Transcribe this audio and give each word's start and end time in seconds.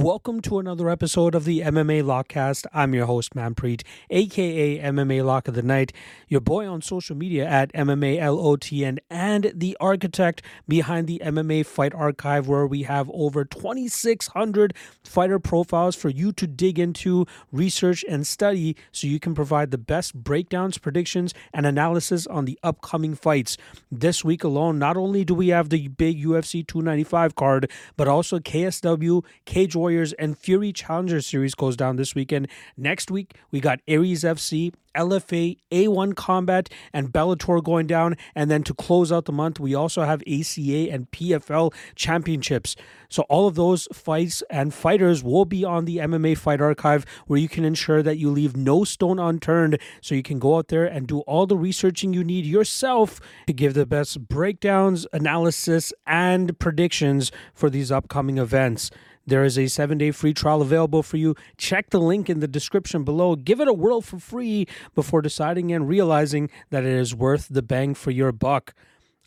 Welcome 0.00 0.40
to 0.42 0.58
another 0.58 0.88
episode 0.88 1.34
of 1.34 1.44
the 1.44 1.60
MMA 1.60 2.02
Lockcast. 2.02 2.64
I'm 2.72 2.94
your 2.94 3.04
host, 3.04 3.34
Manpreet, 3.34 3.82
aka 4.08 4.78
MMA 4.78 5.22
Lock 5.22 5.46
of 5.46 5.54
the 5.54 5.62
Night, 5.62 5.92
your 6.26 6.40
boy 6.40 6.66
on 6.66 6.80
social 6.80 7.14
media 7.14 7.46
at 7.46 7.70
MMA 7.74 8.18
LOTN, 8.18 9.00
and 9.10 9.52
the 9.54 9.76
architect 9.78 10.40
behind 10.66 11.06
the 11.06 11.20
MMA 11.22 11.66
Fight 11.66 11.92
Archive, 11.94 12.48
where 12.48 12.66
we 12.66 12.84
have 12.84 13.10
over 13.12 13.44
2,600 13.44 14.72
fighter 15.04 15.38
profiles 15.38 15.96
for 15.96 16.08
you 16.08 16.32
to 16.32 16.46
dig 16.46 16.78
into, 16.78 17.26
research, 17.52 18.02
and 18.08 18.26
study 18.26 18.76
so 18.92 19.06
you 19.06 19.20
can 19.20 19.34
provide 19.34 19.70
the 19.70 19.76
best 19.76 20.14
breakdowns, 20.14 20.78
predictions, 20.78 21.34
and 21.52 21.66
analysis 21.66 22.26
on 22.26 22.46
the 22.46 22.58
upcoming 22.62 23.14
fights. 23.14 23.58
This 23.92 24.24
week 24.24 24.44
alone, 24.44 24.78
not 24.78 24.96
only 24.96 25.26
do 25.26 25.34
we 25.34 25.48
have 25.48 25.68
the 25.68 25.88
big 25.88 26.24
UFC 26.24 26.66
295 26.66 27.34
card, 27.34 27.70
but 27.98 28.08
also 28.08 28.38
KSW, 28.38 29.22
Cage 29.44 29.76
Warriors 29.90 30.12
and 30.12 30.38
Fury 30.38 30.72
Challenger 30.72 31.20
Series 31.20 31.56
goes 31.56 31.74
down 31.74 31.96
this 31.96 32.14
weekend. 32.14 32.46
Next 32.76 33.10
week, 33.10 33.34
we 33.50 33.58
got 33.58 33.80
Ares 33.88 34.22
FC, 34.22 34.72
LFA, 34.94 35.56
A1 35.72 36.14
Combat, 36.14 36.68
and 36.92 37.12
Bellator 37.12 37.62
going 37.62 37.88
down. 37.88 38.16
And 38.36 38.48
then 38.48 38.62
to 38.64 38.74
close 38.74 39.10
out 39.10 39.24
the 39.24 39.32
month, 39.32 39.58
we 39.58 39.74
also 39.74 40.02
have 40.02 40.22
ACA 40.22 40.92
and 40.92 41.10
PFL 41.10 41.74
championships. 41.96 42.76
So 43.08 43.22
all 43.22 43.48
of 43.48 43.56
those 43.56 43.88
fights 43.92 44.44
and 44.48 44.72
fighters 44.72 45.24
will 45.24 45.44
be 45.44 45.64
on 45.64 45.86
the 45.86 45.96
MMA 45.96 46.38
Fight 46.38 46.60
Archive, 46.60 47.04
where 47.26 47.40
you 47.40 47.48
can 47.48 47.64
ensure 47.64 48.00
that 48.00 48.18
you 48.18 48.30
leave 48.30 48.56
no 48.56 48.84
stone 48.84 49.18
unturned, 49.18 49.80
so 50.00 50.14
you 50.14 50.22
can 50.22 50.38
go 50.38 50.56
out 50.56 50.68
there 50.68 50.84
and 50.84 51.08
do 51.08 51.20
all 51.20 51.46
the 51.46 51.56
researching 51.56 52.12
you 52.12 52.22
need 52.22 52.46
yourself 52.46 53.20
to 53.48 53.52
give 53.52 53.74
the 53.74 53.86
best 53.86 54.28
breakdowns, 54.28 55.04
analysis, 55.12 55.92
and 56.06 56.56
predictions 56.60 57.32
for 57.52 57.68
these 57.68 57.90
upcoming 57.90 58.38
events. 58.38 58.92
There 59.30 59.44
is 59.44 59.56
a 59.56 59.68
seven 59.68 59.96
day 59.96 60.10
free 60.10 60.34
trial 60.34 60.60
available 60.60 61.04
for 61.04 61.16
you. 61.16 61.36
Check 61.56 61.90
the 61.90 62.00
link 62.00 62.28
in 62.28 62.40
the 62.40 62.48
description 62.48 63.04
below. 63.04 63.36
Give 63.36 63.60
it 63.60 63.68
a 63.68 63.72
whirl 63.72 64.00
for 64.00 64.18
free 64.18 64.66
before 64.96 65.22
deciding 65.22 65.70
and 65.70 65.88
realizing 65.88 66.50
that 66.70 66.84
it 66.84 66.92
is 66.92 67.14
worth 67.14 67.46
the 67.48 67.62
bang 67.62 67.94
for 67.94 68.10
your 68.10 68.32
buck. 68.32 68.74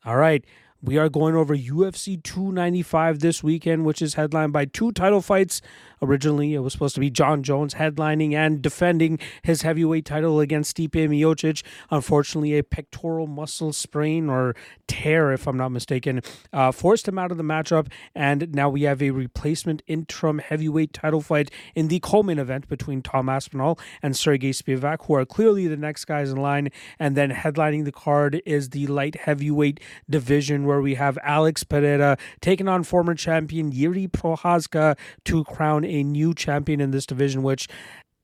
All 0.04 0.18
right. 0.18 0.44
We 0.86 0.98
are 0.98 1.08
going 1.08 1.34
over 1.34 1.56
UFC 1.56 2.22
295 2.22 3.20
this 3.20 3.42
weekend, 3.42 3.86
which 3.86 4.02
is 4.02 4.16
headlined 4.16 4.52
by 4.52 4.66
two 4.66 4.92
title 4.92 5.22
fights 5.22 5.62
Originally, 6.04 6.54
it 6.54 6.60
was 6.60 6.74
supposed 6.74 6.96
to 6.96 7.00
be 7.00 7.10
Jon 7.10 7.44
Jones 7.44 7.76
headlining 7.76 8.34
and 8.34 8.62
defending 8.62 9.20
his 9.42 9.62
heavyweight 9.62 10.04
title 10.04 10.42
against 10.42 10.76
Stipe 10.76 10.92
Miocic. 10.92 11.64
Unfortunately, 11.90 12.58
a 12.58 12.64
pectoral 12.64 13.26
muscle 13.26 13.72
sprain 13.72 14.30
or 14.30 14.54
tear, 14.86 15.32
if 15.32 15.48
I'm 15.48 15.56
not 15.56 15.70
mistaken, 15.70 16.22
uh, 16.52 16.74
forced 16.74 17.08
him 17.08 17.18
out 17.18 17.32
of 17.32 17.38
the 17.38 17.44
matchup. 17.44 17.90
And 18.14 18.54
now 18.54 18.70
we 18.70 18.82
have 18.82 19.02
a 19.02 19.12
replacement 19.12 19.82
interim 19.88 20.40
heavyweight 20.40 20.92
title 20.92 21.22
fight 21.22 21.50
in 21.74 21.88
the 21.88 22.02
co-main 22.02 22.38
event 22.38 22.68
between 22.68 23.02
Tom 23.02 23.30
Aspinall 23.30 23.80
and 24.02 24.14
Serghei 24.14 24.50
Spivac, 24.50 25.06
who 25.06 25.14
are 25.14 25.26
clearly 25.26 25.68
the 25.68 25.78
next 25.78 26.04
guys 26.04 26.32
in 26.32 26.38
line. 26.38 26.68
And 27.00 27.16
then 27.16 27.32
headlining 27.32 27.86
the 27.86 27.94
card 27.94 28.42
is 28.46 28.72
the 28.72 28.88
light 28.88 29.16
heavyweight 29.16 29.80
division, 30.10 30.66
where 30.74 30.82
we 30.82 30.96
have 30.96 31.18
Alex 31.22 31.64
Pereira 31.64 32.18
taking 32.42 32.68
on 32.68 32.84
former 32.84 33.14
champion 33.14 33.72
Jiri 33.72 34.10
Prochazka 34.10 34.98
to 35.26 35.44
crown 35.44 35.86
a 35.86 36.04
new 36.04 36.34
champion 36.34 36.82
in 36.82 36.92
this 36.92 37.06
division, 37.06 37.44
which 37.44 37.68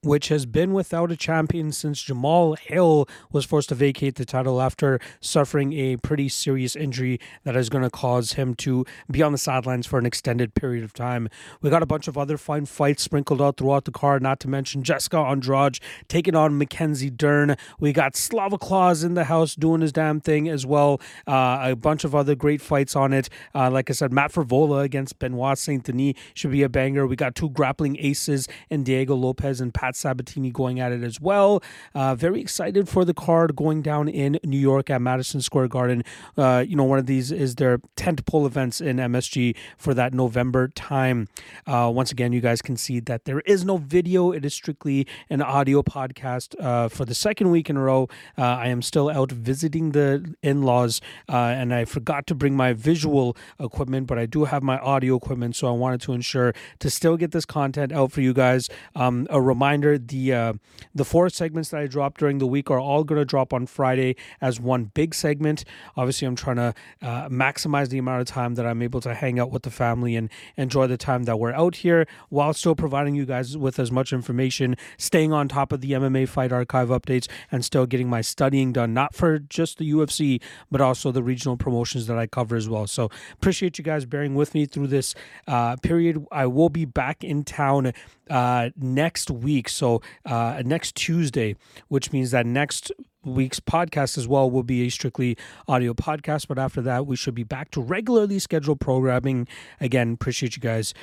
which 0.02 0.28
has 0.28 0.46
been 0.46 0.72
without 0.72 1.12
a 1.12 1.16
champion 1.16 1.72
since 1.72 2.02
Jamahal 2.02 2.58
Hill 2.58 3.06
was 3.30 3.44
forced 3.44 3.68
to 3.68 3.74
vacate 3.74 4.14
the 4.14 4.24
title 4.24 4.60
after 4.60 4.98
suffering 5.20 5.74
a 5.74 5.96
pretty 5.98 6.28
serious 6.28 6.74
injury 6.74 7.20
that 7.44 7.54
is 7.54 7.68
going 7.68 7.84
to 7.84 7.90
cause 7.90 8.32
him 8.32 8.54
to 8.54 8.86
be 9.10 9.22
on 9.22 9.32
the 9.32 9.38
sidelines 9.38 9.86
for 9.86 9.98
an 9.98 10.06
extended 10.06 10.54
period 10.54 10.84
of 10.84 10.94
time. 10.94 11.28
We 11.60 11.68
got 11.68 11.82
a 11.82 11.86
bunch 11.86 12.08
of 12.08 12.16
other 12.16 12.38
fine 12.38 12.64
fights 12.64 13.02
sprinkled 13.02 13.42
out 13.42 13.58
throughout 13.58 13.84
the 13.84 13.90
card, 13.90 14.22
not 14.22 14.40
to 14.40 14.48
mention 14.48 14.82
Jessica 14.82 15.18
Andrade 15.18 15.78
taking 16.08 16.34
on 16.34 16.56
Mackenzie 16.56 17.10
Dern. 17.10 17.56
We 17.78 17.92
got 17.92 18.16
Slava 18.16 18.56
Claus 18.56 19.04
in 19.04 19.14
the 19.14 19.24
house 19.24 19.54
doing 19.54 19.82
his 19.82 19.92
damn 19.92 20.20
thing 20.20 20.48
as 20.48 20.64
well. 20.64 21.00
Uh, 21.26 21.58
a 21.62 21.76
bunch 21.76 22.04
of 22.04 22.14
other 22.14 22.34
great 22.34 22.62
fights 22.62 22.96
on 22.96 23.12
it. 23.12 23.28
Uh, 23.54 23.70
like 23.70 23.90
I 23.90 23.92
said, 23.92 24.12
Matt 24.12 24.32
Frevola 24.32 24.82
against 24.82 25.18
Benoit 25.18 25.58
Saint 25.58 25.84
Denis 25.84 26.14
should 26.32 26.52
be 26.52 26.62
a 26.62 26.70
banger. 26.70 27.06
We 27.06 27.16
got 27.16 27.34
two 27.34 27.50
grappling 27.50 27.98
aces 27.98 28.48
in 28.70 28.82
Diego 28.82 29.14
Lopes 29.14 29.60
and 29.60 29.74
Pat 29.74 29.89
Pat 29.90 29.96
Sabatini 29.96 30.52
going 30.52 30.78
at 30.78 30.92
it 30.92 31.02
as 31.02 31.20
well. 31.20 31.60
Uh, 31.96 32.14
very 32.14 32.40
excited 32.40 32.88
for 32.88 33.04
the 33.04 33.12
card 33.12 33.56
going 33.56 33.82
down 33.82 34.08
in 34.08 34.38
New 34.44 34.58
York 34.58 34.88
at 34.88 35.02
Madison 35.02 35.40
Square 35.40 35.66
Garden. 35.66 36.04
Uh, 36.38 36.64
you 36.66 36.76
know, 36.76 36.84
one 36.84 37.00
of 37.00 37.06
these 37.06 37.32
is 37.32 37.56
their 37.56 37.78
tentpole 37.96 38.46
events 38.46 38.80
in 38.80 38.98
MSG 38.98 39.56
for 39.76 39.92
that 39.94 40.14
November 40.14 40.68
time. 40.68 41.26
Uh, 41.66 41.90
once 41.92 42.12
again, 42.12 42.32
you 42.32 42.40
guys 42.40 42.62
can 42.62 42.76
see 42.76 43.00
that 43.00 43.24
there 43.24 43.40
is 43.40 43.64
no 43.64 43.78
video. 43.78 44.30
It 44.30 44.44
is 44.44 44.54
strictly 44.54 45.08
an 45.28 45.42
audio 45.42 45.82
podcast 45.82 46.54
uh, 46.60 46.88
for 46.88 47.04
the 47.04 47.14
second 47.14 47.50
week 47.50 47.68
in 47.68 47.76
a 47.76 47.80
row. 47.80 48.08
Uh, 48.38 48.42
I 48.42 48.68
am 48.68 48.82
still 48.82 49.10
out 49.10 49.32
visiting 49.32 49.90
the 49.90 50.36
in 50.40 50.62
laws, 50.62 51.00
uh, 51.28 51.36
and 51.36 51.74
I 51.74 51.84
forgot 51.84 52.28
to 52.28 52.36
bring 52.36 52.54
my 52.56 52.74
visual 52.74 53.36
equipment, 53.58 54.06
but 54.06 54.20
I 54.20 54.26
do 54.26 54.44
have 54.44 54.62
my 54.62 54.78
audio 54.78 55.16
equipment. 55.16 55.56
So 55.56 55.66
I 55.66 55.72
wanted 55.72 56.00
to 56.02 56.12
ensure 56.12 56.54
to 56.78 56.90
still 56.90 57.16
get 57.16 57.32
this 57.32 57.44
content 57.44 57.90
out 57.90 58.12
for 58.12 58.20
you 58.20 58.32
guys. 58.32 58.68
Um, 58.94 59.26
a 59.30 59.40
reminder 59.40 59.79
reminder 59.80 59.98
the 59.98 60.32
uh, 60.32 60.52
the 60.94 61.04
four 61.04 61.28
segments 61.30 61.70
that 61.70 61.80
I 61.80 61.86
dropped 61.86 62.20
during 62.20 62.38
the 62.38 62.46
week 62.46 62.70
are 62.70 62.80
all 62.80 63.04
going 63.04 63.20
to 63.20 63.24
drop 63.24 63.52
on 63.52 63.66
Friday 63.66 64.16
as 64.40 64.60
one 64.60 64.84
big 64.84 65.14
segment. 65.14 65.64
Obviously, 65.96 66.26
I'm 66.26 66.36
trying 66.36 66.56
to 66.56 66.74
uh, 67.02 67.28
maximize 67.28 67.88
the 67.88 67.98
amount 67.98 68.20
of 68.20 68.26
time 68.26 68.54
that 68.54 68.66
I'm 68.66 68.82
able 68.82 69.00
to 69.02 69.14
hang 69.14 69.38
out 69.38 69.50
with 69.50 69.62
the 69.62 69.70
family 69.70 70.16
and 70.16 70.30
enjoy 70.56 70.86
the 70.86 70.96
time 70.96 71.24
that 71.24 71.38
we're 71.38 71.52
out 71.52 71.76
here 71.76 72.06
while 72.28 72.52
still 72.52 72.74
providing 72.74 73.14
you 73.14 73.24
guys 73.24 73.56
with 73.56 73.78
as 73.78 73.90
much 73.90 74.12
information, 74.12 74.76
staying 74.98 75.32
on 75.32 75.48
top 75.48 75.72
of 75.72 75.80
the 75.80 75.92
MMA 75.92 76.28
Fight 76.28 76.52
Archive 76.52 76.88
updates, 76.88 77.28
and 77.50 77.64
still 77.64 77.86
getting 77.86 78.08
my 78.08 78.20
studying 78.20 78.72
done, 78.72 78.92
not 78.92 79.14
for 79.14 79.38
just 79.38 79.78
the 79.78 79.90
UFC, 79.90 80.40
but 80.70 80.80
also 80.80 81.12
the 81.12 81.22
regional 81.22 81.56
promotions 81.56 82.06
that 82.06 82.18
I 82.18 82.26
cover 82.26 82.56
as 82.56 82.68
well. 82.68 82.86
So, 82.86 83.10
appreciate 83.34 83.78
you 83.78 83.84
guys 83.84 84.04
bearing 84.04 84.34
with 84.34 84.54
me 84.54 84.66
through 84.66 84.88
this 84.88 85.14
uh, 85.46 85.76
period. 85.76 86.26
I 86.30 86.46
will 86.46 86.68
be 86.68 86.84
back 86.84 87.24
in 87.24 87.44
town 87.44 87.92
uh, 88.30 88.70
next 88.76 89.30
week. 89.30 89.68
So 89.68 90.00
uh, 90.24 90.62
next 90.64 90.94
Tuesday, 90.94 91.56
which 91.88 92.12
means 92.12 92.30
that 92.30 92.46
next 92.46 92.92
week's 93.24 93.60
podcast 93.60 94.16
as 94.16 94.26
well 94.26 94.50
will 94.50 94.62
be 94.62 94.86
a 94.86 94.88
strictly 94.88 95.36
audio 95.68 95.92
podcast. 95.92 96.48
But 96.48 96.58
after 96.58 96.80
that, 96.82 97.06
we 97.06 97.16
should 97.16 97.34
be 97.34 97.44
back 97.44 97.70
to 97.72 97.82
regularly 97.82 98.38
scheduled 98.38 98.80
programming. 98.80 99.46
Again, 99.80 100.12
appreciate 100.14 100.56
you 100.56 100.62
guys 100.62 100.94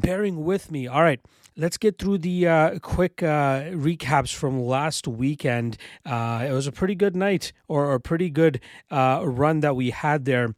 bearing 0.00 0.44
with 0.44 0.70
me. 0.70 0.86
All 0.86 1.02
right. 1.02 1.20
Let's 1.56 1.76
get 1.76 1.98
through 1.98 2.18
the 2.18 2.46
uh, 2.46 2.78
quick 2.78 3.22
uh, 3.22 3.64
recaps 3.72 4.32
from 4.32 4.62
last 4.62 5.06
weekend. 5.06 5.76
Uh, 6.06 6.46
it 6.48 6.52
was 6.52 6.66
a 6.66 6.72
pretty 6.72 6.94
good 6.94 7.16
night 7.16 7.52
or 7.68 7.92
a 7.92 8.00
pretty 8.00 8.30
good 8.30 8.60
uh, 8.90 9.22
run 9.24 9.60
that 9.60 9.76
we 9.76 9.90
had 9.90 10.24
there. 10.24 10.54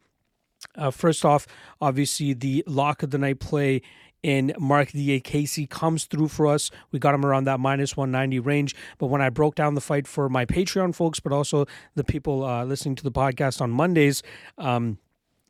Uh, 0.75 0.91
first 0.91 1.25
off, 1.25 1.45
obviously, 1.81 2.33
the 2.33 2.63
lock 2.67 3.03
of 3.03 3.09
the 3.09 3.17
night 3.17 3.39
play 3.39 3.81
in 4.23 4.53
Mark 4.57 4.89
Diakiese 4.89 5.69
comes 5.69 6.05
through 6.05 6.29
for 6.29 6.47
us. 6.47 6.71
We 6.91 6.99
got 6.99 7.13
him 7.13 7.25
around 7.25 7.43
that 7.43 7.59
minus 7.59 7.95
190 7.95 8.39
range. 8.39 8.75
But 8.97 9.07
when 9.07 9.21
I 9.21 9.29
broke 9.29 9.55
down 9.55 9.75
the 9.75 9.81
fight 9.81 10.07
for 10.07 10.29
my 10.29 10.45
Patreon 10.45 10.95
folks, 10.95 11.19
but 11.19 11.31
also 11.31 11.65
the 11.95 12.03
people 12.03 12.43
uh, 12.43 12.63
listening 12.63 12.95
to 12.95 13.03
the 13.03 13.11
podcast 13.11 13.61
on 13.61 13.69
Mondays, 13.69 14.23
um, 14.57 14.97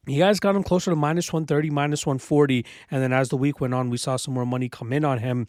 you 0.06 0.20
guys 0.20 0.40
got 0.40 0.56
him 0.56 0.64
closer 0.64 0.92
to 0.92 0.96
minus 0.96 1.32
130, 1.32 1.70
minus 1.70 2.06
140. 2.06 2.66
And 2.92 3.02
then 3.02 3.14
as 3.14 3.30
the 3.30 3.38
week 3.38 3.62
went 3.62 3.74
on, 3.74 3.90
we 3.90 3.98
saw 3.98 4.18
some 4.18 4.34
more 4.34 4.46
money 4.46 4.68
come 4.68 4.92
in 4.92 5.06
on 5.06 5.20
him 5.20 5.48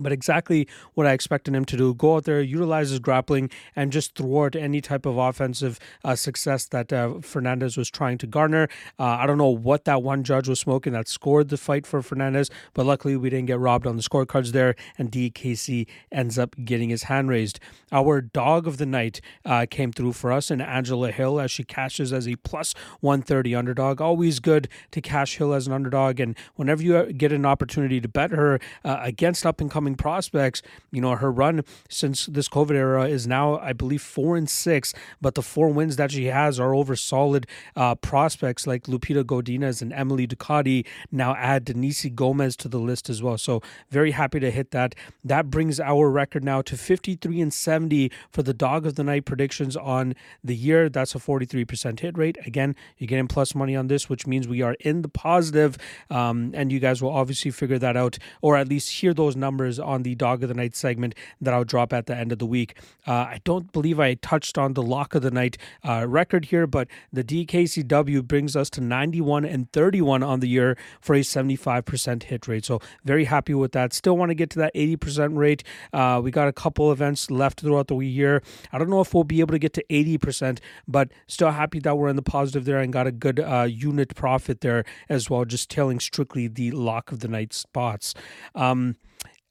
but 0.00 0.12
exactly 0.12 0.68
what 0.94 1.06
I 1.06 1.12
expected 1.12 1.54
him 1.54 1.64
to 1.66 1.76
do 1.76 1.94
go 1.94 2.16
out 2.16 2.24
there, 2.24 2.40
utilize 2.40 2.90
his 2.90 2.98
grappling, 2.98 3.50
and 3.74 3.92
just 3.92 4.14
thwart 4.14 4.56
any 4.56 4.80
type 4.80 5.06
of 5.06 5.16
offensive 5.16 5.78
uh, 6.04 6.14
success 6.14 6.66
that 6.66 6.92
uh, 6.92 7.08
Fernandes 7.20 7.76
was 7.76 7.90
trying 7.90 8.18
to 8.18 8.26
garner. 8.26 8.68
Uh, 8.98 9.04
I 9.04 9.26
don't 9.26 9.38
know 9.38 9.48
what 9.48 9.84
that 9.84 10.02
one 10.02 10.24
judge 10.24 10.48
was 10.48 10.60
smoking 10.60 10.92
that 10.92 11.08
scored 11.08 11.48
the 11.48 11.56
fight 11.56 11.86
for 11.86 12.00
Fernandes, 12.02 12.50
but 12.74 12.86
luckily 12.86 13.16
we 13.16 13.30
didn't 13.30 13.46
get 13.46 13.58
robbed 13.58 13.86
on 13.86 13.96
the 13.96 14.02
scorecards 14.02 14.52
there, 14.52 14.74
and 14.98 15.10
DKC 15.10 15.86
ends 16.12 16.38
up 16.38 16.54
getting 16.64 16.88
his 16.88 17.04
hand 17.04 17.28
raised. 17.28 17.60
Our 17.92 18.20
dog 18.20 18.66
of 18.66 18.78
the 18.78 18.86
night 18.86 19.20
uh, 19.44 19.66
came 19.68 19.92
through 19.92 20.12
for 20.12 20.32
us, 20.32 20.50
and 20.50 20.60
Angela 20.60 21.10
Hill 21.10 21.40
as 21.40 21.50
she 21.50 21.64
cashes 21.64 22.12
as 22.12 22.28
a 22.28 22.36
plus 22.36 22.74
130 23.00 23.54
underdog. 23.54 24.00
Always 24.00 24.40
good 24.40 24.68
to 24.90 25.00
cash 25.00 25.36
Hill 25.36 25.52
as 25.52 25.66
an 25.66 25.72
underdog, 25.72 26.20
and 26.20 26.36
whenever 26.56 26.82
you 26.82 27.12
get 27.12 27.32
an 27.32 27.46
opportunity 27.46 28.00
to 28.00 28.08
bet 28.08 28.30
her 28.30 28.58
uh, 28.84 28.98
against 29.00 29.46
up 29.46 29.60
and 29.60 29.70
coming 29.70 29.85
upcoming 29.86 29.96
prospects, 29.96 30.62
you 30.90 31.00
know, 31.00 31.14
her 31.14 31.30
run 31.30 31.62
since 31.88 32.26
this 32.26 32.48
COVID 32.48 32.74
era 32.74 33.08
is 33.08 33.26
now, 33.26 33.58
I 33.58 33.72
believe, 33.72 34.02
four 34.02 34.36
and 34.36 34.48
six, 34.50 34.92
but 35.20 35.34
the 35.34 35.42
four 35.42 35.68
wins 35.68 35.96
that 35.96 36.10
she 36.10 36.26
has 36.26 36.58
are 36.58 36.74
over 36.74 36.96
solid 36.96 37.46
uh, 37.76 37.94
prospects 37.94 38.66
like 38.66 38.84
Lupita 38.84 39.22
Godinez 39.22 39.82
and 39.82 39.92
Emily 39.92 40.26
Ducote. 40.26 40.84
Now 41.12 41.34
add 41.36 41.64
Denise 41.64 42.06
Gomes 42.14 42.56
to 42.56 42.68
the 42.68 42.78
list 42.78 43.08
as 43.08 43.22
well. 43.22 43.38
So 43.38 43.62
very 43.90 44.10
happy 44.10 44.40
to 44.40 44.50
hit 44.50 44.72
that. 44.72 44.94
That 45.24 45.50
brings 45.50 45.78
our 45.78 46.10
record 46.10 46.42
now 46.42 46.62
to 46.62 46.76
53 46.76 47.40
and 47.40 47.54
70 47.54 48.10
for 48.30 48.42
the 48.42 48.54
dog 48.54 48.86
of 48.86 48.94
the 48.96 49.04
night 49.04 49.24
predictions 49.24 49.76
on 49.76 50.14
the 50.42 50.56
year. 50.56 50.88
That's 50.88 51.14
a 51.14 51.18
43% 51.18 52.00
hit 52.00 52.18
rate. 52.18 52.38
Again, 52.44 52.74
you're 52.98 53.06
getting 53.06 53.28
plus 53.28 53.54
money 53.54 53.76
on 53.76 53.86
this, 53.86 54.08
which 54.08 54.26
means 54.26 54.48
we 54.48 54.62
are 54.62 54.76
in 54.80 55.02
the 55.02 55.08
positive, 55.08 55.78
um, 56.10 56.50
and 56.54 56.72
you 56.72 56.80
guys 56.80 57.00
will 57.02 57.10
obviously 57.10 57.50
figure 57.50 57.78
that 57.78 57.96
out, 57.96 58.18
or 58.42 58.56
at 58.56 58.68
least 58.68 58.90
hear 59.00 59.14
those 59.14 59.36
numbers 59.36 59.75
on 59.78 60.02
the 60.02 60.14
dog 60.14 60.42
of 60.42 60.48
the 60.48 60.54
night 60.54 60.74
segment 60.74 61.14
that 61.40 61.54
I'll 61.54 61.64
drop 61.64 61.92
at 61.92 62.06
the 62.06 62.16
end 62.16 62.32
of 62.32 62.38
the 62.38 62.46
week. 62.46 62.76
Uh, 63.06 63.12
I 63.12 63.40
don't 63.44 63.72
believe 63.72 64.00
I 64.00 64.14
touched 64.14 64.58
on 64.58 64.74
the 64.74 64.82
lock 64.82 65.14
of 65.14 65.22
the 65.22 65.30
night 65.30 65.58
uh, 65.86 66.06
record 66.08 66.46
here, 66.46 66.66
but 66.66 66.88
the 67.12 67.24
DKCW 67.24 68.26
brings 68.26 68.56
us 68.56 68.70
to 68.70 68.80
91 68.80 69.44
and 69.44 69.70
31 69.72 70.22
on 70.22 70.40
the 70.40 70.48
year 70.48 70.76
for 71.00 71.14
a 71.14 71.20
75% 71.20 72.22
hit 72.24 72.48
rate. 72.48 72.64
So 72.64 72.80
very 73.04 73.24
happy 73.24 73.54
with 73.54 73.72
that. 73.72 73.92
Still 73.92 74.16
want 74.16 74.30
to 74.30 74.34
get 74.34 74.50
to 74.50 74.58
that 74.60 74.74
80% 74.74 75.36
rate. 75.36 75.62
Uh, 75.92 76.20
we 76.22 76.30
got 76.30 76.48
a 76.48 76.52
couple 76.52 76.92
events 76.92 77.30
left 77.30 77.60
throughout 77.60 77.88
the 77.88 77.96
year. 77.96 78.42
I 78.72 78.78
don't 78.78 78.90
know 78.90 79.00
if 79.00 79.14
we'll 79.14 79.24
be 79.24 79.40
able 79.40 79.52
to 79.52 79.58
get 79.58 79.72
to 79.74 79.84
80%, 79.90 80.58
but 80.86 81.10
still 81.26 81.50
happy 81.50 81.80
that 81.80 81.96
we're 81.96 82.08
in 82.08 82.16
the 82.16 82.22
positive 82.22 82.64
there 82.64 82.78
and 82.78 82.92
got 82.92 83.06
a 83.06 83.12
good 83.12 83.40
uh, 83.40 83.66
unit 83.68 84.14
profit 84.14 84.60
there 84.60 84.84
as 85.08 85.30
well, 85.30 85.44
just 85.44 85.70
tailing 85.70 86.00
strictly 86.00 86.48
the 86.48 86.70
lock 86.70 87.12
of 87.12 87.20
the 87.20 87.28
night 87.28 87.52
spots. 87.52 88.14
Um, 88.54 88.96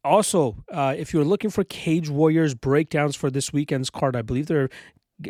also, 0.06 0.64
uh, 0.72 0.96
if 0.98 1.14
you're 1.14 1.26
looking 1.26 1.50
for 1.50 1.64
Cage 1.64 2.10
Warriors 2.10 2.54
breakdowns 2.54 3.16
for 3.16 3.30
this 3.30 3.52
weekend's 3.52 3.90
card, 3.90 4.16
I 4.16 4.22
believe 4.22 4.48
they're 4.48 4.70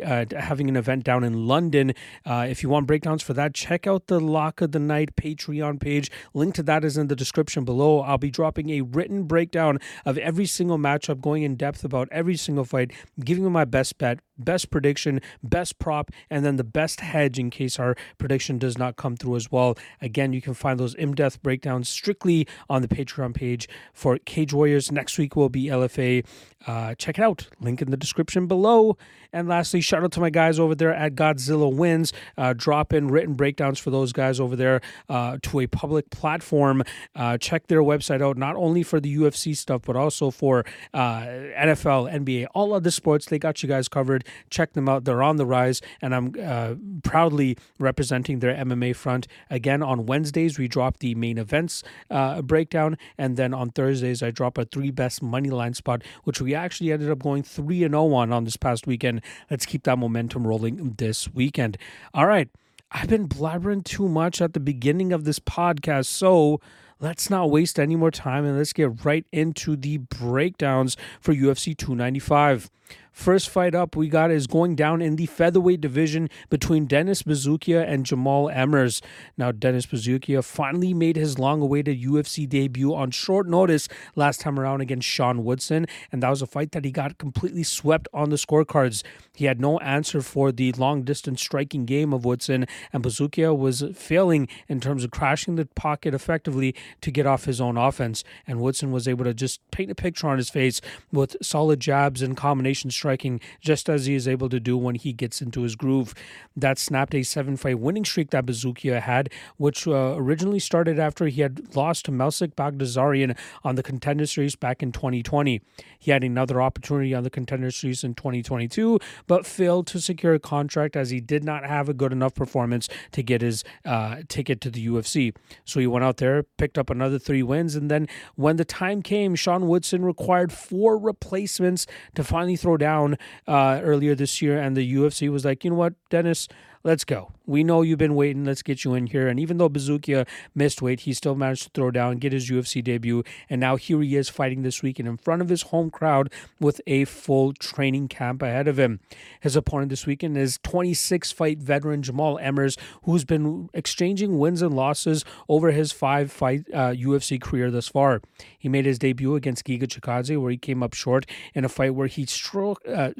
uh, 0.04 0.24
having 0.36 0.68
an 0.68 0.76
event 0.76 1.04
down 1.04 1.24
in 1.24 1.46
London. 1.46 1.92
Uh, 2.24 2.46
if 2.48 2.62
you 2.62 2.68
want 2.68 2.86
breakdowns 2.86 3.22
for 3.22 3.34
that, 3.34 3.54
check 3.54 3.86
out 3.86 4.06
the 4.06 4.20
Lock 4.20 4.60
of 4.60 4.72
the 4.72 4.78
Night 4.78 5.16
Patreon 5.16 5.80
page. 5.80 6.10
Link 6.34 6.54
to 6.54 6.62
that 6.64 6.84
is 6.84 6.96
in 6.96 7.08
the 7.08 7.16
description 7.16 7.64
below. 7.64 8.00
I'll 8.00 8.18
be 8.18 8.30
dropping 8.30 8.70
a 8.70 8.80
written 8.80 9.24
breakdown 9.24 9.78
of 10.04 10.18
every 10.18 10.46
single 10.46 10.78
matchup, 10.78 11.20
going 11.20 11.42
in 11.42 11.56
depth 11.56 11.84
about 11.84 12.08
every 12.10 12.36
single 12.36 12.64
fight, 12.64 12.92
giving 13.20 13.44
you 13.44 13.50
my 13.50 13.64
best 13.64 13.98
bet, 13.98 14.20
best 14.38 14.70
prediction, 14.70 15.20
best 15.42 15.78
prop, 15.78 16.10
and 16.30 16.44
then 16.44 16.56
the 16.56 16.64
best 16.64 17.00
hedge 17.00 17.38
in 17.38 17.50
case 17.50 17.78
our 17.78 17.96
prediction 18.18 18.58
does 18.58 18.76
not 18.76 18.96
come 18.96 19.16
through 19.16 19.36
as 19.36 19.50
well. 19.50 19.76
Again, 20.00 20.32
you 20.32 20.42
can 20.42 20.54
find 20.54 20.78
those 20.78 20.94
in 20.94 21.12
depth 21.12 21.42
breakdowns 21.42 21.88
strictly 21.88 22.46
on 22.68 22.82
the 22.82 22.88
Patreon 22.88 23.34
page 23.34 23.68
for 23.92 24.18
Cage 24.18 24.52
Warriors. 24.52 24.90
Next 24.90 25.16
week 25.18 25.36
will 25.36 25.48
be 25.48 25.66
LFA. 25.66 26.26
Uh, 26.66 26.94
check 26.96 27.18
it 27.18 27.22
out. 27.22 27.48
Link 27.60 27.80
in 27.80 27.90
the 27.90 27.96
description 27.96 28.46
below. 28.46 28.96
And 29.32 29.48
lastly, 29.48 29.75
shout 29.80 30.02
out 30.02 30.12
to 30.12 30.20
my 30.20 30.30
guys 30.30 30.58
over 30.58 30.74
there 30.74 30.94
at 30.94 31.14
Godzilla 31.14 31.72
Wins. 31.74 32.12
Uh, 32.36 32.54
drop 32.56 32.92
in 32.92 33.08
written 33.08 33.34
breakdowns 33.34 33.78
for 33.78 33.90
those 33.90 34.12
guys 34.12 34.40
over 34.40 34.56
there 34.56 34.80
uh, 35.08 35.38
to 35.42 35.60
a 35.60 35.66
public 35.66 36.10
platform. 36.10 36.82
Uh, 37.14 37.38
check 37.38 37.66
their 37.66 37.82
website 37.82 38.22
out, 38.22 38.36
not 38.36 38.56
only 38.56 38.82
for 38.82 39.00
the 39.00 39.16
UFC 39.16 39.56
stuff, 39.56 39.82
but 39.84 39.96
also 39.96 40.30
for 40.30 40.64
uh, 40.94 41.20
NFL, 41.20 42.12
NBA, 42.12 42.46
all 42.54 42.72
other 42.72 42.90
sports. 42.90 43.26
They 43.26 43.38
got 43.38 43.62
you 43.62 43.68
guys 43.68 43.88
covered. 43.88 44.24
Check 44.50 44.72
them 44.72 44.88
out. 44.88 45.04
They're 45.04 45.22
on 45.22 45.36
the 45.36 45.46
rise, 45.46 45.80
and 46.00 46.14
I'm 46.14 46.34
uh, 46.42 46.74
proudly 47.02 47.56
representing 47.78 48.40
their 48.40 48.54
MMA 48.54 48.94
front. 48.96 49.26
Again, 49.50 49.82
on 49.82 50.06
Wednesdays, 50.06 50.58
we 50.58 50.68
drop 50.68 50.98
the 50.98 51.14
main 51.14 51.38
events 51.38 51.82
uh, 52.10 52.42
breakdown, 52.42 52.96
and 53.18 53.36
then 53.36 53.52
on 53.54 53.70
Thursdays, 53.70 54.22
I 54.22 54.30
drop 54.30 54.58
a 54.58 54.64
three 54.64 54.90
best 54.90 55.22
money 55.22 55.50
line 55.50 55.74
spot, 55.74 56.02
which 56.24 56.40
we 56.40 56.54
actually 56.54 56.92
ended 56.92 57.10
up 57.10 57.18
going 57.18 57.42
3 57.42 57.84
and 57.84 57.92
0 57.92 58.12
on 58.12 58.32
on 58.32 58.44
this 58.44 58.56
past 58.56 58.86
weekend. 58.86 59.22
Let's 59.50 59.65
keep 59.66 59.84
that 59.84 59.98
momentum 59.98 60.46
rolling 60.46 60.94
this 60.98 61.28
weekend. 61.32 61.76
All 62.14 62.26
right. 62.26 62.48
I've 62.92 63.08
been 63.08 63.28
blabbering 63.28 63.84
too 63.84 64.08
much 64.08 64.40
at 64.40 64.52
the 64.52 64.60
beginning 64.60 65.12
of 65.12 65.24
this 65.24 65.40
podcast, 65.40 66.06
so 66.06 66.60
let's 67.00 67.28
not 67.28 67.50
waste 67.50 67.80
any 67.80 67.96
more 67.96 68.12
time 68.12 68.44
and 68.44 68.56
let's 68.56 68.72
get 68.72 69.04
right 69.04 69.26
into 69.32 69.76
the 69.76 69.98
breakdowns 69.98 70.96
for 71.20 71.34
UFC 71.34 71.76
295. 71.76 72.70
First 73.16 73.48
fight 73.48 73.74
up 73.74 73.96
we 73.96 74.08
got 74.08 74.30
is 74.30 74.46
going 74.46 74.76
down 74.76 75.00
in 75.00 75.16
the 75.16 75.24
featherweight 75.24 75.80
division 75.80 76.28
between 76.50 76.84
Dennis 76.84 77.22
Buzukja 77.22 77.82
and 77.82 78.04
Jamal 78.04 78.48
Emmers. 78.48 79.00
Now, 79.38 79.52
Dennis 79.52 79.86
Buzukja 79.86 80.44
finally 80.44 80.92
made 80.92 81.16
his 81.16 81.38
long 81.38 81.62
awaited 81.62 82.02
UFC 82.02 82.46
debut 82.46 82.94
on 82.94 83.10
short 83.10 83.48
notice 83.48 83.88
last 84.16 84.42
time 84.42 84.60
around 84.60 84.82
against 84.82 85.08
Sean 85.08 85.44
Woodson, 85.44 85.86
and 86.12 86.22
that 86.22 86.28
was 86.28 86.42
a 86.42 86.46
fight 86.46 86.72
that 86.72 86.84
he 86.84 86.90
got 86.90 87.16
completely 87.16 87.62
swept 87.62 88.06
on 88.12 88.28
the 88.28 88.36
scorecards. 88.36 89.02
He 89.34 89.46
had 89.46 89.62
no 89.62 89.78
answer 89.78 90.20
for 90.20 90.52
the 90.52 90.72
long 90.72 91.02
distance 91.02 91.40
striking 91.40 91.86
game 91.86 92.12
of 92.12 92.26
Woodson, 92.26 92.66
and 92.92 93.02
Buzukja 93.02 93.56
was 93.56 93.82
failing 93.94 94.46
in 94.68 94.78
terms 94.78 95.04
of 95.04 95.10
crashing 95.10 95.56
the 95.56 95.64
pocket 95.64 96.12
effectively 96.12 96.74
to 97.00 97.10
get 97.10 97.26
off 97.26 97.46
his 97.46 97.62
own 97.62 97.78
offense. 97.78 98.24
And 98.46 98.60
Woodson 98.60 98.92
was 98.92 99.08
able 99.08 99.24
to 99.24 99.32
just 99.32 99.58
paint 99.70 99.90
a 99.90 99.94
picture 99.94 100.28
on 100.28 100.36
his 100.36 100.50
face 100.50 100.82
with 101.10 101.34
solid 101.40 101.80
jabs 101.80 102.20
and 102.20 102.36
combination 102.36 102.75
striking, 102.84 103.40
just 103.60 103.88
as 103.88 104.06
he 104.06 104.14
is 104.14 104.28
able 104.28 104.48
to 104.48 104.60
do 104.60 104.76
when 104.76 104.94
he 104.94 105.12
gets 105.12 105.40
into 105.40 105.62
his 105.62 105.76
groove. 105.76 106.14
That 106.56 106.78
snapped 106.78 107.14
a 107.14 107.22
seven 107.22 107.56
fight 107.56 107.78
winning 107.78 108.04
streak 108.04 108.30
that 108.30 108.46
Buzukja 108.46 109.00
had, 109.00 109.30
which 109.56 109.86
uh, 109.86 110.14
originally 110.16 110.58
started 110.58 110.98
after 110.98 111.26
he 111.26 111.40
had 111.40 111.74
lost 111.74 112.04
to 112.06 112.12
Melsik 112.12 112.54
Baghdasaryan 112.54 113.36
on 113.64 113.74
the 113.74 113.82
contender 113.82 114.26
series 114.26 114.56
back 114.56 114.82
in 114.82 114.92
2020. 114.92 115.60
He 116.06 116.12
had 116.12 116.22
another 116.22 116.62
opportunity 116.62 117.12
on 117.14 117.24
the 117.24 117.30
contender 117.30 117.72
series 117.72 118.04
in 118.04 118.14
2022, 118.14 119.00
but 119.26 119.44
failed 119.44 119.88
to 119.88 120.00
secure 120.00 120.34
a 120.34 120.38
contract 120.38 120.94
as 120.94 121.10
he 121.10 121.20
did 121.20 121.42
not 121.42 121.66
have 121.66 121.88
a 121.88 121.92
good 121.92 122.12
enough 122.12 122.32
performance 122.32 122.88
to 123.10 123.24
get 123.24 123.42
his 123.42 123.64
uh, 123.84 124.18
ticket 124.28 124.60
to 124.60 124.70
the 124.70 124.86
UFC. 124.86 125.34
So 125.64 125.80
he 125.80 125.86
went 125.88 126.04
out 126.04 126.18
there, 126.18 126.44
picked 126.44 126.78
up 126.78 126.90
another 126.90 127.18
three 127.18 127.42
wins, 127.42 127.74
and 127.74 127.90
then 127.90 128.06
when 128.36 128.54
the 128.54 128.64
time 128.64 129.02
came, 129.02 129.34
Sean 129.34 129.66
Woodson 129.66 130.04
required 130.04 130.52
four 130.52 130.96
replacements 130.96 131.88
to 132.14 132.22
finally 132.22 132.54
throw 132.54 132.76
down 132.76 133.18
uh, 133.48 133.80
earlier 133.82 134.14
this 134.14 134.40
year, 134.40 134.60
and 134.60 134.76
the 134.76 134.94
UFC 134.94 135.28
was 135.28 135.44
like, 135.44 135.64
you 135.64 135.70
know 135.70 135.76
what, 135.76 135.94
Dennis, 136.08 136.46
let's 136.84 137.02
go. 137.02 137.32
We 137.46 137.64
know 137.64 137.82
you've 137.82 137.98
been 137.98 138.14
waiting. 138.14 138.44
Let's 138.44 138.62
get 138.62 138.84
you 138.84 138.94
in 138.94 139.06
here. 139.06 139.28
And 139.28 139.38
even 139.38 139.58
though 139.58 139.68
Buzukja 139.68 140.26
missed 140.54 140.82
weight, 140.82 141.00
he 141.00 141.14
still 141.14 141.34
managed 141.34 141.64
to 141.64 141.70
throw 141.70 141.90
down, 141.90 142.18
get 142.18 142.32
his 142.32 142.50
UFC 142.50 142.82
debut. 142.82 143.22
And 143.48 143.60
now 143.60 143.76
here 143.76 144.00
he 144.02 144.16
is 144.16 144.28
fighting 144.28 144.62
this 144.62 144.82
weekend 144.82 145.08
in 145.08 145.16
front 145.16 145.42
of 145.42 145.48
his 145.48 145.62
home 145.62 145.90
crowd 145.90 146.32
with 146.60 146.80
a 146.86 147.04
full 147.04 147.52
training 147.52 148.08
camp 148.08 148.42
ahead 148.42 148.68
of 148.68 148.78
him. 148.78 149.00
His 149.40 149.56
opponent 149.56 149.90
this 149.90 150.06
weekend 150.06 150.36
is 150.36 150.58
26 150.64 151.32
fight 151.32 151.58
veteran 151.58 152.02
Jamal 152.02 152.38
Emmers, 152.38 152.78
who's 153.04 153.24
been 153.24 153.68
exchanging 153.72 154.38
wins 154.38 154.62
and 154.62 154.74
losses 154.74 155.24
over 155.48 155.70
his 155.70 155.92
five 155.92 156.32
fight 156.32 156.64
uh, 156.72 156.90
UFC 156.90 157.40
career 157.40 157.70
thus 157.70 157.88
far. 157.88 158.20
He 158.58 158.68
made 158.68 158.86
his 158.86 158.98
debut 158.98 159.36
against 159.36 159.64
Giga 159.64 159.84
Chikadze, 159.84 160.40
where 160.40 160.50
he 160.50 160.56
came 160.56 160.82
up 160.82 160.94
short 160.94 161.26
in 161.54 161.64
a 161.64 161.68
fight 161.68 161.94
where 161.94 162.08
he 162.08 162.26
struck. 162.26 162.80
Uh, 162.88 163.10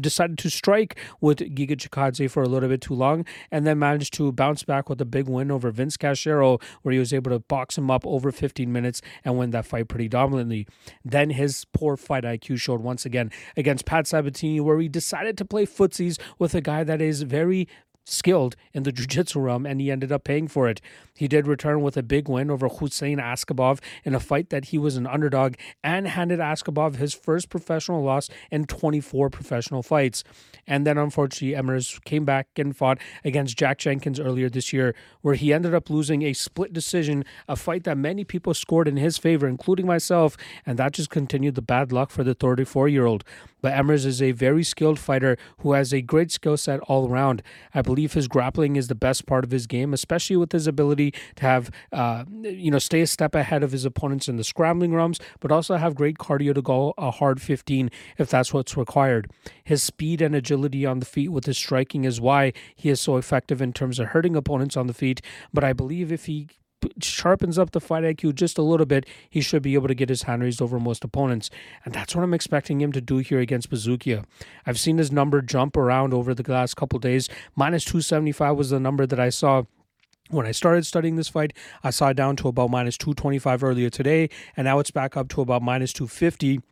decided 0.00 0.38
to 0.38 0.50
strike 0.50 0.96
with 1.20 1.38
Giga 1.38 1.76
Chikadze 1.76 2.30
for 2.30 2.42
a 2.42 2.48
little 2.48 2.68
bit 2.68 2.80
too 2.80 2.94
long, 2.94 3.24
and 3.50 3.66
then 3.66 3.71
managed 3.74 4.14
to 4.14 4.32
bounce 4.32 4.62
back 4.62 4.88
with 4.88 5.00
a 5.00 5.04
big 5.04 5.28
win 5.28 5.50
over 5.50 5.70
Vince 5.70 5.96
Cachero, 5.96 6.60
where 6.82 6.92
he 6.92 6.98
was 6.98 7.12
able 7.12 7.30
to 7.30 7.38
box 7.38 7.78
him 7.78 7.90
up 7.90 8.06
over 8.06 8.32
15 8.32 8.72
minutes 8.72 9.02
and 9.24 9.38
win 9.38 9.50
that 9.50 9.66
fight 9.66 9.88
pretty 9.88 10.08
dominantly. 10.08 10.66
Then 11.04 11.30
his 11.30 11.64
poor 11.72 11.96
fight 11.96 12.24
IQ 12.24 12.58
showed 12.58 12.80
once 12.80 13.04
again 13.04 13.30
against 13.56 13.84
Pat 13.84 14.06
Sabatini, 14.06 14.60
where 14.60 14.78
he 14.78 14.88
decided 14.88 15.36
to 15.38 15.44
play 15.44 15.66
footsies 15.66 16.18
with 16.38 16.54
a 16.54 16.60
guy 16.60 16.84
that 16.84 17.00
is 17.00 17.22
very 17.22 17.68
skilled 18.04 18.56
in 18.72 18.82
the 18.82 18.92
jiu-jitsu 18.92 19.38
realm 19.38 19.66
and 19.66 19.80
he 19.80 19.90
ended 19.90 20.10
up 20.10 20.24
paying 20.24 20.48
for 20.48 20.68
it. 20.68 20.80
He 21.14 21.28
did 21.28 21.46
return 21.46 21.82
with 21.82 21.96
a 21.96 22.02
big 22.02 22.28
win 22.28 22.50
over 22.50 22.68
Hussein 22.68 23.18
Askhabov 23.18 23.80
in 24.04 24.14
a 24.14 24.20
fight 24.20 24.50
that 24.50 24.66
he 24.66 24.78
was 24.78 24.96
an 24.96 25.06
underdog 25.06 25.54
and 25.84 26.08
handed 26.08 26.40
Askhabov 26.40 26.96
his 26.96 27.14
first 27.14 27.48
professional 27.48 28.02
loss 28.02 28.28
in 28.50 28.66
24 28.66 29.30
professional 29.30 29.82
fights. 29.82 30.24
And 30.66 30.86
then 30.86 30.98
unfortunately 30.98 31.56
Emmers 31.56 32.02
came 32.04 32.24
back 32.24 32.48
and 32.56 32.76
fought 32.76 32.98
against 33.24 33.56
Jack 33.56 33.78
Jenkins 33.78 34.18
earlier 34.18 34.48
this 34.48 34.72
year 34.72 34.94
where 35.20 35.34
he 35.34 35.52
ended 35.52 35.74
up 35.74 35.90
losing 35.90 36.22
a 36.22 36.32
split 36.32 36.72
decision, 36.72 37.24
a 37.48 37.56
fight 37.56 37.84
that 37.84 37.98
many 37.98 38.24
people 38.24 38.54
scored 38.54 38.88
in 38.88 38.96
his 38.96 39.18
favor 39.18 39.46
including 39.46 39.86
myself, 39.86 40.36
and 40.66 40.78
that 40.78 40.92
just 40.92 41.10
continued 41.10 41.54
the 41.54 41.62
bad 41.62 41.92
luck 41.92 42.10
for 42.10 42.24
the 42.24 42.34
34-year-old. 42.34 43.24
But 43.62 43.72
Emmers 43.72 44.04
is 44.04 44.20
a 44.20 44.32
very 44.32 44.64
skilled 44.64 44.98
fighter 44.98 45.38
who 45.58 45.72
has 45.72 45.94
a 45.94 46.02
great 46.02 46.30
skill 46.30 46.56
set 46.56 46.80
all 46.80 47.08
around. 47.08 47.42
I 47.74 47.80
believe 47.80 48.12
his 48.12 48.28
grappling 48.28 48.76
is 48.76 48.88
the 48.88 48.94
best 48.94 49.24
part 49.24 49.44
of 49.44 49.50
his 49.50 49.66
game, 49.66 49.94
especially 49.94 50.36
with 50.36 50.52
his 50.52 50.66
ability 50.66 51.14
to 51.36 51.42
have, 51.42 51.70
uh, 51.92 52.24
you 52.42 52.70
know, 52.70 52.78
stay 52.78 53.00
a 53.00 53.06
step 53.06 53.34
ahead 53.34 53.62
of 53.62 53.72
his 53.72 53.84
opponents 53.84 54.28
in 54.28 54.36
the 54.36 54.44
scrambling 54.44 54.92
realms, 54.92 55.18
but 55.40 55.52
also 55.52 55.76
have 55.76 55.94
great 55.94 56.18
cardio 56.18 56.54
to 56.54 56.62
go 56.62 56.92
a 56.98 57.10
hard 57.10 57.40
15 57.40 57.90
if 58.18 58.28
that's 58.28 58.52
what's 58.52 58.76
required. 58.76 59.30
His 59.64 59.82
speed 59.82 60.20
and 60.20 60.34
agility 60.34 60.84
on 60.84 60.98
the 60.98 61.06
feet 61.06 61.28
with 61.28 61.46
his 61.46 61.56
striking 61.56 62.04
is 62.04 62.20
why 62.20 62.52
he 62.74 62.90
is 62.90 63.00
so 63.00 63.16
effective 63.16 63.62
in 63.62 63.72
terms 63.72 63.98
of 63.98 64.08
hurting 64.08 64.36
opponents 64.36 64.76
on 64.76 64.88
the 64.88 64.94
feet. 64.94 65.22
But 65.52 65.64
I 65.64 65.72
believe 65.72 66.10
if 66.10 66.26
he 66.26 66.48
sharpens 67.00 67.58
up 67.58 67.70
the 67.70 67.80
fight 67.80 68.04
IQ 68.04 68.34
just 68.34 68.58
a 68.58 68.62
little 68.62 68.86
bit, 68.86 69.06
he 69.28 69.40
should 69.40 69.62
be 69.62 69.74
able 69.74 69.88
to 69.88 69.94
get 69.94 70.08
his 70.08 70.22
hand 70.22 70.42
raised 70.42 70.62
over 70.62 70.78
most 70.78 71.04
opponents. 71.04 71.50
And 71.84 71.94
that's 71.94 72.14
what 72.14 72.22
I'm 72.22 72.34
expecting 72.34 72.80
him 72.80 72.92
to 72.92 73.00
do 73.00 73.18
here 73.18 73.40
against 73.40 73.70
Buzukja. 73.70 74.24
I've 74.66 74.78
seen 74.78 74.98
his 74.98 75.12
number 75.12 75.42
jump 75.42 75.76
around 75.76 76.14
over 76.14 76.34
the 76.34 76.50
last 76.50 76.76
couple 76.76 76.98
days. 76.98 77.28
Minus 77.56 77.84
275 77.84 78.56
was 78.56 78.70
the 78.70 78.80
number 78.80 79.06
that 79.06 79.20
I 79.20 79.28
saw 79.28 79.64
when 80.30 80.46
I 80.46 80.52
started 80.52 80.86
studying 80.86 81.16
this 81.16 81.28
fight, 81.28 81.52
I 81.84 81.90
saw 81.90 82.08
it 82.08 82.16
down 82.16 82.36
to 82.36 82.48
about 82.48 82.70
minus 82.70 82.96
225 82.96 83.62
earlier 83.62 83.90
today, 83.90 84.30
and 84.56 84.64
now 84.64 84.78
it's 84.78 84.90
back 84.90 85.14
up 85.14 85.28
to 85.30 85.42
about 85.42 85.60
minus 85.60 85.92
250 85.92 86.62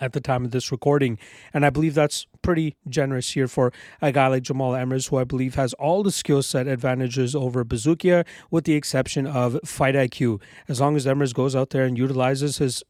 at 0.00 0.12
the 0.12 0.20
time 0.20 0.44
of 0.44 0.50
this 0.50 0.72
recording. 0.72 1.18
And 1.52 1.64
I 1.64 1.70
believe 1.70 1.94
that's 1.94 2.26
pretty 2.42 2.76
generous 2.88 3.32
here 3.32 3.48
for 3.48 3.72
a 4.00 4.12
guy 4.12 4.28
like 4.28 4.42
Jamal 4.42 4.72
Emmers, 4.72 5.10
who 5.10 5.18
I 5.18 5.24
believe 5.24 5.54
has 5.54 5.74
all 5.74 6.02
the 6.02 6.12
skill 6.12 6.42
set 6.42 6.66
advantages 6.66 7.34
over 7.34 7.64
Buzukja, 7.64 8.26
with 8.50 8.64
the 8.64 8.74
exception 8.74 9.26
of 9.26 9.58
fight 9.64 9.94
IQ. 9.94 10.40
As 10.68 10.80
long 10.80 10.96
as 10.96 11.06
Emmers 11.06 11.34
goes 11.34 11.54
out 11.54 11.70
there 11.70 11.84
and 11.84 11.98
utilizes 11.98 12.58
his 12.58 12.82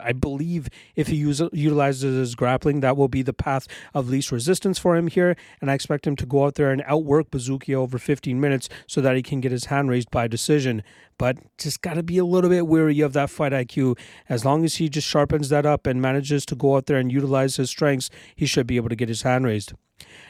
I 0.00 0.12
believe 0.12 0.68
if 0.96 1.08
he 1.08 1.16
use, 1.16 1.42
utilizes 1.52 2.02
his 2.16 2.34
grappling, 2.34 2.80
that 2.80 2.96
will 2.96 3.08
be 3.08 3.22
the 3.22 3.32
path 3.32 3.66
of 3.92 4.08
least 4.08 4.32
resistance 4.32 4.78
for 4.78 4.96
him 4.96 5.08
here. 5.08 5.36
And 5.60 5.70
I 5.70 5.74
expect 5.74 6.06
him 6.06 6.16
to 6.16 6.26
go 6.26 6.46
out 6.46 6.54
there 6.54 6.70
and 6.70 6.82
outwork 6.86 7.30
Buzukja 7.30 7.74
over 7.74 7.98
15 7.98 8.40
minutes 8.40 8.68
so 8.86 9.00
that 9.00 9.16
he 9.16 9.22
can 9.22 9.40
get 9.40 9.52
his 9.52 9.66
hand 9.66 9.90
raised 9.90 10.10
by 10.10 10.26
decision. 10.26 10.82
But 11.18 11.38
just 11.58 11.82
got 11.82 11.94
to 11.94 12.02
be 12.02 12.18
a 12.18 12.24
little 12.24 12.50
bit 12.50 12.66
weary 12.66 13.00
of 13.00 13.12
that 13.12 13.30
fight 13.30 13.52
IQ. 13.52 13.98
As 14.28 14.44
long 14.44 14.64
as 14.64 14.76
he 14.76 14.88
just 14.88 15.08
sharpens 15.08 15.48
that 15.48 15.66
up 15.66 15.86
and 15.86 16.00
manages 16.00 16.44
to 16.46 16.56
go 16.56 16.76
out 16.76 16.86
there 16.86 16.98
and 16.98 17.10
utilize 17.10 17.56
his 17.56 17.70
strengths, 17.70 18.10
he 18.34 18.46
should 18.46 18.66
be 18.66 18.76
able 18.76 18.88
to 18.88 18.96
get 18.96 19.08
his 19.08 19.22
hand 19.22 19.44
raised. 19.44 19.72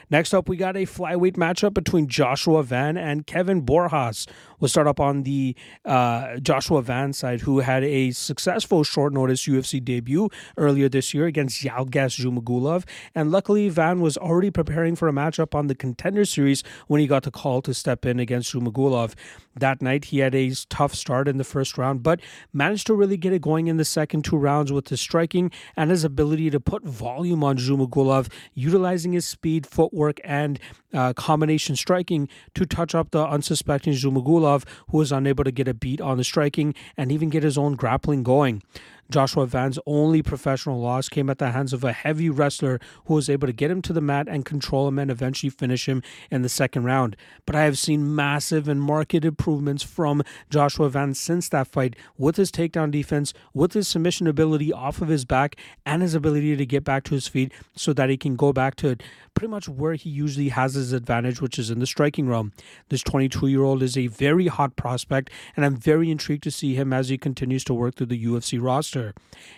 Next 0.09 0.35
up, 0.35 0.47
we 0.47 0.55
got 0.55 0.77
a 0.77 0.85
flyweight 0.85 1.35
matchup 1.35 1.73
between 1.73 2.07
Joshua 2.07 2.61
Van 2.61 2.95
and 2.95 3.25
Kevin 3.25 3.63
Borjas. 3.63 4.27
We'll 4.59 4.69
start 4.69 4.85
up 4.87 4.99
on 4.99 5.23
the 5.23 5.55
uh, 5.83 6.37
Joshua 6.37 6.83
Van 6.83 7.11
side, 7.11 7.41
who 7.41 7.59
had 7.59 7.83
a 7.83 8.11
successful 8.11 8.83
short 8.83 9.13
notice 9.13 9.47
UFC 9.47 9.83
debut 9.83 10.29
earlier 10.57 10.87
this 10.87 11.13
year 11.13 11.25
against 11.25 11.61
Zhalgas 11.61 12.19
Zhumagulov. 12.19 12.85
And 13.15 13.31
luckily, 13.31 13.67
Van 13.69 13.99
was 13.99 14.15
already 14.15 14.51
preparing 14.51 14.95
for 14.95 15.07
a 15.07 15.11
matchup 15.11 15.55
on 15.55 15.67
the 15.67 15.75
contender 15.75 16.23
series 16.23 16.63
when 16.87 17.01
he 17.01 17.07
got 17.07 17.23
the 17.23 17.31
call 17.31 17.61
to 17.63 17.73
step 17.73 18.05
in 18.05 18.19
against 18.19 18.53
Zhumagulov. 18.53 19.15
That 19.55 19.81
night, 19.81 20.05
he 20.05 20.19
had 20.19 20.35
a 20.35 20.51
tough 20.75 20.93
start 20.93 21.29
in 21.29 21.37
the 21.37 21.45
first 21.45 21.77
round, 21.77 22.03
but 22.03 22.19
managed 22.51 22.85
to 22.85 22.93
really 22.93 23.15
get 23.15 23.31
it 23.31 23.41
going 23.41 23.67
in 23.67 23.77
the 23.77 23.85
second 23.85 24.25
two 24.25 24.35
rounds 24.35 24.73
with 24.73 24.89
his 24.89 24.99
striking 24.99 25.49
and 25.77 25.89
his 25.89 26.03
ability 26.03 26.49
to 26.49 26.59
put 26.59 26.83
volume 26.83 27.45
on 27.45 27.57
Zhumagulov, 27.57 28.29
utilizing 28.53 29.13
his 29.13 29.25
speed, 29.25 29.65
footwork, 29.65 30.19
and 30.25 30.59
uh, 30.93 31.13
combination 31.13 31.77
striking 31.77 32.27
to 32.55 32.65
touch 32.65 32.93
up 32.93 33.11
the 33.11 33.25
unsuspecting 33.25 33.93
Zhumagulov, 33.93 34.65
who 34.89 34.97
was 34.97 35.13
unable 35.13 35.45
to 35.45 35.51
get 35.51 35.69
a 35.69 35.73
beat 35.73 36.01
on 36.01 36.17
the 36.17 36.25
striking 36.25 36.75
and 36.97 37.09
even 37.09 37.29
get 37.29 37.43
his 37.43 37.57
own 37.57 37.75
grappling 37.75 38.23
going. 38.23 38.61
Joshua 39.09 39.45
Van's 39.45 39.79
only 39.85 40.21
professional 40.21 40.79
loss 40.79 41.09
came 41.09 41.29
at 41.29 41.37
the 41.37 41.51
hands 41.51 41.73
of 41.73 41.83
a 41.83 41.91
heavy 41.93 42.29
wrestler 42.29 42.79
who 43.05 43.13
was 43.13 43.29
able 43.29 43.47
to 43.47 43.53
get 43.53 43.69
him 43.69 43.81
to 43.83 43.93
the 43.93 44.01
mat 44.01 44.27
and 44.27 44.45
control 44.45 44.87
him 44.87 44.97
and 44.97 45.11
eventually 45.11 45.49
finish 45.49 45.87
him 45.87 46.01
in 46.31 46.41
the 46.41 46.49
second 46.49 46.85
round. 46.85 47.15
But 47.45 47.55
I 47.55 47.63
have 47.63 47.77
seen 47.77 48.15
massive 48.15 48.67
and 48.67 48.81
marked 48.81 49.13
improvements 49.13 49.83
from 49.83 50.23
Joshua 50.49 50.89
Van 50.89 51.13
since 51.13 51.49
that 51.49 51.67
fight 51.67 51.95
with 52.17 52.35
his 52.35 52.51
takedown 52.51 52.91
defense, 52.91 53.33
with 53.53 53.73
his 53.73 53.87
submission 53.87 54.27
ability 54.27 54.73
off 54.73 55.01
of 55.01 55.07
his 55.07 55.25
back, 55.25 55.55
and 55.85 56.01
his 56.01 56.15
ability 56.15 56.55
to 56.55 56.65
get 56.65 56.83
back 56.83 57.03
to 57.03 57.13
his 57.13 57.27
feet 57.27 57.51
so 57.75 57.93
that 57.93 58.09
he 58.09 58.17
can 58.17 58.35
go 58.35 58.51
back 58.51 58.75
to 58.77 58.95
pretty 59.35 59.51
much 59.51 59.67
where 59.67 59.93
he 59.93 60.09
usually 60.09 60.49
has 60.49 60.73
his 60.73 60.93
advantage, 60.93 61.41
which 61.41 61.59
is 61.59 61.69
in 61.69 61.79
the 61.79 61.85
striking 61.85 62.27
realm. 62.27 62.53
This 62.89 63.03
22 63.03 63.47
year 63.47 63.63
old 63.63 63.83
is 63.83 63.97
a 63.97 64.07
very 64.07 64.47
hot 64.47 64.75
prospect, 64.75 65.29
and 65.55 65.65
I'm 65.65 65.75
very 65.75 66.09
intrigued 66.09 66.43
to 66.43 66.51
see 66.51 66.73
him 66.73 66.93
as 66.93 67.09
he 67.09 67.17
continues 67.17 67.63
to 67.65 67.73
work 67.73 67.95
through 67.95 68.07
the 68.07 68.25
UFC 68.25 68.59
roster. 68.61 68.94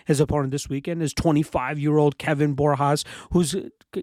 His 0.04 0.20
opponent 0.20 0.50
this 0.50 0.68
weekend 0.68 1.02
is 1.02 1.12
25 1.14 1.78
year 1.78 1.96
old 1.96 2.18
Kevin 2.18 2.56
Borjas, 2.56 3.04
who's 3.32 3.54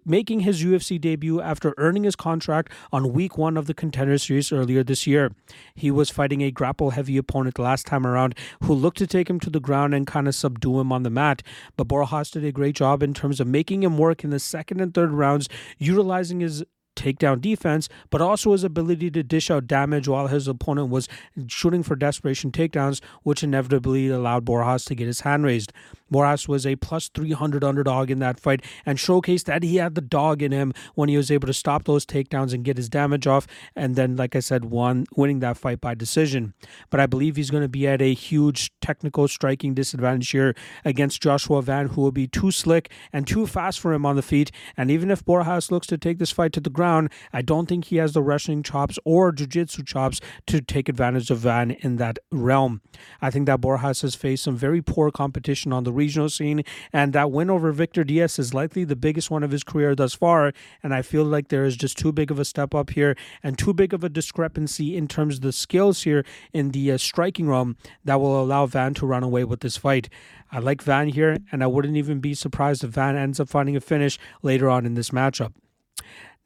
making 0.06 0.42
his 0.42 0.64
UFC 0.64 1.00
debut 1.00 1.42
after 1.42 1.74
earning 1.78 2.04
his 2.04 2.16
contract 2.16 2.72
on 2.92 3.14
week 3.14 3.38
one 3.38 3.58
of 3.58 3.68
the 3.68 3.74
contender 3.74 4.18
series 4.18 4.52
earlier 4.52 4.84
this 4.84 5.06
year. 5.06 5.32
He 5.76 5.92
was 5.92 6.10
fighting 6.10 6.42
a 6.42 6.52
grapple 6.52 6.92
heavy 6.92 7.18
opponent 7.18 7.60
last 7.60 7.86
time 7.86 8.06
around 8.06 8.36
who 8.64 8.74
looked 8.74 8.98
to 9.00 9.08
take 9.08 9.30
him 9.30 9.40
to 9.42 9.50
the 9.50 9.60
ground 9.60 9.94
and 9.94 10.08
kind 10.08 10.28
of 10.28 10.36
subdue 10.36 10.80
him 10.80 10.92
on 10.92 11.04
the 11.04 11.10
mat. 11.10 11.44
But 11.78 11.88
Borjas 11.88 12.32
did 12.32 12.44
a 12.44 12.52
great 12.52 12.76
job 12.76 13.04
in 13.04 13.14
terms 13.14 13.40
of 13.40 13.48
making 13.48 13.84
him 13.84 13.98
work 13.98 14.24
in 14.24 14.30
the 14.30 14.40
second 14.40 14.82
and 14.82 14.94
third 14.94 15.12
rounds, 15.12 15.48
utilizing 15.78 16.40
his 16.40 16.64
takedown 16.96 17.42
defense, 17.42 17.90
but 18.10 18.22
also 18.22 18.52
his 18.52 18.64
ability 18.64 19.12
to 19.12 19.24
dish 19.24 19.52
out 19.52 19.68
damage 19.68 20.08
while 20.08 20.28
his 20.28 20.48
opponent 20.48 20.90
was 20.90 21.08
shooting 21.48 21.84
for 21.84 21.96
desperation 21.96 22.52
takedowns, 22.52 23.02
which 23.24 23.44
inevitably 23.44 24.10
allowed 24.10 24.46
Borjas 24.46 24.86
to 24.88 24.96
get 24.96 25.08
his 25.08 25.22
hand 25.22 25.44
raised. 25.44 25.72
Borjas 26.12 26.48
was 26.48 26.66
a 26.66 26.76
plus 26.76 27.10
300 27.10 27.64
underdog 27.64 28.12
in 28.12 28.20
that 28.20 28.40
fight 28.40 28.64
and 28.86 28.98
showcased 28.98 29.46
that 29.46 29.64
he 29.64 29.78
had 29.78 29.96
the 29.96 30.02
dog 30.02 30.42
in 30.42 30.52
him 30.52 30.74
when 30.94 31.10
he 31.10 31.18
was 31.18 31.32
able 31.32 31.48
to 31.48 31.54
stop 31.54 31.86
those 31.86 32.06
takedowns 32.06 32.54
and 32.54 32.64
get 32.64 32.78
his 32.78 32.90
damage 32.90 33.28
off. 33.28 33.48
And 33.76 33.96
then, 33.96 34.16
like 34.16 34.36
I 34.36 34.40
said, 34.40 34.66
won 34.66 35.06
winning 35.16 35.40
that 35.40 35.58
fight 35.58 35.82
by 35.82 35.96
decision. 35.96 36.54
But 36.90 37.00
I 37.00 37.06
believe 37.06 37.36
he's 37.36 37.52
going 37.52 37.64
to 37.64 37.70
be 37.70 37.88
at 37.88 38.02
a 38.02 38.14
huge 38.14 38.72
technical 38.82 39.28
striking 39.28 39.74
disadvantage 39.74 40.30
here 40.30 40.56
against 40.84 41.22
Joshua 41.22 41.62
Van, 41.62 41.90
who 41.90 42.02
will 42.02 42.12
be 42.12 42.28
too 42.28 42.52
slick 42.52 42.92
and 43.12 43.28
too 43.28 43.48
fast 43.48 43.80
for 43.80 43.94
him 43.94 44.06
on 44.06 44.16
the 44.16 44.22
feet. 44.22 44.52
And 44.78 44.92
even 44.92 45.10
if 45.10 45.26
Borjas 45.26 45.72
looks 45.72 45.88
to 45.88 45.98
take 45.98 46.20
this 46.20 46.32
fight 46.32 46.54
to 46.54 46.60
the 46.60 46.70
ground, 46.70 47.10
I 47.34 47.42
don't 47.42 47.68
think 47.68 47.86
he 47.86 47.98
has 47.98 48.14
the 48.14 48.22
wrestling 48.22 48.64
chops 48.64 49.00
or 49.06 49.32
jiu-jitsu 49.32 49.84
chops 49.84 50.22
to 50.48 50.62
take 50.62 50.88
advantage 50.88 51.32
of 51.32 51.40
Van 51.40 51.72
in 51.72 51.96
that 51.98 52.20
realm. 52.32 52.82
I 53.22 53.32
think 53.32 53.46
that 53.48 53.62
Borjas 53.62 54.02
has 54.02 54.16
faced 54.16 54.44
some 54.44 54.56
very 54.56 54.82
poor 54.82 55.12
competition 55.12 55.74
on 55.74 55.84
the 55.84 55.95
regional 55.96 56.30
scene. 56.30 56.64
And 56.94 57.14
that 57.14 57.32
win 57.32 57.50
over 57.50 57.72
Victor 57.72 58.04
Diaz 58.04 58.38
is 58.38 58.54
likely 58.54 58.84
the 58.84 58.96
biggest 58.96 59.32
one 59.32 59.44
of 59.44 59.52
his 59.52 59.64
career 59.64 59.96
thus 59.96 60.14
far. 60.14 60.54
And 60.84 60.94
I 60.94 61.02
feel 61.02 61.24
like 61.24 61.48
there 61.48 61.66
is 61.66 61.76
just 61.76 61.98
too 61.98 62.12
big 62.12 62.30
of 62.30 62.40
a 62.40 62.46
step 62.46 62.76
up 62.76 62.92
here 62.92 63.16
and 63.42 63.58
too 63.58 63.74
big 63.74 63.94
of 63.94 64.04
a 64.04 64.10
discrepancy 64.10 64.96
in 64.96 65.08
terms 65.08 65.36
of 65.36 65.42
the 65.42 65.52
skills 65.52 66.04
here 66.04 66.24
in 66.54 66.72
the 66.72 66.92
uh, 66.92 66.98
striking 66.98 67.48
realm 67.48 67.78
that 68.04 68.20
will 68.20 68.42
allow 68.42 68.66
Van 68.66 68.94
to 68.96 69.06
run 69.06 69.24
away 69.24 69.44
with 69.44 69.62
this 69.62 69.78
fight. 69.78 70.10
I 70.52 70.60
like 70.60 70.82
Van 70.82 71.08
here, 71.08 71.38
and 71.52 71.64
I 71.64 71.68
wouldn't 71.68 71.98
even 71.98 72.20
be 72.20 72.34
surprised 72.34 72.84
if 72.84 72.92
Van 72.92 73.16
ends 73.16 73.40
up 73.40 73.50
finding 73.50 73.76
a 73.76 73.82
finish 73.82 74.20
later 74.42 74.70
on 74.70 74.86
in 74.86 74.94
this 74.94 75.10
matchup. 75.10 75.54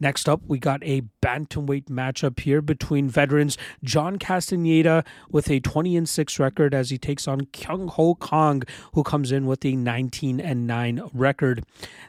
Next 0.01 0.29
up, 0.29 0.41
we 0.47 0.59
got 0.59 0.81
a 0.83 1.01
bantamweight 1.21 1.85
matchup 1.85 2.39
here 2.39 2.61
between 2.61 3.09
veterans 3.09 3.57
John 3.83 4.17
Castaneda 4.17 5.03
with 5.29 5.49
a 5.49 5.59
20 5.59 5.97
and 5.97 6.07
6 6.07 6.39
record 6.39 6.73
as 6.73 6.89
he 6.89 6.97
takes 6.97 7.27
on 7.27 7.47
Kyung 7.47 7.89
Ho 7.89 8.15
Kang, 8.15 8.63
who 8.93 9.03
comes 9.03 9.31
in 9.33 9.45
with 9.45 9.65
a 9.65 9.75
19 9.75 10.39
and 10.39 10.65
9 10.65 11.01
record. 11.13 11.65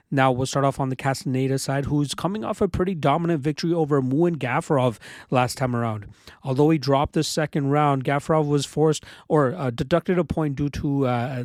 Now 0.09 0.31
we'll 0.31 0.47
start 0.47 0.65
off 0.65 0.79
on 0.79 0.89
the 0.89 0.97
Castaneda 0.97 1.59
side, 1.59 1.87
who's 1.87 2.15
coming 2.15 2.45
off 2.45 2.61
a 2.61 2.69
pretty 2.69 2.95
dominant 2.95 3.43
victory 3.43 3.73
over 3.73 4.01
Muin 4.01 4.37
Gafurov 4.37 4.99
last 5.31 5.59
time 5.59 5.75
around. 5.75 6.07
Although 6.45 6.71
he 6.71 6.79
dropped 6.79 7.15
the 7.15 7.25
second 7.25 7.71
round, 7.71 8.05
Gafurov 8.05 8.47
was 8.47 8.67
forced 8.67 9.05
or 9.29 9.55
uh, 9.55 9.71
deducted 9.71 10.17
a 10.17 10.25
point 10.25 10.55
due 10.55 10.71
to 10.71 11.07
uh, 11.07 11.45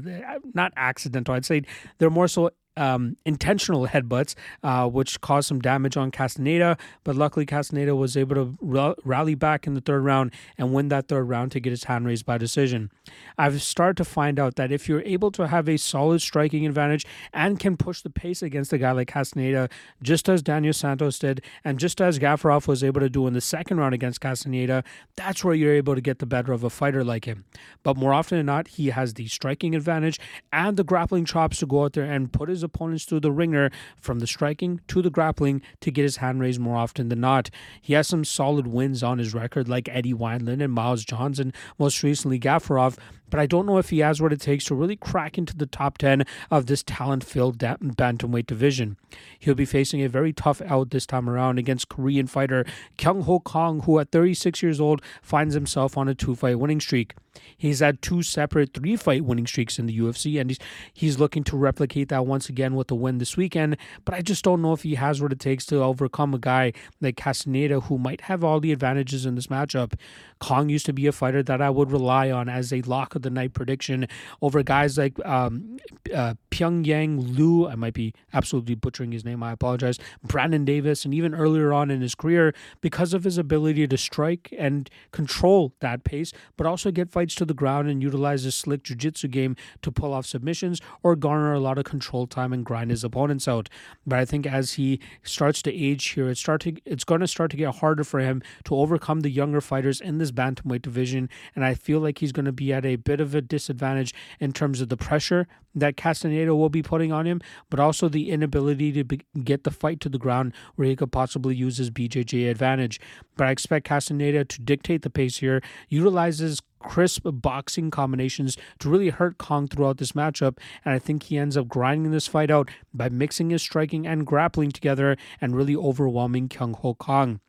not 0.54 0.74
accidental. 0.78 1.34
I'd 1.34 1.46
say 1.46 1.64
they're 1.98 2.12
more 2.12 2.28
so 2.28 2.52
um, 2.78 3.18
intentional 3.26 3.88
headbutts, 3.88 4.36
uh, 4.64 4.88
which 4.88 5.22
caused 5.22 5.48
some 5.48 5.60
damage 5.60 5.98
on 5.98 6.12
Castaneda. 6.12 6.78
But 7.04 7.16
luckily, 7.16 7.46
Castaneda 7.46 7.96
was 7.96 8.18
able 8.18 8.36
to 8.36 8.96
rally 9.04 9.36
back 9.36 9.68
in 9.68 9.74
the 9.74 9.82
third 9.82 10.04
round 10.04 10.32
and 10.58 10.74
win 10.74 10.90
that 10.90 11.08
third 11.08 11.24
round 11.24 11.52
to 11.54 11.60
get 11.60 11.72
his 11.72 11.86
hand 11.86 12.06
raised 12.06 12.26
by 12.26 12.38
decision. 12.38 12.92
I've 13.38 13.62
started 13.62 13.98
to 13.98 14.06
find 14.06 14.40
out 14.40 14.56
that 14.56 14.72
if 14.72 14.88
you're 14.90 15.02
able 15.04 15.32
to 15.32 15.48
have 15.48 15.68
a 15.70 15.78
solid 15.78 16.22
striking 16.22 16.66
advantage 16.66 17.06
and 17.34 17.60
can 17.60 17.78
push 17.78 18.02
the 18.02 18.10
pace 18.10 18.42
against 18.42 18.74
a 18.74 18.78
guy 18.78 18.92
like 18.92 19.08
Castaneda, 19.08 19.70
just 20.02 20.30
as 20.30 20.42
Daniel 20.42 20.74
Santos 20.74 21.20
did, 21.20 21.42
and 21.64 21.80
just 21.80 22.02
as 22.02 22.20
Gafurov 22.20 22.68
was 22.68 22.84
able 22.84 23.02
to 23.02 23.10
do 23.10 23.28
in 23.28 23.34
the 23.34 23.42
second 23.42 23.78
round 23.78 23.94
against 23.94 24.22
Castaneda, 24.22 24.84
that's 25.16 25.44
where 25.44 25.56
you're 25.56 25.74
able 25.74 25.96
to 25.96 26.02
get 26.02 26.20
the 26.20 26.26
better 26.26 26.52
of 26.52 26.64
a 26.64 26.70
fighter 26.70 27.04
like 27.04 27.26
him. 27.26 27.46
But 27.84 27.98
more 27.98 28.14
often 28.14 28.38
than 28.38 28.46
not, 28.46 28.68
he 28.70 28.90
has 28.90 29.14
the 29.14 29.28
striking 29.28 29.76
advantage 29.76 30.20
and 30.52 30.78
the 30.78 30.84
grappling 30.84 31.26
chops 31.26 31.60
to 31.60 31.66
go 31.66 31.86
out 31.86 31.94
there 31.94 32.04
and 32.06 32.32
put 32.32 32.50
his 32.50 32.64
opponents 32.66 33.06
through 33.06 33.22
the 33.22 33.32
ringer 33.32 33.72
from 34.02 34.20
the 34.20 34.28
striking 34.28 34.82
to 34.90 35.02
the 35.02 35.10
grappling 35.10 35.62
to 35.80 35.92
get 35.92 36.04
his 36.04 36.18
hand 36.18 36.42
raised 36.42 36.60
more 36.60 36.76
often 36.76 37.08
than 37.08 37.22
not. 37.22 37.50
He 37.82 37.94
has 37.94 38.08
some 38.08 38.26
solid 38.26 38.68
wins 38.68 39.02
on 39.02 39.20
his 39.20 39.34
record, 39.34 39.70
like 39.70 39.88
Eddie 39.88 40.14
Wineland 40.14 40.62
and 40.62 40.74
Miles 40.74 41.06
Johnson, 41.06 41.54
most 41.80 42.04
recently 42.04 42.40
Gafurov, 42.40 42.98
but 43.30 43.40
I 43.40 43.46
don't 43.46 43.66
know 43.66 43.78
if 43.78 43.90
he 43.90 44.00
has 44.00 44.22
what 44.22 44.34
it 44.34 44.42
takes 44.42 44.66
to 44.66 44.76
really 44.76 44.96
crack 44.96 45.38
into 45.38 45.56
the 45.56 45.66
top 45.66 45.98
10 45.98 46.26
of 46.52 46.68
this 46.68 46.84
talent 46.84 47.24
filled 47.24 47.58
bantamweight 47.58 48.46
division. 48.46 48.98
He'll 49.40 49.56
be 49.56 49.66
facing 49.66 50.02
a 50.02 50.10
very 50.10 50.34
tough 50.34 50.62
out 50.62 50.92
this 50.92 51.06
time 51.06 51.30
around 51.30 51.60
against 51.60 51.90
Korean 51.90 52.28
fighter 52.28 52.66
Kyung 52.98 53.22
Ho 53.22 53.40
Kang, 53.40 53.82
who 53.82 54.00
at 54.00 54.12
36 54.12 54.62
years 54.62 54.80
old 54.80 55.02
finds 55.22 55.54
himself 55.54 55.98
on 55.98 56.08
a 56.08 56.16
two 56.16 56.36
fight 56.36 56.60
winning 56.60 56.80
streak. 56.80 57.14
He's 57.58 57.80
had 57.80 58.02
two 58.02 58.24
separate 58.24 58.74
three 58.74 58.96
fight 58.96 59.24
winning 59.24 59.48
streaks 59.48 59.80
in 59.80 59.86
the 59.86 59.98
UFC, 59.98 60.40
and 60.40 60.50
he's 60.50 60.60
he's 60.94 61.20
looking 61.20 61.44
to 61.46 61.58
replicate 61.58 62.10
that 62.10 62.26
once 62.26 62.50
again 62.50 62.76
with 62.76 62.88
the 62.88 62.96
win 62.96 63.18
this 63.18 63.38
weekend. 63.38 63.78
But 64.04 64.14
I 64.14 64.22
just 64.22 64.44
don't 64.44 64.62
know 64.62 64.74
if 64.74 64.84
he 64.84 64.96
has 64.96 65.22
what 65.22 65.32
it 65.32 65.40
takes 65.40 65.66
to 65.68 65.84
overcome 65.84 66.34
a 66.34 66.40
guy 66.40 66.74
like 67.02 67.18
Castaneda, 67.18 67.82
who 67.82 67.98
might 67.98 68.22
have 68.22 68.44
all 68.44 68.60
the 68.60 68.72
advantages 68.72 69.26
in 69.26 69.36
this 69.36 69.48
matchup. 69.48 69.94
Kang 70.42 70.70
used 70.70 70.86
to 70.86 70.94
be 70.94 71.08
a 71.08 71.12
fighter 71.12 71.42
that 71.44 71.62
I 71.62 71.70
would 71.70 71.92
rely 71.92 72.30
on 72.32 72.50
as 72.50 72.74
a 72.74 72.82
lock 72.82 73.16
of 73.16 73.22
the 73.22 73.30
night 73.30 73.54
prediction 73.54 74.08
over 74.42 74.64
guys 74.64 74.98
like 74.98 75.14
um, 75.26 75.78
uh, 76.14 76.36
Pyongyang 76.52 77.38
Liu. 77.38 77.68
I 77.68 77.76
might 77.76 77.94
be 77.94 78.14
absolutely 78.34 78.76
butchering 78.76 79.12
his 79.12 79.24
name. 79.24 79.44
I 79.44 79.52
apologize. 79.52 79.98
Brandon 80.24 80.66
Davis, 80.66 81.06
and 81.06 81.14
even 81.14 81.34
earlier 81.34 81.74
on 81.74 81.90
in 81.90 82.02
his 82.02 82.16
career, 82.16 82.54
because 82.82 83.14
of 83.14 83.24
his 83.24 83.38
ability 83.38 83.88
to 83.88 83.98
strike 83.98 84.54
and 84.58 84.90
control 85.12 85.74
that 85.80 86.04
pace, 86.04 86.32
but 86.58 86.68
also 86.68 86.92
get 86.92 87.10
fights 87.26 87.34
to 87.34 87.46
the 87.46 87.56
ground 87.56 87.90
and 87.90 88.04
utilize 88.04 88.44
his 88.44 88.54
slick 88.54 88.84
jiu-jitsu 88.84 89.28
game 89.28 89.56
to 89.82 89.92
pull 89.92 90.14
off 90.14 90.28
submissions 90.28 90.80
or 91.02 91.16
garner 91.16 91.54
a 91.54 91.60
lot 91.60 91.80
of 91.80 91.84
control 91.84 92.28
time 92.28 92.54
and 92.54 92.64
grind 92.64 92.92
his 92.92 93.04
opponents 93.04 93.48
out. 93.48 93.68
But 94.06 94.20
I 94.20 94.26
think 94.26 94.46
as 94.46 94.74
he 94.74 95.00
starts 95.24 95.64
to 95.64 95.74
age 95.74 96.06
here, 96.10 96.30
it's 96.30 96.40
start 96.40 96.62
to, 96.62 96.76
it's 96.86 97.04
going 97.04 97.22
to 97.22 97.28
start 97.28 97.50
to 97.50 97.58
get 97.58 97.74
harder 97.78 98.04
for 98.04 98.20
him 98.20 98.44
to 98.66 98.76
overcome 98.76 99.22
the 99.22 99.32
younger 99.32 99.60
fighters 99.60 100.00
in 100.02 100.20
this 100.20 100.32
bantamweight 100.32 100.84
division, 100.84 101.28
and 101.56 101.66
I 101.66 101.74
feel 101.74 102.00
like 102.00 102.20
he's 102.20 102.32
going 102.32 102.46
to 102.46 102.52
be 102.52 102.72
at 102.72 102.86
a 102.86 102.98
bit 102.98 103.20
of 103.20 103.34
a 103.34 103.42
disadvantage 103.42 104.14
in 104.40 104.54
terms 104.54 104.82
of 104.82 104.90
the 104.90 104.98
pressure 104.98 105.48
that 105.76 105.98
Castaneda 105.98 106.56
will 106.56 106.70
be 106.70 106.82
putting 106.82 107.12
on 107.12 107.28
him, 107.28 107.42
but 107.70 107.80
also 107.80 108.10
the 108.10 108.32
inability 108.32 108.92
to 108.94 109.04
be, 109.04 109.22
get 109.44 109.64
the 109.64 109.72
fight 109.72 110.00
to 110.02 110.10
the 110.10 110.18
ground 110.18 110.54
where 110.76 110.88
he 110.88 110.96
could 110.96 111.12
possibly 111.12 111.56
use 111.56 111.78
his 111.78 111.92
BJJ 111.92 112.50
advantage. 112.50 113.00
But 113.36 113.48
I 113.48 113.52
expect 113.52 113.88
Castaneda 113.88 114.46
to 114.46 114.62
dictate 114.62 115.02
the 115.02 115.10
pace 115.10 115.38
here, 115.38 115.62
utilizes 115.90 116.62
crisp 116.80 117.24
boxing 117.26 117.92
combinations 117.92 118.58
to 118.80 118.90
really 118.90 119.10
hurt 119.10 119.38
Kang 119.38 119.68
throughout 119.68 119.98
this 119.98 120.14
matchup. 120.14 120.58
And 120.84 120.94
I 120.94 121.00
think 121.00 121.24
he 121.24 121.38
ends 121.38 121.58
up 121.58 121.68
grinding 121.68 122.12
this 122.12 122.28
fight 122.28 122.52
out 122.52 122.70
by 122.94 123.10
mixing 123.10 123.50
his 123.50 123.62
striking 123.62 124.08
and 124.08 124.26
grappling 124.26 124.72
together 124.72 125.18
and 125.42 125.56
really 125.56 125.76
overwhelming 125.76 126.48
Kyung 126.48 126.74
Ho 126.76 126.94
Kang. 126.96 127.40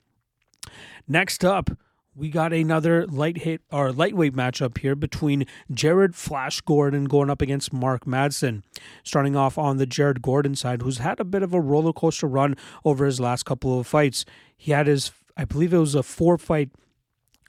Next 1.06 1.44
up, 1.44 1.70
we 2.16 2.30
got 2.30 2.52
another 2.52 3.06
light 3.06 3.38
hit 3.38 3.60
or 3.70 3.92
lightweight 3.92 4.34
matchup 4.34 4.78
here 4.78 4.94
between 4.94 5.46
Jared 5.70 6.14
Flash 6.14 6.62
Gordon 6.62 7.04
going 7.04 7.28
up 7.28 7.42
against 7.42 7.72
Mark 7.72 8.06
Madsen. 8.06 8.62
Starting 9.04 9.36
off 9.36 9.58
on 9.58 9.76
the 9.76 9.86
Jared 9.86 10.22
Gordon 10.22 10.56
side, 10.56 10.82
who's 10.82 10.98
had 10.98 11.20
a 11.20 11.24
bit 11.24 11.42
of 11.42 11.52
a 11.52 11.60
roller 11.60 11.92
coaster 11.92 12.26
run 12.26 12.56
over 12.84 13.04
his 13.04 13.20
last 13.20 13.44
couple 13.44 13.78
of 13.78 13.86
fights. 13.86 14.24
He 14.56 14.72
had 14.72 14.86
his, 14.86 15.12
I 15.36 15.44
believe 15.44 15.74
it 15.74 15.78
was 15.78 15.94
a 15.94 16.02
four 16.02 16.38
fight 16.38 16.70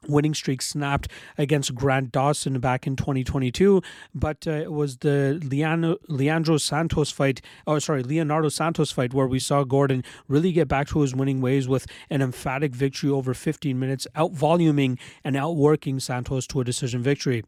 winning 0.08 0.34
streak 0.34 0.62
snapped 0.62 1.08
against 1.38 1.74
Grant 1.76 2.12
Dawson 2.12 2.60
back 2.60 2.86
in 2.88 2.96
2022, 2.96 3.82
but 4.14 4.48
uh, 4.48 4.52
it 4.52 4.72
was 4.72 4.98
the 4.98 5.40
Leandro, 5.44 5.98
Leandro 6.08 6.58
Santos 6.58 7.12
fight, 7.12 7.42
oh 7.66 7.80
sorry, 7.80 8.04
Leonardo 8.04 8.50
Santos 8.50 8.92
fight 8.92 9.14
where 9.14 9.28
we 9.28 9.40
saw 9.40 9.64
Gordon 9.64 10.04
really 10.28 10.52
get 10.52 10.68
back 10.68 10.88
to 10.90 11.02
his 11.02 11.16
winning 11.16 11.42
ways 11.42 11.68
with 11.68 11.88
an 12.10 12.22
emphatic 12.22 12.74
victory 12.74 13.10
over 13.10 13.34
15 13.34 13.80
minutes, 13.80 14.08
outvoluming 14.16 14.98
and 15.24 15.36
outworking 15.36 16.00
Santos 16.00 16.48
to 16.48 16.62
a 16.62 16.64
decision 16.64 17.02
victory. 17.02 17.44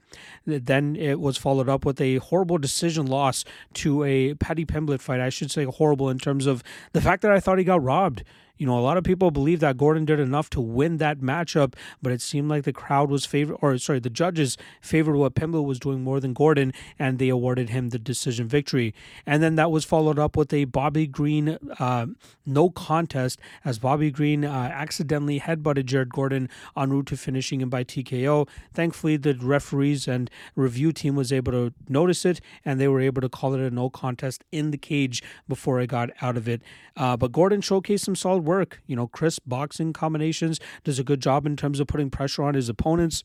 Then 0.45 0.95
it 0.95 1.19
was 1.19 1.37
followed 1.37 1.69
up 1.69 1.85
with 1.85 2.01
a 2.01 2.17
horrible 2.17 2.57
decision 2.57 3.05
loss 3.05 3.45
to 3.75 4.03
a 4.03 4.33
Paddy 4.35 4.65
Pimblett 4.65 5.01
fight. 5.01 5.19
I 5.19 5.29
should 5.29 5.51
say 5.51 5.65
horrible 5.65 6.09
in 6.09 6.17
terms 6.17 6.45
of 6.45 6.63
the 6.93 7.01
fact 7.01 7.21
that 7.21 7.31
I 7.31 7.39
thought 7.39 7.57
he 7.57 7.63
got 7.63 7.83
robbed. 7.83 8.23
You 8.59 8.67
know, 8.67 8.77
a 8.77 8.81
lot 8.81 8.97
of 8.97 9.05
people 9.05 9.31
believe 9.31 9.61
that 9.61 9.77
Gordon 9.77 10.03
did 10.03 10.19
enough 10.19 10.49
to 10.49 10.59
win 10.59 10.97
that 10.97 11.19
matchup, 11.19 11.75
but 12.01 12.11
it 12.11 12.21
seemed 12.21 12.49
like 12.49 12.65
the 12.65 12.73
crowd 12.73 13.09
was 13.09 13.25
favor 13.25 13.53
or 13.53 13.77
sorry, 13.77 13.99
the 13.99 14.09
judges 14.09 14.57
favored 14.81 15.15
what 15.15 15.33
Pimblett 15.33 15.63
was 15.63 15.79
doing 15.79 16.03
more 16.03 16.19
than 16.19 16.33
Gordon, 16.33 16.73
and 16.99 17.19
they 17.19 17.29
awarded 17.29 17.69
him 17.69 17.89
the 17.89 17.97
decision 17.97 18.49
victory. 18.49 18.93
And 19.25 19.41
then 19.41 19.55
that 19.55 19.71
was 19.71 19.85
followed 19.85 20.19
up 20.19 20.35
with 20.35 20.53
a 20.53 20.65
Bobby 20.65 21.07
Green 21.07 21.57
uh, 21.79 22.07
no 22.45 22.69
contest 22.69 23.39
as 23.63 23.79
Bobby 23.79 24.11
Green 24.11 24.43
uh, 24.43 24.51
accidentally 24.73 25.39
headbutted 25.39 25.85
Jared 25.85 26.09
Gordon 26.09 26.49
en 26.75 26.89
route 26.89 27.07
to 27.07 27.17
finishing 27.17 27.61
him 27.61 27.69
by 27.69 27.85
TKO. 27.85 28.49
Thankfully, 28.73 29.15
the 29.15 29.35
referees 29.35 30.05
and 30.05 30.29
review 30.57 30.91
team 30.91 31.15
was 31.15 31.31
able 31.31 31.53
to 31.53 31.73
notice 31.87 32.25
it, 32.25 32.41
and 32.65 32.77
they 32.77 32.89
were 32.89 32.99
able 32.99 33.21
to 33.21 33.29
call 33.29 33.53
it 33.53 33.61
a 33.61 33.71
no 33.71 33.89
contest 33.89 34.43
in 34.51 34.71
the 34.71 34.77
cage 34.77 35.23
before 35.47 35.79
I 35.79 35.85
got 35.85 36.09
out 36.21 36.35
of 36.35 36.49
it. 36.49 36.61
Uh, 36.97 37.15
but 37.15 37.31
Gordon 37.31 37.61
showcased 37.61 38.01
some 38.01 38.15
solid 38.15 38.48
work. 38.49 38.81
You 38.87 38.95
know, 38.95 39.07
crisp 39.07 39.43
boxing 39.45 39.93
combinations, 39.93 40.59
does 40.83 40.97
a 40.97 41.03
good 41.03 41.21
job 41.21 41.45
in 41.45 41.55
terms 41.55 41.79
of 41.79 41.87
putting 41.87 42.09
pressure 42.09 42.43
on 42.43 42.55
his 42.55 42.67
opponents. 42.67 43.23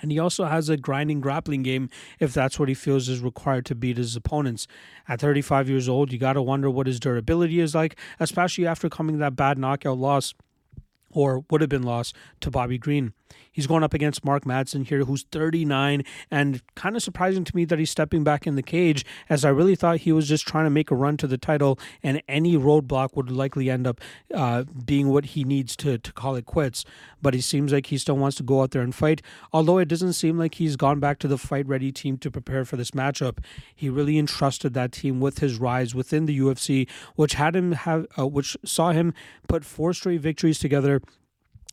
And 0.00 0.10
he 0.10 0.18
also 0.18 0.44
has 0.44 0.68
a 0.68 0.76
grinding 0.76 1.20
grappling 1.20 1.62
game 1.62 1.90
if 2.18 2.32
that's 2.32 2.58
what 2.58 2.68
he 2.68 2.74
feels 2.74 3.08
is 3.08 3.20
required 3.20 3.66
to 3.66 3.74
beat 3.74 3.98
his 3.98 4.16
opponents. 4.16 4.66
At 5.06 5.20
35 5.20 5.68
years 5.68 5.88
old, 5.88 6.12
you 6.12 6.18
got 6.18 6.34
to 6.34 6.42
wonder 6.42 6.70
what 6.70 6.86
his 6.86 6.98
durability 6.98 7.60
is 7.60 7.74
like, 7.74 7.98
especially 8.18 8.66
after 8.66 8.88
coming 8.88 9.18
that 9.18 9.36
bad 9.36 9.58
knockout 9.58 9.98
loss 9.98 10.34
or 11.10 11.44
would 11.50 11.60
have 11.60 11.70
been 11.70 11.82
lost 11.82 12.14
to 12.40 12.50
Bobby 12.50 12.78
Green. 12.78 13.12
He's 13.58 13.66
going 13.66 13.82
up 13.82 13.92
against 13.92 14.24
Mark 14.24 14.44
Madsen 14.44 14.86
here, 14.86 15.04
who's 15.04 15.24
39, 15.32 16.04
and 16.30 16.62
kind 16.76 16.94
of 16.94 17.02
surprising 17.02 17.42
to 17.42 17.56
me 17.56 17.64
that 17.64 17.80
he's 17.80 17.90
stepping 17.90 18.22
back 18.22 18.46
in 18.46 18.54
the 18.54 18.62
cage, 18.62 19.04
as 19.28 19.44
I 19.44 19.48
really 19.48 19.74
thought 19.74 19.96
he 19.96 20.12
was 20.12 20.28
just 20.28 20.46
trying 20.46 20.66
to 20.66 20.70
make 20.70 20.92
a 20.92 20.94
run 20.94 21.16
to 21.16 21.26
the 21.26 21.38
title, 21.38 21.76
and 22.00 22.22
any 22.28 22.56
roadblock 22.56 23.16
would 23.16 23.32
likely 23.32 23.68
end 23.68 23.88
up 23.88 24.00
uh, 24.32 24.62
being 24.62 25.08
what 25.08 25.24
he 25.24 25.42
needs 25.42 25.74
to, 25.78 25.98
to 25.98 26.12
call 26.12 26.36
it 26.36 26.46
quits. 26.46 26.84
But 27.20 27.34
he 27.34 27.40
seems 27.40 27.72
like 27.72 27.86
he 27.86 27.98
still 27.98 28.16
wants 28.16 28.36
to 28.36 28.44
go 28.44 28.62
out 28.62 28.70
there 28.70 28.82
and 28.82 28.94
fight, 28.94 29.22
although 29.52 29.78
it 29.78 29.88
doesn't 29.88 30.12
seem 30.12 30.38
like 30.38 30.54
he's 30.54 30.76
gone 30.76 31.00
back 31.00 31.18
to 31.18 31.26
the 31.26 31.36
fight 31.36 31.66
ready 31.66 31.90
team 31.90 32.16
to 32.18 32.30
prepare 32.30 32.64
for 32.64 32.76
this 32.76 32.92
matchup. 32.92 33.38
He 33.74 33.88
really 33.88 34.18
entrusted 34.18 34.72
that 34.74 34.92
team 34.92 35.18
with 35.18 35.40
his 35.40 35.58
rise 35.58 35.96
within 35.96 36.26
the 36.26 36.38
UFC, 36.38 36.88
which 37.16 37.34
had 37.34 37.56
him 37.56 37.72
have, 37.72 38.06
uh, 38.16 38.28
which 38.28 38.56
saw 38.64 38.92
him 38.92 39.14
put 39.48 39.64
four 39.64 39.92
straight 39.94 40.20
victories 40.20 40.60
together 40.60 41.02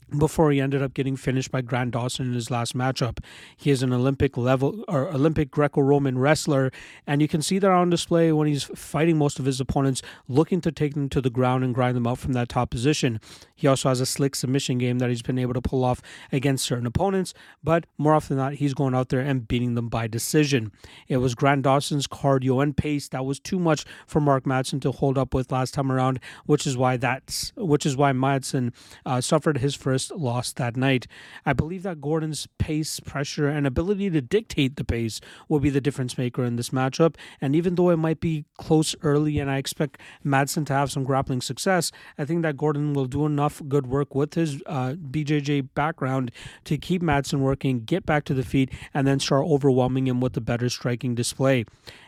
before 0.09 0.51
he 0.51 0.61
ended 0.61 0.81
up 0.81 0.93
getting 0.93 1.15
finished 1.15 1.51
by 1.51 1.61
Grant 1.61 1.91
Dawson 1.91 2.27
in 2.27 2.33
his 2.33 2.51
last 2.51 2.75
matchup. 2.75 3.19
He 3.55 3.71
is 3.71 3.83
an 3.83 3.91
Olympic 3.91 4.37
level 4.37 4.83
or 4.87 5.07
Olympic 5.07 5.51
Greco-Roman 5.51 6.17
wrestler, 6.17 6.71
and 7.07 7.21
you 7.21 7.27
can 7.27 7.41
see 7.41 7.59
that 7.59 7.71
on 7.71 7.89
display 7.89 8.31
when 8.31 8.47
he's 8.47 8.63
fighting 8.63 9.17
most 9.17 9.39
of 9.39 9.45
his 9.45 9.59
opponents, 9.59 10.01
looking 10.27 10.61
to 10.61 10.71
take 10.71 10.93
them 10.93 11.09
to 11.09 11.21
the 11.21 11.29
ground 11.29 11.63
and 11.63 11.73
grind 11.73 11.95
them 11.95 12.07
out 12.07 12.19
from 12.19 12.33
that 12.33 12.49
top 12.49 12.69
position. 12.69 13.19
He 13.55 13.67
also 13.67 13.89
has 13.89 14.01
a 14.01 14.05
slick 14.05 14.35
submission 14.35 14.77
game 14.77 14.99
that 14.99 15.09
he's 15.09 15.21
been 15.21 15.39
able 15.39 15.53
to 15.53 15.61
pull 15.61 15.83
off 15.83 16.01
against 16.31 16.65
certain 16.65 16.85
opponents, 16.85 17.33
but 17.63 17.85
more 17.97 18.13
often 18.13 18.37
than 18.37 18.45
not, 18.45 18.53
he's 18.55 18.73
going 18.73 18.93
out 18.93 19.09
there 19.09 19.21
and 19.21 19.47
beating 19.47 19.75
them 19.75 19.89
by 19.89 20.07
decision. 20.07 20.71
It 21.07 21.17
was 21.17 21.35
Grant 21.35 21.63
Dawson's 21.63 22.07
cardio 22.07 22.61
and 22.61 22.75
pace 22.75 23.07
that 23.09 23.25
was 23.25 23.39
too 23.39 23.59
much 23.59 23.85
for 24.05 24.19
Mark 24.19 24.43
Madsen 24.43 24.81
to 24.81 24.91
hold 24.91 25.17
up 25.17 25.33
with 25.33 25.51
last 25.51 25.73
time 25.73 25.91
around, 25.91 26.19
which 26.45 26.67
is 26.67 26.77
why 26.77 26.97
that's 26.97 27.53
which 27.55 27.85
is 27.85 27.97
why 27.97 28.11
Madsen 28.11 28.73
uh, 29.05 29.21
suffered 29.21 29.57
his 29.59 29.75
first 29.75 29.94
first 29.95 30.11
loss 30.11 30.51
that 30.51 30.75
night. 30.75 31.07
I 31.45 31.53
believe 31.53 31.83
that 31.83 32.01
Gordon's 32.01 32.49
pace, 32.57 32.99
pressure, 32.99 33.47
and 33.47 33.65
ability 33.65 34.09
to 34.09 34.19
dictate 34.19 34.75
the 34.75 34.83
pace 34.83 35.21
will 35.47 35.61
be 35.61 35.69
the 35.69 35.79
difference 35.79 36.17
maker 36.17 36.43
in 36.43 36.57
this 36.57 36.71
matchup. 36.71 37.15
And 37.39 37.55
even 37.55 37.75
though 37.75 37.91
it 37.91 37.95
might 37.95 38.19
be 38.19 38.43
close 38.57 38.93
early 39.03 39.39
and 39.39 39.49
I 39.49 39.55
expect 39.55 40.01
Madsen 40.25 40.65
to 40.65 40.73
have 40.73 40.91
some 40.91 41.05
grappling 41.05 41.39
success, 41.39 41.93
I 42.17 42.25
think 42.25 42.41
that 42.41 42.57
Gordon 42.57 42.91
will 42.93 43.05
do 43.05 43.25
enough 43.25 43.61
good 43.69 43.87
work 43.87 44.13
with 44.13 44.33
his 44.33 44.61
uh, 44.65 44.95
BJJ 44.99 45.69
background 45.75 46.29
to 46.65 46.77
keep 46.77 47.01
Madsen 47.01 47.39
working, 47.39 47.85
get 47.85 48.05
back 48.05 48.25
to 48.25 48.33
the 48.33 48.43
feet, 48.43 48.69
and 48.93 49.07
then 49.07 49.21
start 49.21 49.45
overwhelming 49.45 50.07
him 50.07 50.19
with 50.19 50.35
a 50.35 50.41
better 50.41 50.67
striking 50.67 51.15
display 51.15 51.63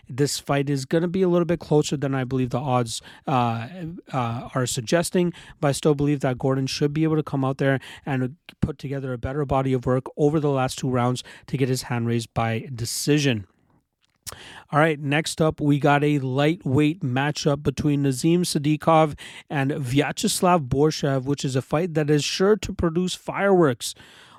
this 0.09 0.39
fight 0.39 0.69
is 0.69 0.85
going 0.85 1.01
to 1.01 1.07
be 1.07 1.21
a 1.21 1.27
little 1.27 1.45
bit 1.45 1.59
closer 1.59 1.97
than 1.97 2.15
I 2.15 2.23
believe 2.23 2.49
the 2.49 2.59
odds 2.59 3.01
uh, 3.27 3.67
uh, 4.11 4.49
are 4.55 4.65
suggesting. 4.65 5.33
But 5.59 5.69
I 5.69 5.71
still 5.73 5.95
believe 5.95 6.21
that 6.21 6.37
Gordon 6.37 6.67
should 6.67 6.93
be 6.93 7.03
able 7.03 7.15
to 7.15 7.23
come 7.23 7.43
out 7.43 7.57
there 7.57 7.79
and 8.05 8.35
put 8.61 8.77
together 8.77 9.13
a 9.13 9.17
better 9.17 9.45
body 9.45 9.73
of 9.73 9.85
work 9.85 10.05
over 10.17 10.39
the 10.39 10.49
last 10.49 10.79
two 10.79 10.89
rounds 10.89 11.23
to 11.47 11.57
get 11.57 11.69
his 11.69 11.83
hand 11.83 12.07
raised 12.07 12.33
by 12.33 12.67
decision. 12.73 13.47
All 14.71 14.79
right, 14.79 14.99
next 14.99 15.41
up, 15.41 15.61
we 15.61 15.79
got 15.79 16.03
a 16.03 16.19
lightweight 16.19 17.01
matchup 17.01 17.63
between 17.63 18.03
Nazim 18.03 18.43
Sadykhov 18.43 19.17
and 19.49 19.71
Vyacheslav 19.71 20.67
Borshchev, 20.67 21.23
which 21.23 21.45
is 21.45 21.55
a 21.55 21.61
fight 21.61 21.93
that 21.93 22.09
is 22.09 22.25
sure 22.25 22.57
to 22.57 22.73
produce 22.73 23.15
fireworks. 23.15 23.95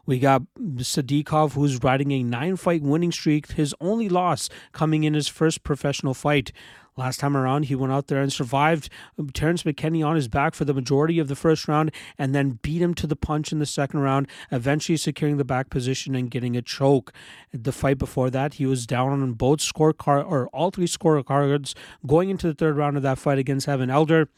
We 0.09 0.19
got 0.19 0.45
Sadykhov, 0.59 1.53
who's 1.53 1.83
riding 1.83 2.13
a 2.13 2.23
nine 2.23 2.57
fight 2.57 2.81
winning 2.81 3.13
streak, 3.13 3.53
his 3.53 3.75
only 3.79 4.09
loss 4.09 4.49
coming 4.73 5.05
in 5.05 5.13
his 5.13 5.29
first 5.29 5.63
professional 5.63 6.15
fight. 6.15 6.51
Last 6.97 7.21
time 7.21 7.37
around, 7.37 7.67
he 7.67 7.75
went 7.75 7.93
out 7.93 8.07
there 8.07 8.23
and 8.23 8.33
survived 8.33 8.89
Terrence 9.35 9.65
McKinney 9.65 10.03
on 10.03 10.17
his 10.17 10.27
back 10.27 10.55
for 10.55 10.65
the 10.65 10.73
majority 10.73 11.19
of 11.19 11.29
the 11.29 11.37
first 11.37 11.69
round 11.69 11.93
and 12.17 12.35
then 12.35 12.59
beat 12.63 12.81
him 12.81 12.95
to 12.95 13.07
the 13.07 13.17
punch 13.17 13.53
in 13.53 13.59
the 13.59 13.67
second 13.67 14.01
round, 14.01 14.29
eventually 14.51 14.97
securing 14.97 15.37
the 15.37 15.45
back 15.45 15.69
position 15.69 16.15
and 16.15 16.31
getting 16.31 16.57
a 16.57 16.63
choke. 16.63 17.13
The 17.53 17.71
fight 17.71 17.99
before 17.99 18.31
that, 18.31 18.55
he 18.55 18.65
was 18.65 18.87
down 18.87 19.11
on 19.11 19.35
both 19.35 19.59
scorecard 19.59 20.25
or 20.27 20.49
all 20.55 20.71
three 20.71 20.87
scorecards 20.87 21.75
going 22.07 22.31
into 22.31 22.47
the 22.47 22.55
third 22.55 22.79
round 22.79 22.97
of 22.97 23.03
that 23.03 23.19
fight 23.19 23.37
against 23.37 23.69
Evan 23.69 23.91
Elder 23.91 24.31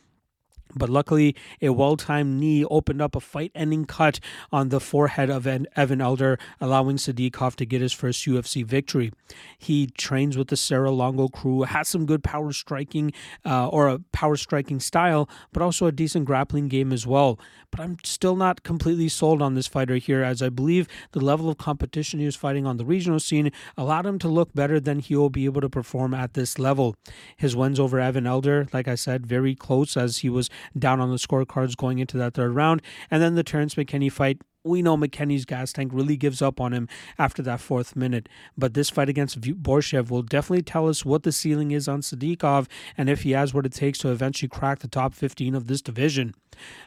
But 0.75 0.89
luckily, 0.89 1.35
a 1.61 1.71
well 1.71 1.97
timed 1.97 2.41
knee 2.41 2.65
opened 2.65 3.03
up 3.03 3.17
a 3.17 3.21
fight 3.21 3.53
ending 3.55 3.85
cut 3.85 4.21
on 4.53 4.69
the 4.69 4.81
forehead 4.81 5.31
of 5.31 5.47
Evan 5.47 6.01
Elder, 6.01 6.39
allowing 6.61 6.97
Sadykhov 6.97 7.57
to 7.57 7.67
get 7.67 7.81
his 7.81 7.93
first 7.93 8.25
UFC 8.27 8.65
victory. 8.65 9.13
He 9.59 9.87
trains 9.87 10.37
with 10.37 10.49
the 10.49 10.57
Serra 10.57 10.91
Longo 10.91 11.29
crew, 11.29 11.63
has 11.63 11.89
some 11.89 12.07
good 12.07 12.23
power 12.23 12.53
striking 12.53 13.13
uh, 13.45 13.69
or 13.69 13.89
a 13.89 13.99
power 14.13 14.37
striking 14.37 14.81
style, 14.81 15.29
but 15.53 15.63
also 15.63 15.87
a 15.87 15.93
decent 15.93 16.25
grappling 16.25 16.69
game 16.69 16.93
as 16.93 17.07
well. 17.07 17.39
But 17.71 17.81
I'm 17.81 17.99
still 18.05 18.37
not 18.37 18.63
completely 18.63 19.09
sold 19.09 19.43
on 19.43 19.55
this 19.55 19.67
fighter 19.67 19.97
here, 19.97 20.23
as 20.23 20.43
I 20.43 20.49
believe 20.49 20.89
the 21.13 21.21
level 21.21 21.49
of 21.49 21.59
competition 21.59 22.19
he 22.19 22.27
was 22.27 22.37
fighting 22.37 22.67
on 22.67 22.77
the 22.77 22.85
regional 22.85 23.21
scene 23.21 23.53
allowed 23.77 24.07
him 24.07 24.19
to 24.21 24.29
look 24.29 24.53
better 24.55 24.81
than 24.81 24.99
he 24.99 25.15
will 25.15 25.31
be 25.31 25.45
able 25.45 25.61
to 25.61 25.69
perform 25.69 26.15
at 26.15 26.35
this 26.35 26.59
level. 26.59 26.97
His 27.37 27.55
wins 27.55 27.79
over 27.79 28.01
Evan 28.01 28.27
Elder, 28.27 28.67
like 28.73 28.89
I 28.89 28.95
said, 28.95 29.27
very 29.27 29.55
close 29.55 29.97
as 29.97 30.19
he 30.19 30.29
was 30.29 30.51
down 30.79 31.01
on 31.01 31.11
the 31.11 31.17
scorecards 31.17 31.77
going 31.77 31.99
into 31.99 32.17
that 32.19 32.35
third 32.35 32.55
round. 32.55 32.83
And 33.11 33.23
then 33.23 33.35
the 33.35 33.43
Terrence 33.43 33.75
McKinney 33.75 34.11
fight, 34.11 34.41
we 34.65 34.83
know 34.83 34.97
McKinney's 34.97 35.45
gas 35.45 35.73
tank 35.73 35.91
really 35.95 36.17
gives 36.17 36.43
up 36.43 36.61
on 36.61 36.73
him 36.73 36.89
after 37.19 37.43
that 37.43 37.61
fourth 37.61 37.97
minute. 37.97 38.29
But 38.59 38.75
this 38.75 38.91
fight 38.91 39.09
against 39.09 39.41
Borshchev 39.41 40.11
will 40.11 40.23
definitely 40.23 40.63
tell 40.63 40.89
us 40.89 41.05
what 41.05 41.23
the 41.23 41.33
ceiling 41.33 41.71
is 41.71 41.89
on 41.89 42.03
Sadykhov 42.03 42.67
and 42.97 43.09
if 43.09 43.23
he 43.23 43.31
has 43.33 43.55
what 43.55 43.67
it 43.67 43.73
takes 43.73 43.99
to 44.01 44.11
eventually 44.11 44.49
crack 44.49 44.81
the 44.81 44.89
top 44.89 45.15
15 45.15 45.55
of 45.55 45.67
this 45.67 45.81
division. 45.81 46.35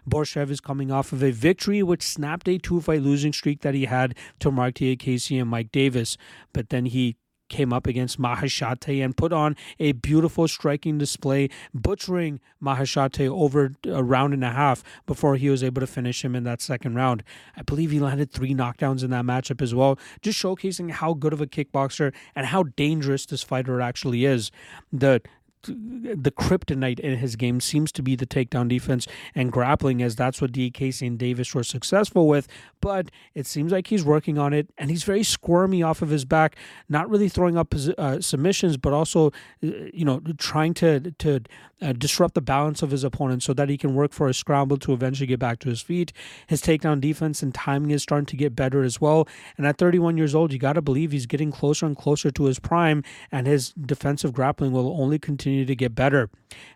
Borshchev 0.07 0.51
is 0.51 0.61
coming 0.61 0.91
off 0.91 1.11
of 1.13 1.23
a 1.23 1.31
victory 1.31 1.81
which 1.81 2.03
snapped 2.03 2.47
a 2.47 2.57
two 2.57 2.79
fight 2.79 3.01
losing 3.01 3.33
streak 3.33 3.61
that 3.61 3.73
he 3.73 3.85
had 3.85 4.15
to 4.39 4.51
Mark 4.51 4.75
Diakiese 4.75 5.41
and 5.41 5.49
Mike 5.49 5.71
Davis. 5.71 6.17
But 6.53 6.69
then 6.69 6.85
he 6.85 7.15
came 7.53 7.71
up 7.71 7.85
against 7.85 8.19
Maheshate 8.19 9.05
and 9.05 9.15
put 9.15 9.31
on 9.31 9.55
a 9.79 9.91
beautiful 9.91 10.47
striking 10.47 10.97
display, 10.97 11.49
butchering 11.71 12.39
Maheshate 12.61 13.29
over 13.29 13.75
a 13.85 14.03
round 14.03 14.33
and 14.33 14.43
a 14.43 14.49
half 14.49 14.83
before 15.05 15.35
he 15.35 15.51
was 15.51 15.63
able 15.63 15.79
to 15.79 15.85
finish 15.85 16.25
him 16.25 16.35
in 16.35 16.45
that 16.45 16.61
second 16.61 16.95
round. 16.95 17.23
I 17.55 17.61
believe 17.61 17.91
he 17.91 17.99
landed 17.99 18.31
three 18.31 18.55
knockdowns 18.55 19.03
in 19.03 19.11
that 19.11 19.23
matchup 19.23 19.61
as 19.61 19.75
well, 19.75 19.99
just 20.23 20.41
showcasing 20.41 20.89
how 20.89 21.13
good 21.13 21.31
of 21.31 21.41
a 21.41 21.45
kickboxer 21.45 22.11
and 22.35 22.47
how 22.47 22.63
dangerous 22.63 23.27
this 23.27 23.43
fighter 23.43 23.79
actually 23.81 24.25
is. 24.25 24.49
The 24.91 25.21
the 25.67 26.31
kryptonite 26.31 26.99
in 26.99 27.17
his 27.17 27.35
game 27.35 27.59
seems 27.59 27.91
to 27.93 28.03
be 28.03 28.15
the 28.15 28.25
takedown 28.25 28.67
defense 28.67 29.07
and 29.35 29.51
grappling, 29.51 30.01
as 30.01 30.15
that's 30.15 30.41
what 30.41 30.51
Diakiese 30.51 31.05
and 31.05 31.17
Davis 31.17 31.53
were 31.53 31.63
successful 31.63 32.27
with. 32.27 32.47
But 32.81 33.11
it 33.33 33.45
seems 33.45 33.71
like 33.71 33.87
he's 33.87 34.03
working 34.03 34.37
on 34.37 34.53
it, 34.53 34.69
and 34.77 34.89
he's 34.89 35.03
very 35.03 35.23
squirmy 35.23 35.83
off 35.83 36.01
of 36.01 36.09
his 36.09 36.25
back, 36.25 36.55
not 36.89 37.09
really 37.09 37.29
throwing 37.29 37.57
up 37.57 37.73
uh, 37.97 38.21
submissions, 38.21 38.77
but 38.77 38.93
also, 38.93 39.27
uh, 39.27 39.67
you 39.93 40.05
know, 40.05 40.21
trying 40.37 40.73
to 40.75 41.11
to 41.11 41.41
uh, 41.83 41.93
disrupt 41.93 42.33
the 42.33 42.41
balance 42.41 42.81
of 42.81 42.91
his 42.91 43.03
opponent 43.03 43.43
so 43.43 43.53
that 43.53 43.69
he 43.69 43.77
can 43.77 43.93
work 43.93 44.13
for 44.13 44.27
a 44.27 44.33
scramble 44.33 44.77
to 44.77 44.93
eventually 44.93 45.27
get 45.27 45.39
back 45.39 45.59
to 45.59 45.69
his 45.69 45.81
feet. 45.81 46.13
His 46.47 46.61
takedown 46.61 47.01
defense 47.01 47.43
and 47.43 47.53
timing 47.53 47.91
is 47.91 48.01
starting 48.01 48.25
to 48.27 48.37
get 48.37 48.55
better 48.55 48.83
as 48.83 49.01
well. 49.01 49.27
And 49.57 49.67
at 49.67 49.77
31 49.77 50.17
years 50.17 50.33
old, 50.33 50.53
you 50.53 50.59
got 50.59 50.73
to 50.73 50.81
believe 50.81 51.11
he's 51.11 51.25
getting 51.25 51.51
closer 51.51 51.85
and 51.85 51.97
closer 51.97 52.31
to 52.31 52.45
his 52.45 52.59
prime, 52.59 53.03
and 53.31 53.47
his 53.47 53.73
defensive 53.73 54.33
grappling 54.33 54.71
will 54.71 54.99
only 54.99 55.19
continue 55.19 55.52
continue 55.53 55.65
to 55.65 55.75
get 55.75 55.95
better. 55.95 56.29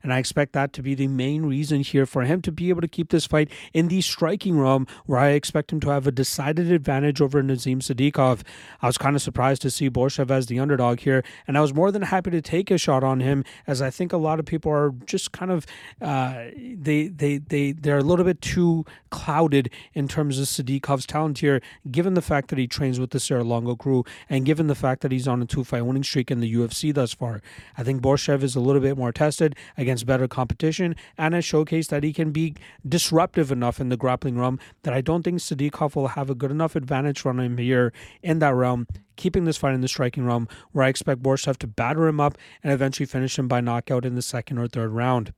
And 0.04 0.14
I 0.14 0.20
expect 0.20 0.54
that 0.54 0.74
to 0.74 0.82
be 0.82 0.96
the 0.96 1.08
main 1.08 1.46
reason 1.46 1.82
here 1.82 2.06
for 2.06 2.24
him 2.24 2.42
to 2.44 2.52
be 2.52 2.70
able 2.70 2.82
to 2.82 2.88
keep 2.88 3.10
this 3.10 3.26
fight 3.26 3.50
in 3.74 3.88
the 3.90 4.02
striking 4.02 4.60
realm 4.60 4.88
where 5.06 5.20
I 5.20 5.30
expect 5.30 5.72
him 5.72 5.80
to 5.82 5.90
have 5.90 6.08
a 6.08 6.12
decided 6.12 6.72
advantage 6.72 7.22
over 7.22 7.42
Nazim 7.44 7.80
Sadykhov. 7.80 8.42
I 8.82 8.88
was 8.88 8.98
kind 8.98 9.16
of 9.16 9.22
surprised 9.22 9.62
to 9.64 9.70
see 9.70 9.90
Borshchev 9.90 10.32
as 10.32 10.48
the 10.48 10.60
underdog 10.60 11.00
here, 11.02 11.24
and 11.48 11.58
I 11.58 11.62
was 11.62 11.74
more 11.74 11.92
than 11.92 12.04
happy 12.04 12.32
to 12.32 12.42
take 12.42 12.72
a 12.72 12.78
shot 12.78 13.04
on 13.04 13.20
him 13.20 13.44
as 13.66 13.82
I 13.82 13.90
think 13.90 14.14
a 14.14 14.18
lot 14.18 14.40
of 14.40 14.46
people 14.46 14.72
are 14.72 14.92
just 15.06 15.32
kind 15.32 15.52
of 15.52 15.66
uh, 16.02 16.46
they 16.56 17.08
they 17.08 17.38
they 17.38 17.74
they're 17.74 18.00
a 18.00 18.04
little 18.04 18.26
bit 18.26 18.42
too 18.42 18.86
clouded 19.10 19.70
in 19.94 20.08
terms 20.08 20.40
of 20.40 20.46
Sadykhov's 20.46 21.06
talent 21.06 21.40
here, 21.40 21.62
given 21.90 22.14
the 22.14 22.22
fact 22.22 22.50
that 22.50 22.58
he 22.58 22.68
trains 22.68 23.00
with 23.00 23.12
the 23.12 23.20
Serra 23.20 23.44
Longo 23.44 23.76
crew 23.76 24.04
and 24.30 24.46
given 24.46 24.68
the 24.68 24.76
fact 24.76 25.02
that 25.02 25.12
he's 25.12 25.28
on 25.28 25.42
a 25.42 25.46
two 25.46 25.64
fight 25.64 25.86
winning 25.86 26.04
streak 26.04 26.32
in 26.32 26.40
the 26.40 26.54
UFC 26.54 26.94
thus 26.94 27.14
far. 27.14 27.42
I 27.78 27.84
think 27.84 28.02
Borshchev 28.02 28.44
is 28.44 28.56
a 28.56 28.60
little 28.68 28.82
bit 28.82 28.98
more 28.98 29.12
tested 29.12 29.56
against 29.78 30.06
better 30.06 30.28
competition 30.28 30.96
and 31.18 31.34
has 31.34 31.46
showcased 31.46 31.88
that 31.90 32.04
he 32.04 32.14
can 32.14 32.32
be 32.32 32.56
disruptive 32.88 33.52
enough 33.52 33.80
in 33.80 33.90
the 33.90 33.98
grappling 33.98 34.38
realm 34.38 34.60
that 34.84 34.94
I 34.94 35.02
don't 35.02 35.24
think 35.24 35.40
Sadykhov 35.40 35.96
will 35.96 36.10
have 36.10 36.30
a 36.30 36.36
good 36.36 36.52
enough 36.52 36.76
advantage 36.76 37.20
from 37.20 37.40
him 37.40 37.58
here 37.58 37.94
in 38.22 38.40
that 38.40 38.54
realm 38.54 38.88
keeping 39.18 39.46
this 39.46 39.58
fight 39.58 39.74
in 39.74 39.82
the 39.82 39.88
striking 39.88 40.26
realm, 40.26 40.48
where 40.72 40.86
I 40.86 40.90
expect 40.90 41.22
Borshchev 41.22 41.58
to 41.58 41.68
batter 41.68 42.08
him 42.08 42.20
up 42.20 42.38
and 42.64 42.72
eventually 42.72 43.08
finish 43.08 43.38
him 43.38 43.48
by 43.48 43.60
knockout 43.60 44.06
in 44.06 44.16
the 44.16 44.22
second 44.22 44.60
or 44.60 44.68
third 44.68 44.92
round. 44.92 45.34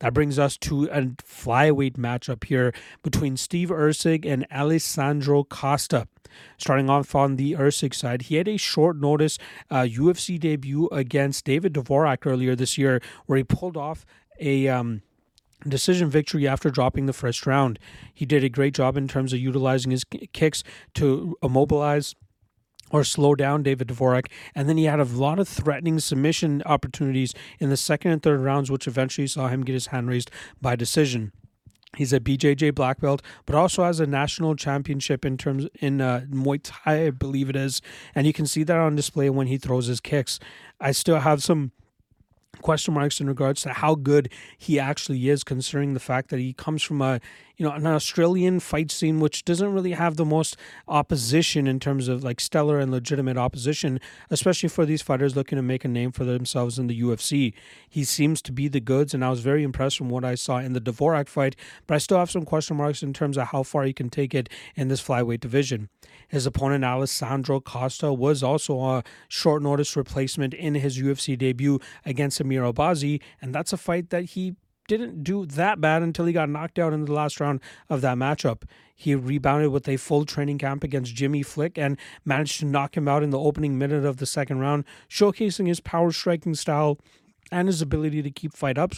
That 0.00 0.14
brings 0.14 0.38
us 0.38 0.56
to 0.58 0.84
a 0.84 1.02
flyweight 1.02 1.96
matchup 1.96 2.44
here 2.44 2.72
between 3.02 3.36
Steve 3.36 3.68
Erceg 3.70 4.24
and 4.24 4.46
Alessandro 4.52 5.44
Costa. 5.44 6.06
Starting 6.56 6.90
off 6.90 7.14
on 7.14 7.36
the 7.36 7.52
Erceg 7.52 7.94
side, 7.94 8.22
he 8.22 8.36
had 8.36 8.48
a 8.48 8.56
short 8.56 8.96
notice 8.96 9.38
uh, 9.70 9.82
UFC 9.82 10.38
debut 10.38 10.88
against 10.92 11.44
David 11.44 11.72
Dvorak 11.72 12.26
earlier 12.26 12.54
this 12.54 12.78
year, 12.78 13.00
where 13.26 13.38
he 13.38 13.44
pulled 13.44 13.76
off 13.76 14.04
a 14.38 14.68
um, 14.68 15.02
decision 15.66 16.10
victory 16.10 16.46
after 16.46 16.70
dropping 16.70 17.06
the 17.06 17.12
first 17.12 17.46
round. 17.46 17.78
He 18.14 18.26
did 18.26 18.44
a 18.44 18.48
great 18.48 18.74
job 18.74 18.96
in 18.96 19.08
terms 19.08 19.32
of 19.32 19.40
utilizing 19.40 19.90
his 19.90 20.04
kicks 20.04 20.62
to 20.94 21.36
immobilize 21.42 22.14
or 22.90 23.04
slow 23.04 23.34
down 23.34 23.62
David 23.62 23.88
Dvorak. 23.88 24.26
And 24.54 24.68
then 24.68 24.76
he 24.76 24.84
had 24.84 25.00
a 25.00 25.04
lot 25.04 25.38
of 25.38 25.48
threatening 25.48 26.00
submission 26.00 26.62
opportunities 26.66 27.34
in 27.58 27.70
the 27.70 27.76
second 27.76 28.12
and 28.12 28.22
third 28.22 28.40
rounds, 28.40 28.70
which 28.70 28.86
eventually 28.86 29.26
saw 29.26 29.48
him 29.48 29.64
get 29.64 29.74
his 29.74 29.88
hand 29.88 30.08
raised 30.08 30.30
by 30.60 30.76
decision. 30.76 31.32
He's 31.96 32.12
a 32.12 32.20
BJJ 32.20 32.74
black 32.74 33.00
belt, 33.00 33.22
but 33.46 33.54
also 33.54 33.82
has 33.82 33.98
a 33.98 34.06
national 34.06 34.56
championship 34.56 35.24
in 35.24 35.38
terms 35.38 35.66
in 35.80 36.00
uh, 36.00 36.26
Muay 36.30 36.60
Thai, 36.62 37.06
I 37.06 37.10
believe 37.10 37.48
it 37.48 37.56
is, 37.56 37.80
and 38.14 38.26
you 38.26 38.32
can 38.32 38.46
see 38.46 38.62
that 38.62 38.76
on 38.76 38.94
display 38.94 39.30
when 39.30 39.46
he 39.46 39.56
throws 39.56 39.86
his 39.86 40.00
kicks. 40.00 40.38
I 40.80 40.92
still 40.92 41.20
have 41.20 41.42
some 41.42 41.72
question 42.60 42.92
marks 42.92 43.20
in 43.20 43.26
regards 43.26 43.62
to 43.62 43.70
how 43.70 43.94
good 43.94 44.30
he 44.56 44.78
actually 44.78 45.28
is, 45.28 45.42
considering 45.44 45.94
the 45.94 46.00
fact 46.00 46.28
that 46.28 46.38
he 46.38 46.52
comes 46.52 46.82
from 46.82 47.00
a 47.00 47.20
you 47.58 47.66
know, 47.66 47.72
an 47.72 47.86
Australian 47.86 48.60
fight 48.60 48.92
scene 48.92 49.18
which 49.18 49.44
doesn't 49.44 49.72
really 49.72 49.90
have 49.90 50.14
the 50.14 50.24
most 50.24 50.56
opposition 50.86 51.66
in 51.66 51.80
terms 51.80 52.06
of 52.06 52.22
like 52.22 52.40
stellar 52.40 52.78
and 52.78 52.92
legitimate 52.92 53.36
opposition, 53.36 54.00
especially 54.30 54.68
for 54.68 54.86
these 54.86 55.02
fighters 55.02 55.34
looking 55.34 55.56
to 55.56 55.62
make 55.62 55.84
a 55.84 55.88
name 55.88 56.12
for 56.12 56.24
themselves 56.24 56.78
in 56.78 56.86
the 56.86 57.02
UFC. 57.02 57.52
He 57.88 58.04
seems 58.04 58.40
to 58.42 58.52
be 58.52 58.68
the 58.68 58.80
goods, 58.80 59.12
and 59.12 59.24
I 59.24 59.30
was 59.30 59.40
very 59.40 59.64
impressed 59.64 59.98
from 59.98 60.08
what 60.08 60.24
I 60.24 60.36
saw 60.36 60.58
in 60.58 60.72
the 60.72 60.80
Dvorak 60.80 61.28
fight, 61.28 61.56
but 61.88 61.96
I 61.96 61.98
still 61.98 62.18
have 62.18 62.30
some 62.30 62.44
question 62.44 62.76
marks 62.76 63.02
in 63.02 63.12
terms 63.12 63.36
of 63.36 63.48
how 63.48 63.64
far 63.64 63.82
he 63.82 63.92
can 63.92 64.08
take 64.08 64.36
it 64.36 64.48
in 64.76 64.86
this 64.86 65.02
flyweight 65.02 65.40
division. 65.40 65.88
His 66.28 66.46
opponent, 66.46 66.84
Alessandro 66.84 67.58
Costa, 67.58 68.12
was 68.12 68.40
also 68.44 68.80
a 68.80 69.02
short 69.26 69.62
notice 69.64 69.96
replacement 69.96 70.54
in 70.54 70.76
his 70.76 70.96
UFC 70.96 71.36
debut 71.36 71.80
against 72.04 72.40
Amir 72.40 72.62
Albazi, 72.62 73.20
and 73.42 73.52
that's 73.52 73.72
a 73.72 73.76
fight 73.76 74.10
that 74.10 74.26
he 74.26 74.54
didn't 74.88 75.22
do 75.22 75.46
that 75.46 75.80
bad 75.80 76.02
until 76.02 76.26
he 76.26 76.32
got 76.32 76.48
knocked 76.48 76.78
out 76.78 76.92
in 76.92 77.04
the 77.04 77.12
last 77.12 77.38
round 77.38 77.60
of 77.88 78.00
that 78.00 78.16
matchup. 78.16 78.62
He 78.96 79.14
rebounded 79.14 79.70
with 79.70 79.88
a 79.88 79.96
full 79.96 80.24
training 80.24 80.58
camp 80.58 80.82
against 80.82 81.14
Jimmy 81.14 81.44
Flick 81.44 81.78
and 81.78 81.96
managed 82.24 82.58
to 82.58 82.66
knock 82.66 82.96
him 82.96 83.06
out 83.06 83.22
in 83.22 83.30
the 83.30 83.38
opening 83.38 83.78
minute 83.78 84.04
of 84.04 84.16
the 84.16 84.26
second 84.26 84.58
round, 84.58 84.84
showcasing 85.08 85.68
his 85.68 85.78
power 85.78 86.10
striking 86.10 86.56
style 86.56 86.98
and 87.52 87.68
his 87.68 87.80
ability 87.80 88.22
to 88.22 88.30
keep 88.30 88.54
fight 88.54 88.76
up, 88.76 88.92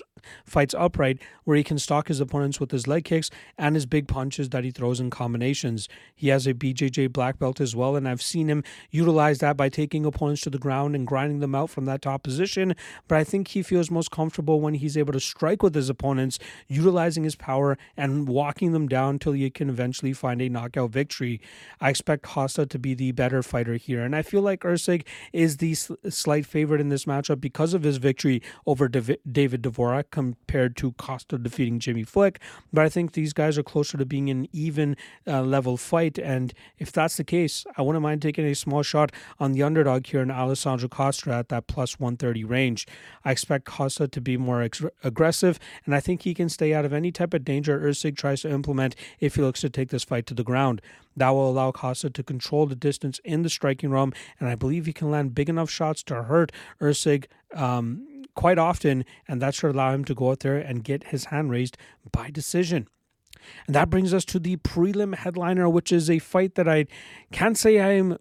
fights 0.44 0.74
upright, 0.74 1.18
where 1.44 1.56
he 1.56 1.64
can 1.64 1.78
stalk 1.78 2.08
his 2.08 2.20
opponents 2.20 2.60
with 2.60 2.70
his 2.70 2.86
leg 2.86 3.04
kicks 3.04 3.30
and 3.58 3.74
his 3.74 3.86
big 3.86 4.08
punches 4.08 4.50
that 4.50 4.64
he 4.64 4.70
throws 4.70 5.00
in 5.00 5.10
combinations. 5.10 5.88
He 6.14 6.28
has 6.28 6.46
a 6.46 6.54
BJJ 6.54 7.12
black 7.12 7.38
belt 7.38 7.60
as 7.60 7.74
well, 7.74 7.96
and 7.96 8.08
I've 8.08 8.22
seen 8.22 8.48
him 8.48 8.62
utilize 8.90 9.38
that 9.38 9.56
by 9.56 9.68
taking 9.68 10.04
opponents 10.04 10.42
to 10.42 10.50
the 10.50 10.58
ground 10.58 10.94
and 10.94 11.06
grinding 11.06 11.40
them 11.40 11.54
out 11.54 11.70
from 11.70 11.84
that 11.86 12.02
top 12.02 12.22
position. 12.22 12.74
But 13.08 13.18
I 13.18 13.24
think 13.24 13.48
he 13.48 13.62
feels 13.62 13.90
most 13.90 14.10
comfortable 14.10 14.60
when 14.60 14.74
he's 14.74 14.96
able 14.96 15.12
to 15.12 15.20
strike 15.20 15.62
with 15.62 15.74
his 15.74 15.88
opponents, 15.88 16.38
utilizing 16.68 17.24
his 17.24 17.36
power 17.36 17.78
and 17.96 18.28
walking 18.28 18.72
them 18.72 18.88
down 18.88 19.14
until 19.14 19.32
he 19.32 19.48
can 19.50 19.68
eventually 19.68 20.12
find 20.12 20.40
a 20.40 20.48
knockout 20.48 20.90
victory. 20.90 21.40
I 21.80 21.90
expect 21.90 22.22
Costa 22.22 22.66
to 22.66 22.78
be 22.78 22.94
the 22.94 23.12
better 23.12 23.42
fighter 23.42 23.74
here, 23.74 24.02
and 24.02 24.14
I 24.14 24.22
feel 24.22 24.42
like 24.42 24.60
Erceg 24.60 25.04
is 25.32 25.56
the 25.58 25.74
slight 25.74 26.46
favorite 26.46 26.80
in 26.80 26.88
this 26.88 27.04
matchup 27.04 27.40
because 27.40 27.74
of 27.74 27.82
his 27.82 27.96
victory 27.96 28.42
over 28.66 28.88
David 28.88 29.62
Dvorak 29.62 30.09
compared 30.10 30.76
to 30.76 30.92
Costa 30.92 31.38
defeating 31.38 31.78
Jimmy 31.78 32.04
Flick. 32.04 32.40
But 32.72 32.84
I 32.84 32.88
think 32.88 33.12
these 33.12 33.32
guys 33.32 33.58
are 33.58 33.62
closer 33.62 33.98
to 33.98 34.04
being 34.04 34.30
an 34.30 34.48
even 34.52 34.96
uh, 35.26 35.42
level 35.42 35.76
fight. 35.76 36.18
And 36.18 36.52
if 36.78 36.92
that's 36.92 37.16
the 37.16 37.24
case, 37.24 37.64
I 37.76 37.82
wouldn't 37.82 38.02
mind 38.02 38.22
taking 38.22 38.44
a 38.44 38.54
small 38.54 38.82
shot 38.82 39.12
on 39.38 39.52
the 39.52 39.62
underdog 39.62 40.06
here 40.06 40.22
in 40.22 40.30
Alessandro 40.30 40.88
Costa 40.88 41.32
at 41.32 41.48
that 41.48 41.66
plus 41.66 41.98
130 41.98 42.44
range. 42.44 42.86
I 43.24 43.32
expect 43.32 43.64
Costa 43.64 44.08
to 44.08 44.20
be 44.20 44.36
more 44.36 44.62
ex- 44.62 44.82
aggressive, 45.02 45.58
and 45.84 45.94
I 45.94 46.00
think 46.00 46.22
he 46.22 46.34
can 46.34 46.48
stay 46.48 46.74
out 46.74 46.84
of 46.84 46.92
any 46.92 47.12
type 47.12 47.34
of 47.34 47.44
danger 47.44 47.80
Erceg 47.80 48.16
tries 48.16 48.42
to 48.42 48.50
implement 48.50 48.94
if 49.20 49.36
he 49.36 49.42
looks 49.42 49.60
to 49.60 49.70
take 49.70 49.90
this 49.90 50.04
fight 50.04 50.26
to 50.26 50.34
the 50.34 50.44
ground. 50.44 50.80
That 51.16 51.30
will 51.30 51.50
allow 51.50 51.72
Costa 51.72 52.10
to 52.10 52.22
control 52.22 52.66
the 52.66 52.76
distance 52.76 53.20
in 53.24 53.42
the 53.42 53.50
striking 53.50 53.90
realm, 53.90 54.12
and 54.38 54.48
I 54.48 54.54
believe 54.54 54.86
he 54.86 54.92
can 54.92 55.10
land 55.10 55.34
big 55.34 55.48
enough 55.48 55.70
shots 55.70 56.02
to 56.04 56.22
hurt 56.22 56.52
Erceg 56.80 57.26
um, 57.54 58.06
quite 58.34 58.58
often, 58.58 59.04
and 59.28 59.40
that 59.42 59.54
should 59.54 59.70
allow 59.70 59.92
him 59.92 60.04
to 60.04 60.14
go 60.14 60.30
out 60.30 60.40
there 60.40 60.56
and 60.56 60.84
get 60.84 61.04
his 61.04 61.26
hand 61.26 61.50
raised 61.50 61.76
by 62.12 62.30
decision. 62.30 62.88
And 63.66 63.74
that 63.74 63.90
brings 63.90 64.12
us 64.12 64.24
to 64.26 64.38
the 64.38 64.56
prelim 64.56 65.14
headliner, 65.14 65.68
which 65.68 65.92
is 65.92 66.10
a 66.10 66.18
fight 66.18 66.54
that 66.56 66.68
I 66.68 66.86
can't 67.32 67.56
say 67.56 67.80
I'm 67.80 68.12
uh, 68.12 68.16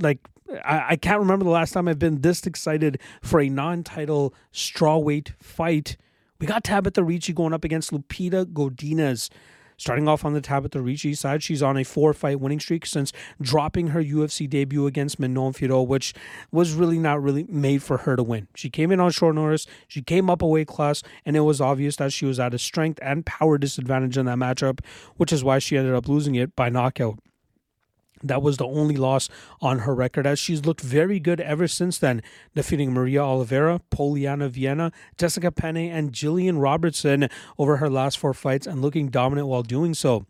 like, 0.00 0.18
I, 0.64 0.96
can't 0.96 1.20
remember 1.20 1.44
the 1.44 1.50
last 1.50 1.72
time 1.72 1.88
I've 1.88 1.98
been 1.98 2.20
this 2.20 2.46
excited 2.46 3.00
for 3.22 3.40
a 3.40 3.48
non 3.48 3.82
title 3.82 4.34
strawweight 4.52 5.32
fight. 5.40 5.96
We 6.38 6.46
got 6.46 6.64
Tabatha 6.64 7.06
Ricci 7.06 7.32
going 7.32 7.54
up 7.54 7.64
against 7.64 7.90
Lupita 7.92 8.44
Godinez. 8.44 9.30
Starting 9.82 10.06
off 10.06 10.24
on 10.24 10.32
the 10.32 10.40
Tabatha 10.40 10.80
Ricci 10.80 11.12
side, 11.12 11.42
she's 11.42 11.60
on 11.60 11.76
a 11.76 11.82
four 11.82 12.14
fight 12.14 12.38
winning 12.38 12.60
streak 12.60 12.86
since 12.86 13.12
dropping 13.40 13.88
her 13.88 14.00
UFC 14.00 14.48
debut 14.48 14.86
against 14.86 15.18
Manon 15.18 15.52
Fiorot, 15.52 15.88
which 15.88 16.14
was 16.52 16.72
really 16.72 17.00
not 17.00 17.20
really 17.20 17.42
made 17.48 17.82
for 17.82 17.96
her 17.96 18.14
to 18.14 18.22
win. 18.22 18.46
She 18.54 18.70
came 18.70 18.92
in 18.92 19.00
on 19.00 19.10
short 19.10 19.34
notice, 19.34 19.66
she 19.88 20.00
came 20.00 20.30
up 20.30 20.40
a 20.40 20.46
weight 20.46 20.68
class, 20.68 21.02
and 21.26 21.36
it 21.36 21.40
was 21.40 21.60
obvious 21.60 21.96
that 21.96 22.12
she 22.12 22.24
was 22.24 22.38
at 22.38 22.54
a 22.54 22.58
strength 22.60 23.00
and 23.02 23.26
power 23.26 23.58
disadvantage 23.58 24.16
in 24.16 24.26
that 24.26 24.38
matchup, 24.38 24.78
which 25.16 25.32
is 25.32 25.42
why 25.42 25.58
she 25.58 25.76
ended 25.76 25.96
up 25.96 26.06
losing 26.06 26.36
it 26.36 26.54
by 26.54 26.68
knockout. 26.68 27.18
That 28.22 28.42
was 28.42 28.56
the 28.56 28.66
only 28.66 28.96
loss 28.96 29.28
on 29.60 29.80
her 29.80 29.94
record, 29.94 30.26
as 30.26 30.38
she's 30.38 30.64
looked 30.64 30.80
very 30.80 31.18
good 31.18 31.40
ever 31.40 31.66
since 31.66 31.98
then, 31.98 32.22
defeating 32.54 32.92
Maria 32.92 33.22
Oliveira, 33.22 33.80
Polyana 33.90 34.48
Viana, 34.48 34.92
Jessica 35.18 35.50
Penne, 35.50 35.76
and 35.76 36.12
Jillian 36.12 36.60
Robertson 36.60 37.28
over 37.58 37.78
her 37.78 37.90
last 37.90 38.18
four 38.18 38.34
fights 38.34 38.66
and 38.66 38.80
looking 38.80 39.08
dominant 39.08 39.48
while 39.48 39.62
doing 39.62 39.94
so. 39.94 40.26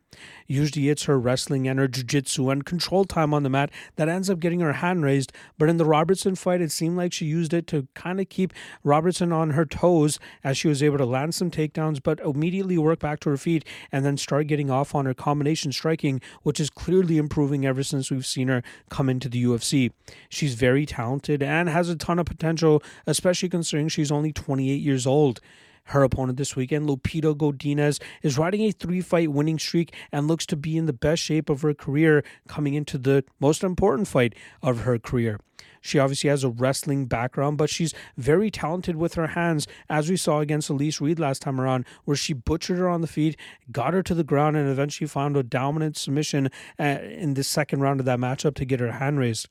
Usually 0.47 0.91
it's 0.91 1.05
her 1.05 1.19
wrestling 1.19 1.67
and 1.67 1.79
her 1.79 1.89
jiu-jitsu 1.89 2.51
and 2.51 2.65
control 2.65 3.05
time 3.05 3.33
on 3.33 3.43
the 3.43 3.49
mat 3.49 3.71
that 3.97 4.09
ends 4.09 4.29
up 4.29 4.41
getting 4.41 4.61
her 4.61 4.75
hand 4.75 5.05
raised, 5.05 5.33
but 5.59 5.71
in 5.71 5.79
the 5.79 5.87
Robertson 5.87 6.35
fight 6.35 6.61
it 6.61 6.71
seemed 6.71 6.97
like 6.97 7.13
she 7.13 7.25
used 7.25 7.55
it 7.55 7.67
to 7.69 7.89
kind 7.95 8.21
of 8.21 8.29
keep 8.29 8.53
Robertson 8.85 9.33
on 9.33 9.51
her 9.51 9.65
toes 9.65 10.19
as 10.45 10.59
she 10.59 10.69
was 10.69 10.83
able 10.83 10.99
to 10.99 11.07
land 11.07 11.35
some 11.35 11.51
takedowns 11.51 12.03
but 12.03 12.21
immediately 12.21 12.77
work 12.77 12.99
back 12.99 13.21
to 13.21 13.31
her 13.31 13.39
feet 13.39 13.65
and 13.91 14.05
then 14.05 14.19
start 14.19 14.47
getting 14.47 14.71
off 14.71 14.95
on 14.95 15.07
her 15.07 15.15
combination 15.15 15.73
striking, 15.73 16.21
which 16.43 16.61
is 16.61 16.69
clearly 16.69 17.17
improving 17.17 17.65
ever 17.65 17.82
since 17.85 18.11
we've 18.11 18.27
seen 18.27 18.49
her 18.49 18.63
come 18.91 19.09
into 19.09 19.29
the 19.29 19.43
UFC. 19.45 19.93
She's 20.29 20.55
very 20.55 20.87
talented 20.87 21.43
and 21.43 21.69
has 21.69 21.89
a 21.89 21.97
ton 21.97 22.19
of 22.19 22.27
potential, 22.27 22.83
especially 23.07 23.49
considering 23.49 23.89
she's 23.89 24.13
only 24.13 24.33
28 24.33 24.75
years 24.75 25.07
old. 25.07 25.41
Her 25.87 26.05
opponent 26.05 26.39
this 26.39 26.55
weekend, 26.55 26.89
Lupita 26.89 27.35
Godinez, 27.35 28.01
is 28.23 28.39
riding 28.39 28.63
a 28.63 28.71
three 28.71 29.01
fight 29.01 29.33
winning 29.33 29.59
streak 29.59 29.93
and 30.13 30.29
looks 30.29 30.47
to 30.47 30.57
be 30.57 30.77
in 30.77 30.87
the 30.87 30.93
best 30.93 31.23
shape 31.23 31.51
of 31.51 31.63
her 31.63 31.75
career 31.75 32.23
coming 32.49 32.75
into 32.75 32.99
the 32.99 33.25
most 33.41 33.65
important 33.65 34.09
fight 34.09 34.35
of 34.63 34.81
her 34.81 34.99
career. 34.99 35.41
She 35.83 35.99
obviously 35.99 36.31
has 36.31 36.45
a 36.45 36.49
wrestling 36.49 37.07
background, 37.07 37.59
but 37.59 37.69
she's 37.69 37.93
very 38.17 38.51
talented 38.51 38.97
with 38.97 39.15
her 39.15 39.29
hands, 39.29 39.67
as 39.91 40.09
we 40.09 40.17
saw 40.17 40.41
against 40.41 40.71
Elise 40.71 41.01
Reed 41.01 41.19
last 41.19 41.43
time 41.43 41.61
around, 41.61 41.85
where 42.05 42.17
she 42.17 42.33
butchered 42.33 42.79
her 42.79 42.89
on 42.89 43.03
the 43.03 43.07
feet, 43.07 43.37
got 43.71 43.93
her 43.93 44.03
to 44.05 44.15
the 44.15 44.25
ground, 44.25 44.57
and 44.57 44.69
eventually 44.69 45.09
found 45.09 45.37
a 45.37 45.43
dominant 45.43 45.97
submission 45.97 46.49
uh, 46.79 46.85
in 47.03 47.35
the 47.35 47.45
second 47.45 47.81
round 47.81 48.01
of 48.01 48.07
that 48.07 48.19
matchup 48.19 48.55
to 48.55 48.65
get 48.65 48.81
her 48.81 48.93
hand 48.93 49.19
raised. 49.19 49.49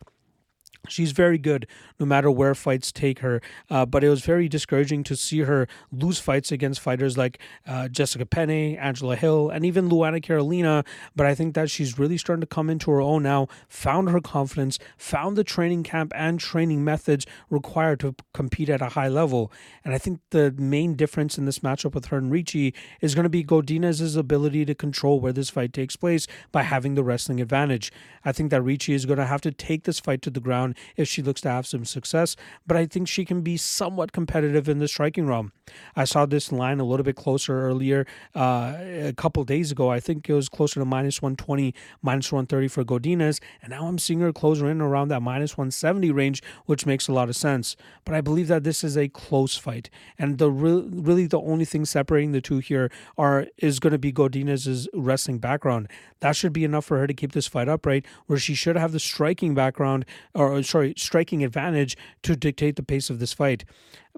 She's 0.87 1.11
very 1.11 1.37
good 1.37 1.67
no 1.99 2.05
matter 2.05 2.31
where 2.31 2.55
fights 2.55 2.91
take 2.91 3.19
her, 3.19 3.39
uh, 3.69 3.85
but 3.85 4.03
it 4.03 4.09
was 4.09 4.21
very 4.25 4.49
discouraging 4.49 5.03
to 5.03 5.15
see 5.15 5.41
her 5.41 5.67
lose 5.91 6.19
fights 6.19 6.51
against 6.51 6.79
fighters 6.79 7.17
like 7.17 7.37
uh, 7.67 7.87
Jessica 7.87 8.25
Penne, 8.25 8.75
Angela 8.77 9.15
Hill, 9.15 9.49
and 9.49 9.63
even 9.63 9.89
Luana 9.89 10.21
Carolina. 10.21 10.83
But 11.15 11.27
I 11.27 11.35
think 11.35 11.53
that 11.53 11.69
she's 11.69 11.99
really 11.99 12.17
starting 12.17 12.41
to 12.41 12.47
come 12.47 12.69
into 12.69 12.89
her 12.89 12.99
own 12.99 13.21
now, 13.21 13.47
found 13.69 14.09
her 14.09 14.19
confidence, 14.19 14.79
found 14.97 15.37
the 15.37 15.43
training 15.43 15.83
camp 15.83 16.11
and 16.15 16.39
training 16.39 16.83
methods 16.83 17.27
required 17.51 17.99
to 17.99 18.15
compete 18.33 18.69
at 18.69 18.81
a 18.81 18.89
high 18.89 19.07
level. 19.07 19.51
And 19.85 19.93
I 19.93 19.99
think 19.99 20.19
the 20.31 20.51
main 20.57 20.95
difference 20.95 21.37
in 21.37 21.45
this 21.45 21.59
matchup 21.59 21.93
with 21.93 22.05
her 22.05 22.17
and 22.17 22.31
Ricci 22.31 22.73
is 23.01 23.13
going 23.13 23.23
to 23.23 23.29
be 23.29 23.43
Godinez's 23.43 24.15
ability 24.15 24.65
to 24.65 24.73
control 24.73 25.19
where 25.19 25.33
this 25.33 25.51
fight 25.51 25.73
takes 25.73 25.95
place 25.95 26.25
by 26.51 26.63
having 26.63 26.95
the 26.95 27.03
wrestling 27.03 27.39
advantage. 27.39 27.91
I 28.25 28.31
think 28.31 28.49
that 28.49 28.63
Ricci 28.63 28.93
is 28.93 29.05
going 29.05 29.19
to 29.19 29.25
have 29.25 29.41
to 29.41 29.51
take 29.51 29.83
this 29.83 29.99
fight 29.99 30.21
to 30.23 30.29
the 30.29 30.39
ground 30.39 30.70
if 30.95 31.07
she 31.07 31.21
looks 31.21 31.41
to 31.41 31.49
have 31.49 31.67
some 31.67 31.85
success, 31.85 32.35
but 32.65 32.77
I 32.77 32.85
think 32.85 33.07
she 33.07 33.25
can 33.25 33.41
be 33.41 33.57
somewhat 33.57 34.11
competitive 34.11 34.67
in 34.69 34.79
the 34.79 34.87
striking 34.87 35.27
realm. 35.27 35.51
I 35.95 36.05
saw 36.05 36.25
this 36.25 36.51
line 36.51 36.79
a 36.79 36.83
little 36.83 37.03
bit 37.03 37.15
closer 37.15 37.67
earlier, 37.67 38.05
uh, 38.35 38.75
a 38.79 39.13
couple 39.15 39.43
days 39.43 39.71
ago. 39.71 39.89
I 39.89 39.99
think 39.99 40.29
it 40.29 40.33
was 40.33 40.49
closer 40.49 40.79
to 40.79 40.85
minus 40.85 41.21
120, 41.21 41.73
minus 42.01 42.31
130 42.31 42.67
for 42.67 42.83
Godinez, 42.83 43.39
and 43.61 43.71
now 43.71 43.87
I'm 43.87 43.99
seeing 43.99 44.19
her 44.19 44.33
closer 44.33 44.69
in 44.69 44.81
around 44.81 45.09
that 45.09 45.21
minus 45.21 45.57
170 45.57 46.11
range, 46.11 46.41
which 46.65 46.85
makes 46.85 47.07
a 47.07 47.13
lot 47.13 47.29
of 47.29 47.35
sense. 47.35 47.75
But 48.05 48.15
I 48.15 48.21
believe 48.21 48.47
that 48.47 48.63
this 48.63 48.83
is 48.83 48.97
a 48.97 49.07
close 49.07 49.55
fight, 49.55 49.89
and 50.17 50.37
the 50.37 50.51
re- 50.51 50.87
really 50.91 51.27
the 51.27 51.39
only 51.39 51.65
thing 51.65 51.85
separating 51.85 52.31
the 52.31 52.41
two 52.41 52.59
here 52.59 52.91
are 53.17 53.47
is 53.57 53.79
going 53.79 53.91
to 53.91 53.99
be 53.99 54.11
Godinez's 54.11 54.87
wrestling 54.93 55.39
background. 55.39 55.89
That 56.19 56.35
should 56.35 56.53
be 56.53 56.63
enough 56.63 56.85
for 56.85 56.97
her 56.99 57.07
to 57.07 57.13
keep 57.13 57.31
this 57.31 57.47
fight 57.47 57.67
upright, 57.67 58.05
where 58.27 58.39
she 58.39 58.53
should 58.53 58.75
have 58.75 58.91
the 58.91 58.99
striking 58.99 59.53
background 59.55 60.05
or 60.33 60.60
sorry, 60.63 60.93
striking 60.97 61.43
advantage 61.43 61.97
to 62.23 62.35
dictate 62.35 62.75
the 62.75 62.83
pace 62.83 63.09
of 63.09 63.19
this 63.19 63.33
fight. 63.33 63.65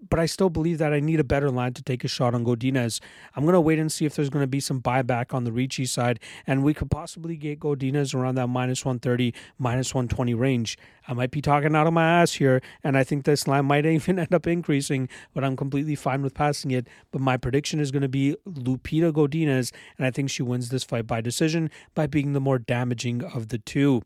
But 0.10 0.20
I 0.20 0.26
still 0.26 0.50
believe 0.50 0.80
that 0.80 0.92
I 0.92 1.00
need 1.00 1.20
a 1.20 1.24
better 1.24 1.52
line 1.52 1.74
to 1.74 1.84
take 1.84 2.04
a 2.04 2.08
shot 2.08 2.34
on 2.34 2.44
Godinez. 2.44 3.00
I'm 3.36 3.44
going 3.44 3.54
to 3.54 3.62
wait 3.62 3.80
and 3.80 3.92
see 3.92 4.06
if 4.06 4.16
there's 4.16 4.30
going 4.30 4.44
to 4.44 4.48
be 4.48 4.60
some 4.60 4.82
buyback 4.82 5.34
on 5.34 5.44
the 5.44 5.52
Ricci 5.52 5.86
side, 5.86 6.20
and 6.48 6.64
we 6.64 6.74
could 6.74 6.90
possibly 6.90 7.36
get 7.36 7.60
Godinez 7.60 8.16
around 8.16 8.36
that 8.36 8.48
minus 8.48 8.84
130, 8.84 9.34
minus 9.60 9.94
120 9.94 10.34
range. 10.34 10.78
I 11.08 11.14
might 11.14 11.32
be 11.32 11.42
talking 11.42 11.76
out 11.76 11.86
of 11.86 11.94
my 11.94 12.22
ass 12.22 12.34
here, 12.34 12.62
and 12.84 12.98
I 12.98 13.04
think 13.04 13.26
this 13.26 13.48
line 13.48 13.66
might 13.66 13.86
even 13.86 14.20
end 14.20 14.34
up 14.34 14.48
increasing, 14.48 15.10
but 15.34 15.44
I'm 15.44 15.56
completely 15.56 15.96
fine 15.96 16.24
with 16.24 16.34
passing 16.34 16.72
it. 16.72 16.88
But 17.12 17.22
my 17.22 17.38
prediction 17.38 17.80
is 17.80 17.92
going 17.92 18.02
to 18.02 18.10
be 18.10 18.36
Lupita 18.48 19.12
Godinez, 19.12 19.72
and 19.98 20.08
I 20.08 20.12
think 20.12 20.30
she 20.30 20.44
wins 20.44 20.70
this 20.70 20.84
fight 20.84 21.06
by 21.06 21.22
decision 21.22 21.70
by 21.94 22.08
being 22.08 22.34
the 22.34 22.42
more 22.42 22.60
damaging 22.60 23.24
of 23.24 23.50
the 23.50 23.60
two. 23.60 24.02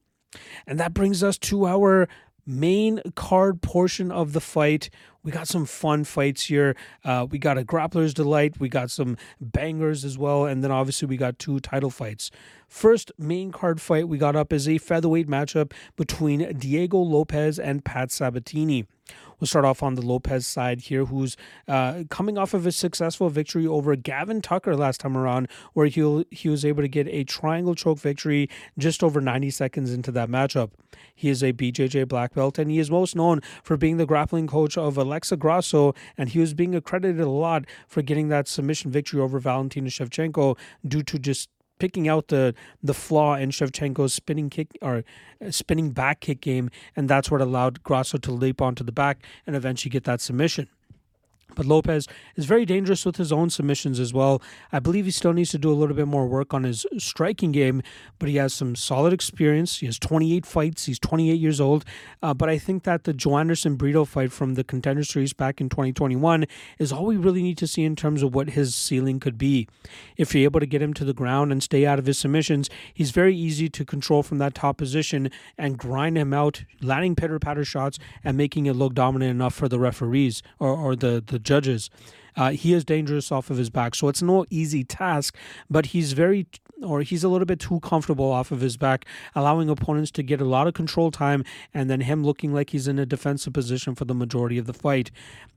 And 0.66 0.80
that 0.80 0.94
brings 0.94 1.24
us 1.24 1.38
to 1.40 1.66
our 1.66 2.08
main 2.48 3.02
card 3.16 3.62
portion 3.62 4.12
of 4.12 4.34
the 4.34 4.42
fight. 4.42 4.90
We 5.24 5.32
got 5.32 5.48
some 5.48 5.66
fun 5.66 6.06
fights 6.06 6.46
here. 6.46 6.76
Uh, 7.04 7.28
we 7.30 7.38
got 7.38 7.58
a 7.58 7.64
grappler's 7.64 8.14
delight. 8.14 8.60
We 8.60 8.70
got 8.70 8.90
some 8.90 9.18
bangers 9.42 10.06
as 10.06 10.18
well. 10.18 10.46
And 10.46 10.64
then 10.64 10.72
obviously 10.72 11.08
we 11.08 11.18
got 11.18 11.38
two 11.38 11.60
title 11.60 11.90
fights. 11.90 12.32
First 12.70 13.12
main 13.18 13.52
card 13.52 13.82
fight 13.82 14.08
we 14.08 14.18
got 14.18 14.36
up 14.38 14.54
is 14.54 14.68
a 14.68 14.78
featherweight 14.78 15.28
matchup 15.28 15.74
between 15.98 16.58
Diego 16.58 16.98
Lopes 16.98 17.60
and 17.60 17.84
Pat 17.84 18.10
Sabatini. 18.10 18.86
We'll 19.40 19.48
start 19.48 19.66
off 19.66 19.84
on 19.84 19.94
the 19.96 20.02
Lopes 20.02 20.48
side 20.48 20.82
here, 20.82 21.06
who's 21.06 21.38
uh, 21.68 22.04
coming 22.10 22.38
off 22.38 22.54
of 22.54 22.66
a 22.66 22.72
successful 22.72 23.30
victory 23.30 23.68
over 23.68 23.96
Gavin 23.96 24.42
Tucker 24.42 24.76
last 24.76 25.00
time 25.00 25.16
around, 25.16 25.48
where 25.74 25.86
he 25.86 26.26
he 26.32 26.50
was 26.50 26.66
able 26.66 26.82
to 26.82 26.88
get 26.88 27.08
a 27.08 27.24
triangle 27.24 27.76
choke 27.76 28.00
victory 28.00 28.50
just 28.78 29.04
over 29.04 29.22
90 29.22 29.52
seconds 29.52 29.94
into 29.94 30.12
that 30.12 30.30
matchup. 30.30 30.72
He 31.14 31.30
is 31.30 31.44
a 31.44 31.54
BJJ 31.54 32.08
black 32.08 32.34
belt, 32.34 32.58
and 32.58 32.72
he 32.72 32.80
is 32.80 32.90
most 32.90 33.16
known 33.16 33.42
for 33.62 33.78
being 33.78 33.98
the 33.98 34.06
grappling 34.06 34.48
coach 34.48 34.78
of 34.78 34.98
Alexa 34.98 35.38
Grasso, 35.38 35.94
and 36.18 36.30
he 36.30 36.40
was 36.40 36.54
being 36.54 36.74
accredited 36.74 37.22
a 37.22 37.30
lot 37.30 37.66
for 37.88 38.02
getting 38.02 38.30
that 38.30 38.48
submission 38.48 38.90
victory 38.92 39.22
over 39.22 39.40
Valentina 39.40 39.90
Shevchenko 39.90 40.58
due 40.88 41.04
to 41.04 41.20
just 41.20 41.50
picking 41.80 42.08
out 42.08 42.28
the 42.30 42.54
the 42.84 42.94
flaw 42.94 43.36
in 43.36 43.50
Shevchenko's 43.50 44.14
spinning 44.14 44.50
kick 44.50 44.78
or 44.82 45.04
uh, 45.46 45.52
spinning 45.52 45.92
back 45.92 46.22
kick 46.22 46.42
game, 46.42 46.70
and 46.96 47.10
that's 47.10 47.30
what 47.32 47.42
allowed 47.42 47.84
Grasso 47.84 48.18
to 48.18 48.32
leap 48.32 48.62
onto 48.62 48.84
the 48.84 48.92
back 48.92 49.24
and 49.46 49.56
eventually 49.56 49.90
get 49.90 50.04
that 50.06 50.22
submission. 50.22 50.70
But 51.56 51.66
Lopes 51.66 52.08
is 52.36 52.46
very 52.46 52.66
dangerous 52.66 53.06
with 53.06 53.16
his 53.16 53.32
own 53.32 53.50
submissions 53.50 54.00
as 54.00 54.14
well. 54.14 54.42
I 54.72 54.80
believe 54.80 55.06
he 55.06 55.12
still 55.12 55.34
needs 55.34 55.52
to 55.52 55.58
do 55.58 55.72
a 55.72 55.74
little 55.74 55.96
bit 55.96 56.08
more 56.08 56.28
work 56.28 56.54
on 56.54 56.64
his 56.64 56.86
striking 56.98 57.52
game, 57.52 57.82
but 58.20 58.30
he 58.30 58.36
has 58.36 58.54
some 58.54 58.76
solid 58.76 59.14
experience. 59.14 59.80
He 59.80 59.86
has 59.86 59.98
28 59.98 60.46
fights. 60.46 60.86
He's 60.86 61.00
28 61.00 61.34
years 61.34 61.60
old. 61.60 61.86
Uh, 62.22 62.34
but 62.34 62.50
I 62.50 62.58
think 62.58 62.84
that 62.84 63.06
the 63.06 63.14
Joanderson 63.14 63.78
Brito 63.78 64.06
fight 64.06 64.32
from 64.32 64.54
the 64.54 64.64
Contender 64.64 65.04
Series 65.04 65.34
back 65.34 65.60
in 65.62 65.70
2021 65.70 66.46
is 66.78 66.92
all 66.92 67.06
we 67.06 67.18
really 67.18 67.42
need 67.42 67.58
to 67.60 67.68
see 67.68 67.84
in 67.84 67.96
terms 67.96 68.22
of 68.22 68.36
what 68.36 68.52
his 68.52 68.76
ceiling 68.76 69.20
could 69.20 69.38
be. 69.38 69.68
If 70.16 70.36
you're 70.36 70.44
able 70.44 70.60
to 70.60 70.66
get 70.66 70.82
him 70.82 70.94
to 70.96 71.06
the 71.06 71.14
ground 71.14 71.52
and 71.52 71.64
stay 71.64 71.86
out 71.86 71.98
of 71.98 72.06
his 72.06 72.18
submissions, 72.18 72.70
he's 72.94 73.12
very 73.12 73.36
easy 73.36 73.70
to 73.70 73.86
control 73.86 74.22
from 74.22 74.38
that 74.40 74.54
top 74.54 74.78
position 74.78 75.32
and 75.58 75.78
grind 75.78 76.18
him 76.18 76.34
out, 76.34 76.66
landing 76.82 77.16
pitter 77.16 77.40
patter 77.40 77.66
shots 77.66 77.98
and 78.24 78.38
making 78.38 78.66
it 78.66 78.74
look 78.74 78.94
dominant 78.94 79.32
enough 79.32 79.54
for 79.54 79.68
the 79.68 79.80
referees 79.80 80.44
or, 80.60 80.70
or 80.70 80.96
the, 80.96 81.24
the 81.26 81.37
the 81.38 81.44
judges. 81.44 81.90
Uh, 82.36 82.52
he 82.52 82.74
is 82.74 82.84
dangerous 82.84 83.32
off 83.32 83.50
of 83.50 83.58
his 83.58 83.70
back, 83.70 83.96
so 83.96 84.08
it's 84.08 84.22
no 84.22 84.46
easy 84.50 84.84
task. 84.84 85.36
But 85.70 85.88
he's 85.88 86.14
very, 86.14 86.48
or 86.84 87.02
he's 87.02 87.24
a 87.24 87.30
little 87.30 87.46
bit 87.46 87.60
too 87.60 87.80
comfortable 87.80 88.32
off 88.32 88.52
of 88.52 88.62
his 88.62 88.78
back, 88.78 89.06
allowing 89.36 89.70
opponents 89.70 90.12
to 90.12 90.24
get 90.24 90.42
a 90.42 90.46
lot 90.46 90.68
of 90.68 90.74
control 90.74 91.10
time, 91.12 91.44
and 91.74 91.90
then 91.90 92.02
him 92.02 92.24
looking 92.24 92.54
like 92.54 92.72
he's 92.72 92.88
in 92.88 93.00
a 93.00 93.06
defensive 93.06 93.54
position 93.54 93.96
for 93.96 94.06
the 94.06 94.14
majority 94.14 94.58
of 94.58 94.66
the 94.66 94.74
fight. 94.74 95.10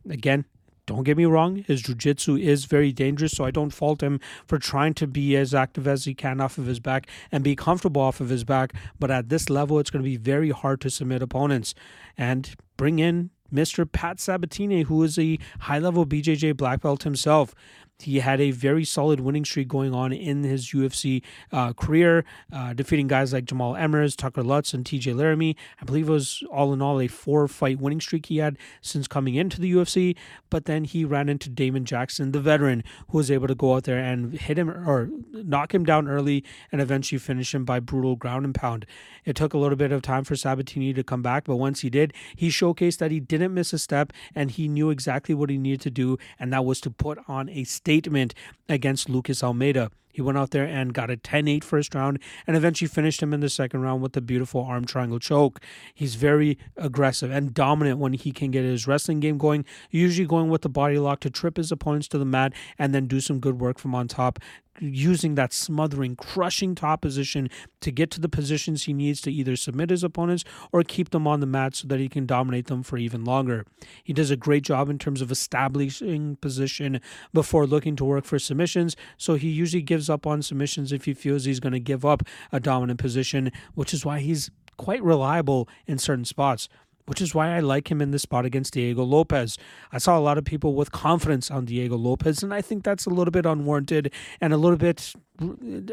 Again, 0.08 0.44
don't 0.86 1.04
get 1.04 1.16
me 1.16 1.26
wrong, 1.26 1.64
his 1.66 1.82
jiu-jitsu 1.82 2.36
is 2.36 2.64
very 2.64 2.92
dangerous, 2.92 3.32
so 3.32 3.44
I 3.44 3.50
don't 3.50 3.70
fault 3.70 4.02
him 4.02 4.18
for 4.46 4.58
trying 4.58 4.94
to 4.94 5.06
be 5.06 5.36
as 5.36 5.54
active 5.54 5.86
as 5.86 6.04
he 6.04 6.14
can 6.14 6.40
off 6.40 6.58
of 6.58 6.66
his 6.66 6.80
back 6.80 7.06
and 7.30 7.44
be 7.44 7.54
comfortable 7.54 8.02
off 8.02 8.20
of 8.20 8.30
his 8.30 8.42
back. 8.42 8.72
But 8.98 9.10
at 9.10 9.28
this 9.28 9.48
level, 9.50 9.78
it's 9.78 9.90
going 9.90 10.02
to 10.02 10.10
be 10.10 10.16
very 10.16 10.50
hard 10.50 10.80
to 10.80 10.90
submit 10.90 11.22
opponents 11.22 11.74
and 12.16 12.54
bring 12.76 12.98
in 12.98 13.30
Mr. 13.52 13.90
Pat 13.90 14.18
Sabatini, 14.18 14.82
who 14.82 15.02
is 15.02 15.18
a 15.18 15.38
high 15.60 15.78
level 15.78 16.06
BJJ 16.06 16.56
black 16.56 16.82
belt 16.82 17.02
himself. 17.02 17.54
He 18.02 18.20
had 18.20 18.40
a 18.40 18.50
very 18.50 18.84
solid 18.84 19.20
winning 19.20 19.44
streak 19.44 19.68
going 19.68 19.94
on 19.94 20.12
in 20.12 20.42
his 20.42 20.68
UFC 20.68 21.22
uh, 21.52 21.72
career, 21.72 22.24
uh, 22.52 22.72
defeating 22.72 23.08
guys 23.08 23.32
like 23.32 23.44
Jamal 23.44 23.74
Emmers, 23.74 24.16
Tucker 24.16 24.42
Lutz, 24.42 24.74
and 24.74 24.84
TJ 24.84 25.14
Laramie. 25.14 25.56
I 25.80 25.84
believe 25.84 26.08
it 26.08 26.12
was 26.12 26.42
all 26.50 26.72
in 26.72 26.82
all 26.82 27.00
a 27.00 27.08
four 27.08 27.46
fight 27.48 27.80
winning 27.80 28.00
streak 28.00 28.26
he 28.26 28.38
had 28.38 28.56
since 28.80 29.06
coming 29.06 29.34
into 29.34 29.60
the 29.60 29.72
UFC. 29.72 30.16
But 30.48 30.64
then 30.64 30.84
he 30.84 31.04
ran 31.04 31.28
into 31.28 31.48
Damon 31.48 31.84
Jackson, 31.84 32.32
the 32.32 32.40
veteran, 32.40 32.82
who 33.08 33.18
was 33.18 33.30
able 33.30 33.48
to 33.48 33.54
go 33.54 33.74
out 33.74 33.84
there 33.84 33.98
and 33.98 34.34
hit 34.34 34.58
him 34.58 34.70
or 34.70 35.10
knock 35.32 35.74
him 35.74 35.84
down 35.84 36.08
early 36.08 36.44
and 36.72 36.80
eventually 36.80 37.18
finish 37.18 37.54
him 37.54 37.64
by 37.64 37.80
brutal 37.80 38.16
ground 38.16 38.44
and 38.44 38.54
pound. 38.54 38.86
It 39.24 39.36
took 39.36 39.54
a 39.54 39.58
little 39.58 39.76
bit 39.76 39.92
of 39.92 40.02
time 40.02 40.24
for 40.24 40.36
Sabatini 40.36 40.92
to 40.94 41.04
come 41.04 41.22
back, 41.22 41.44
but 41.44 41.56
once 41.56 41.80
he 41.80 41.90
did, 41.90 42.12
he 42.34 42.48
showcased 42.48 42.98
that 42.98 43.10
he 43.10 43.20
didn't 43.20 43.54
miss 43.54 43.72
a 43.72 43.78
step 43.78 44.12
and 44.34 44.50
he 44.50 44.68
knew 44.68 44.90
exactly 44.90 45.34
what 45.34 45.50
he 45.50 45.58
needed 45.58 45.80
to 45.82 45.90
do, 45.90 46.18
and 46.38 46.52
that 46.52 46.64
was 46.64 46.80
to 46.80 46.90
put 46.90 47.18
on 47.28 47.48
a 47.50 47.64
statement 47.90 48.34
against 48.68 49.08
Lucas 49.08 49.42
Almeida. 49.42 49.90
He 50.10 50.22
went 50.22 50.38
out 50.38 50.50
there 50.50 50.66
and 50.66 50.94
got 50.94 51.10
a 51.10 51.16
10 51.16 51.48
8 51.48 51.64
first 51.64 51.94
round 51.94 52.18
and 52.46 52.56
eventually 52.56 52.88
finished 52.88 53.22
him 53.22 53.32
in 53.32 53.40
the 53.40 53.48
second 53.48 53.80
round 53.82 54.02
with 54.02 54.16
a 54.16 54.20
beautiful 54.20 54.64
arm 54.64 54.84
triangle 54.84 55.18
choke. 55.18 55.60
He's 55.94 56.14
very 56.14 56.58
aggressive 56.76 57.30
and 57.30 57.54
dominant 57.54 57.98
when 57.98 58.12
he 58.12 58.32
can 58.32 58.50
get 58.50 58.64
his 58.64 58.86
wrestling 58.86 59.20
game 59.20 59.38
going, 59.38 59.64
usually 59.90 60.26
going 60.26 60.48
with 60.48 60.62
the 60.62 60.68
body 60.68 60.98
lock 60.98 61.20
to 61.20 61.30
trip 61.30 61.56
his 61.56 61.72
opponents 61.72 62.08
to 62.08 62.18
the 62.18 62.24
mat 62.24 62.52
and 62.78 62.94
then 62.94 63.06
do 63.06 63.20
some 63.20 63.40
good 63.40 63.60
work 63.60 63.78
from 63.78 63.94
on 63.94 64.08
top 64.08 64.38
using 64.80 65.34
that 65.34 65.52
smothering, 65.52 66.16
crushing 66.16 66.74
top 66.74 67.02
position 67.02 67.48
to 67.80 67.90
get 67.90 68.10
to 68.10 68.20
the 68.20 68.28
positions 68.28 68.84
he 68.84 68.92
needs 68.92 69.20
to 69.20 69.32
either 69.32 69.56
submit 69.56 69.90
his 69.90 70.02
opponents 70.02 70.44
or 70.72 70.82
keep 70.82 71.10
them 71.10 71.26
on 71.26 71.40
the 71.40 71.46
mat 71.46 71.74
so 71.74 71.88
that 71.88 72.00
he 72.00 72.08
can 72.08 72.26
dominate 72.26 72.66
them 72.66 72.82
for 72.82 72.96
even 72.96 73.24
longer. 73.24 73.66
He 74.02 74.12
does 74.12 74.30
a 74.30 74.36
great 74.36 74.62
job 74.62 74.88
in 74.88 74.98
terms 74.98 75.20
of 75.20 75.30
establishing 75.30 76.36
position 76.36 77.00
before 77.32 77.66
looking 77.66 77.96
to 77.96 78.04
work 78.04 78.24
for 78.24 78.38
submissions, 78.38 78.96
so 79.16 79.34
he 79.34 79.48
usually 79.48 79.82
gives 79.82 79.99
up 80.08 80.26
on 80.26 80.40
submissions 80.40 80.92
if 80.92 81.04
he 81.04 81.12
feels 81.12 81.44
he's 81.44 81.60
going 81.60 81.72
to 81.72 81.80
give 81.80 82.04
up 82.04 82.22
a 82.52 82.60
dominant 82.60 83.00
position, 83.00 83.50
which 83.74 83.92
is 83.92 84.04
why 84.04 84.20
he's 84.20 84.50
quite 84.76 85.02
reliable 85.02 85.68
in 85.86 85.98
certain 85.98 86.24
spots 86.24 86.68
which 87.10 87.20
is 87.20 87.34
why 87.34 87.56
I 87.56 87.58
like 87.58 87.90
him 87.90 88.00
in 88.00 88.12
this 88.12 88.22
spot 88.22 88.44
against 88.44 88.74
Diego 88.74 89.02
Lopes. 89.02 89.58
I 89.90 89.98
saw 89.98 90.16
a 90.16 90.20
lot 90.20 90.38
of 90.38 90.44
people 90.44 90.74
with 90.74 90.92
confidence 90.92 91.50
on 91.50 91.64
Diego 91.64 91.96
Lopes, 91.96 92.44
and 92.44 92.54
I 92.54 92.62
think 92.62 92.84
that's 92.84 93.04
a 93.04 93.10
little 93.10 93.32
bit 93.32 93.44
unwarranted 93.44 94.12
and 94.40 94.52
a 94.52 94.56
little 94.56 94.78
bit 94.78 95.12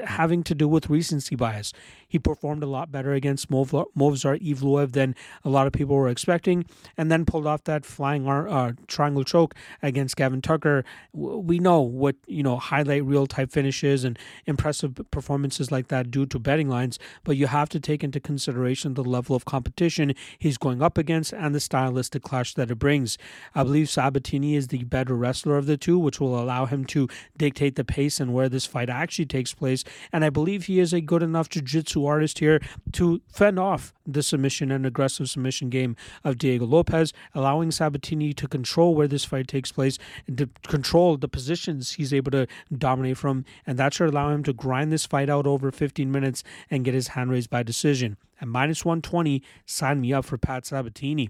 having 0.06 0.44
to 0.44 0.56
do 0.56 0.68
with 0.68 0.90
recency 0.90 1.36
bias. 1.36 1.74
He 2.08 2.20
performed 2.20 2.64
a 2.64 2.68
lot 2.68 2.92
better 2.92 3.14
against 3.14 3.50
Movsar 3.50 3.86
Evloev 3.96 4.94
than 4.94 5.16
a 5.44 5.50
lot 5.50 5.68
of 5.68 5.74
people 5.74 5.96
were 5.96 6.10
expecting, 6.10 6.66
and 6.98 7.12
then 7.12 7.26
pulled 7.26 7.48
off 7.48 7.64
that 7.66 7.86
flying 7.86 8.28
uh, 8.28 8.74
triangle 8.88 9.24
choke 9.24 9.56
against 9.82 10.16
Gavin 10.16 10.42
Tucker. 10.42 10.84
We 11.14 11.60
know 11.60 11.82
what 11.82 12.16
you 12.28 12.44
know 12.44 12.58
highlight 12.58 13.04
reel 13.06 13.28
type 13.28 13.52
finishes 13.52 14.04
and 14.04 14.18
impressive 14.46 15.00
performances 15.12 15.72
like 15.72 15.88
that 15.90 16.12
due 16.12 16.26
to 16.28 16.40
betting 16.40 16.70
lines, 16.70 17.00
but 17.24 17.38
you 17.38 17.48
have 17.48 17.70
to 17.70 17.80
take 17.80 18.04
into 18.04 18.20
consideration 18.20 18.94
the 18.94 19.04
level 19.04 19.36
of 19.36 19.46
competition 19.46 20.14
he's 20.38 20.58
going 20.58 20.82
up 20.82 20.98
against 20.98 21.34
and 21.34 21.54
the 21.54 21.60
stylistic 21.60 22.24
clash 22.24 22.54
that 22.54 22.72
it 22.72 22.80
brings. 22.80 23.18
I 23.54 23.64
believe 23.64 23.90
Sabatini 23.90 24.56
is 24.56 24.68
the 24.68 24.84
better 24.84 25.16
wrestler 25.16 25.58
of 25.58 25.66
the 25.66 25.78
two, 25.78 26.00
which 26.00 26.20
will 26.20 26.40
allow 26.40 26.66
him 26.66 26.86
to 26.86 27.08
dictate 27.38 27.76
the 27.76 27.84
pace 27.84 28.20
and 28.20 28.34
where 28.34 28.50
this 28.50 28.66
fight 28.66 28.90
actually 28.90 29.26
takes 29.26 29.37
takes 29.38 29.54
place. 29.54 29.84
And 30.12 30.26
I 30.26 30.30
believe 30.30 30.66
he 30.66 30.80
is 30.80 30.94
a 30.94 31.02
good 31.02 31.22
enough 31.22 31.50
jiu 31.50 31.62
jitsu 31.62 32.06
artist 32.06 32.40
here 32.40 32.60
to 32.94 33.22
fend 33.32 33.60
off 33.60 33.94
the 34.06 34.24
submission 34.24 34.72
and 34.72 34.86
aggressive 34.86 35.30
submission 35.30 35.70
game 35.70 35.96
of 36.24 36.38
Diego 36.38 36.66
Lopes, 36.66 37.14
allowing 37.36 37.72
Sabatini 37.72 38.34
to 38.34 38.48
control 38.48 38.96
where 38.96 39.08
this 39.08 39.26
fight 39.26 39.48
takes 39.48 39.72
place 39.72 40.00
and 40.26 40.38
to 40.40 40.50
control 40.68 41.18
the 41.18 41.28
positions 41.28 41.94
he's 41.94 42.14
able 42.14 42.32
to 42.32 42.48
dominate 42.76 43.18
from. 43.18 43.46
And 43.68 43.78
that 43.78 43.94
should 43.94 44.10
allow 44.10 44.32
him 44.32 44.44
to 44.44 44.54
grind 44.54 44.92
this 44.92 45.06
fight 45.06 45.30
out 45.30 45.46
over 45.46 45.72
15 45.72 46.12
minutes 46.12 46.44
and 46.72 46.84
get 46.84 46.96
his 46.96 47.10
hand 47.10 47.32
raised 47.32 47.50
by 47.50 47.62
decision. 47.64 48.18
At 48.42 48.48
minus 48.48 48.84
120, 48.86 49.44
sign 49.66 50.02
me 50.02 50.14
up 50.14 50.26
for 50.26 50.38
Pat 50.38 50.66
Sabatini. 50.66 51.30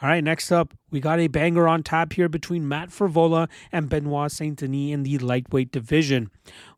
All 0.00 0.08
right, 0.08 0.22
next 0.22 0.52
up, 0.52 0.74
we 0.92 1.00
got 1.00 1.18
a 1.18 1.26
banger 1.26 1.66
on 1.66 1.82
tap 1.82 2.12
here 2.12 2.28
between 2.28 2.68
Matt 2.68 2.90
Frevola 2.90 3.48
and 3.72 3.88
Benoit 3.88 4.30
Saint 4.30 4.60
Denis 4.60 4.92
in 4.92 5.02
the 5.02 5.18
lightweight 5.18 5.72
division. 5.72 6.30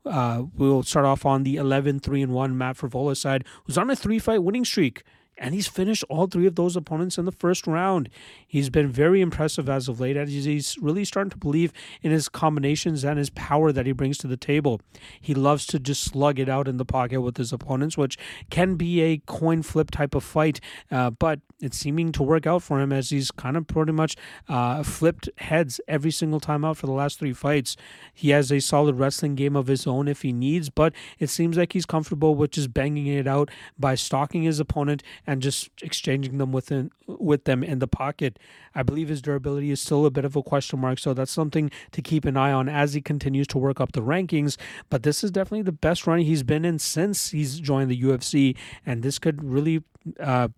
Uh, 0.06 0.44
we'll 0.56 0.82
start 0.82 1.04
off 1.04 1.26
on 1.26 1.42
the 1.42 1.56
11 1.56 2.00
3 2.00 2.24
1 2.24 2.56
Matt 2.56 2.78
Frevola 2.78 3.14
side, 3.14 3.44
who's 3.64 3.76
on 3.76 3.90
a 3.90 3.96
three 3.96 4.18
fight 4.18 4.42
winning 4.42 4.64
streak 4.64 5.02
and 5.40 5.54
he's 5.54 5.66
finished 5.66 6.04
all 6.08 6.26
three 6.26 6.46
of 6.46 6.54
those 6.54 6.76
opponents 6.76 7.18
in 7.18 7.24
the 7.24 7.32
first 7.32 7.66
round. 7.66 8.10
He's 8.46 8.68
been 8.68 8.88
very 8.88 9.20
impressive 9.20 9.68
as 9.68 9.88
of 9.88 9.98
late, 9.98 10.16
he's 10.28 10.76
really 10.80 11.04
starting 11.04 11.30
to 11.30 11.38
believe 11.38 11.72
in 12.02 12.12
his 12.12 12.28
combinations 12.28 13.04
and 13.04 13.18
his 13.18 13.30
power 13.30 13.72
that 13.72 13.86
he 13.86 13.92
brings 13.92 14.18
to 14.18 14.26
the 14.26 14.36
table. 14.36 14.80
He 15.20 15.34
loves 15.34 15.66
to 15.68 15.78
just 15.78 16.04
slug 16.04 16.38
it 16.38 16.48
out 16.48 16.68
in 16.68 16.76
the 16.76 16.84
pocket 16.84 17.22
with 17.22 17.38
his 17.38 17.52
opponents, 17.52 17.96
which 17.96 18.18
can 18.50 18.76
be 18.76 19.00
a 19.00 19.18
coin 19.18 19.62
flip 19.62 19.90
type 19.90 20.14
of 20.14 20.22
fight, 20.22 20.60
uh, 20.90 21.10
but 21.10 21.40
it's 21.60 21.78
seeming 21.78 22.12
to 22.12 22.22
work 22.22 22.46
out 22.46 22.62
for 22.62 22.80
him 22.80 22.92
as 22.92 23.10
he's 23.10 23.30
kind 23.30 23.56
of 23.56 23.66
pretty 23.66 23.92
much 23.92 24.16
uh, 24.48 24.82
flipped 24.82 25.28
heads 25.38 25.80
every 25.88 26.10
single 26.10 26.40
time 26.40 26.64
out 26.64 26.76
for 26.76 26.86
the 26.86 26.92
last 26.92 27.18
three 27.18 27.32
fights. 27.32 27.76
He 28.12 28.30
has 28.30 28.50
a 28.50 28.60
solid 28.60 28.96
wrestling 28.96 29.34
game 29.34 29.56
of 29.56 29.66
his 29.66 29.86
own 29.86 30.08
if 30.08 30.22
he 30.22 30.32
needs, 30.32 30.68
but 30.68 30.92
it 31.18 31.30
seems 31.30 31.56
like 31.56 31.72
he's 31.72 31.86
comfortable 31.86 32.34
with 32.34 32.52
just 32.52 32.74
banging 32.74 33.06
it 33.06 33.26
out 33.26 33.50
by 33.78 33.94
stalking 33.94 34.42
his 34.42 34.60
opponent 34.60 35.02
and 35.30 35.40
just 35.40 35.70
exchanging 35.80 36.38
them 36.38 36.50
within 36.50 36.90
with 37.06 37.44
them 37.44 37.62
in 37.62 37.78
the 37.78 37.86
pocket. 37.86 38.36
I 38.74 38.82
believe 38.82 39.08
his 39.08 39.22
durability 39.22 39.70
is 39.70 39.80
still 39.80 40.04
a 40.04 40.10
bit 40.10 40.24
of 40.24 40.34
a 40.34 40.42
question 40.42 40.80
mark, 40.80 40.98
so 40.98 41.14
that's 41.14 41.30
something 41.30 41.70
to 41.92 42.02
keep 42.02 42.24
an 42.24 42.36
eye 42.36 42.50
on 42.50 42.68
as 42.68 42.94
he 42.94 43.00
continues 43.00 43.46
to 43.48 43.58
work 43.58 43.80
up 43.80 43.92
the 43.92 44.02
rankings. 44.02 44.56
But 44.88 45.04
this 45.04 45.22
is 45.22 45.30
definitely 45.30 45.62
the 45.62 45.70
best 45.70 46.04
run 46.04 46.18
he's 46.18 46.42
been 46.42 46.64
in 46.64 46.80
since 46.80 47.30
he's 47.30 47.60
joined 47.60 47.92
the 47.92 48.02
UFC, 48.02 48.56
and 48.84 49.04
this 49.04 49.20
could 49.20 49.44
really 49.44 49.84
uh, 50.18 50.48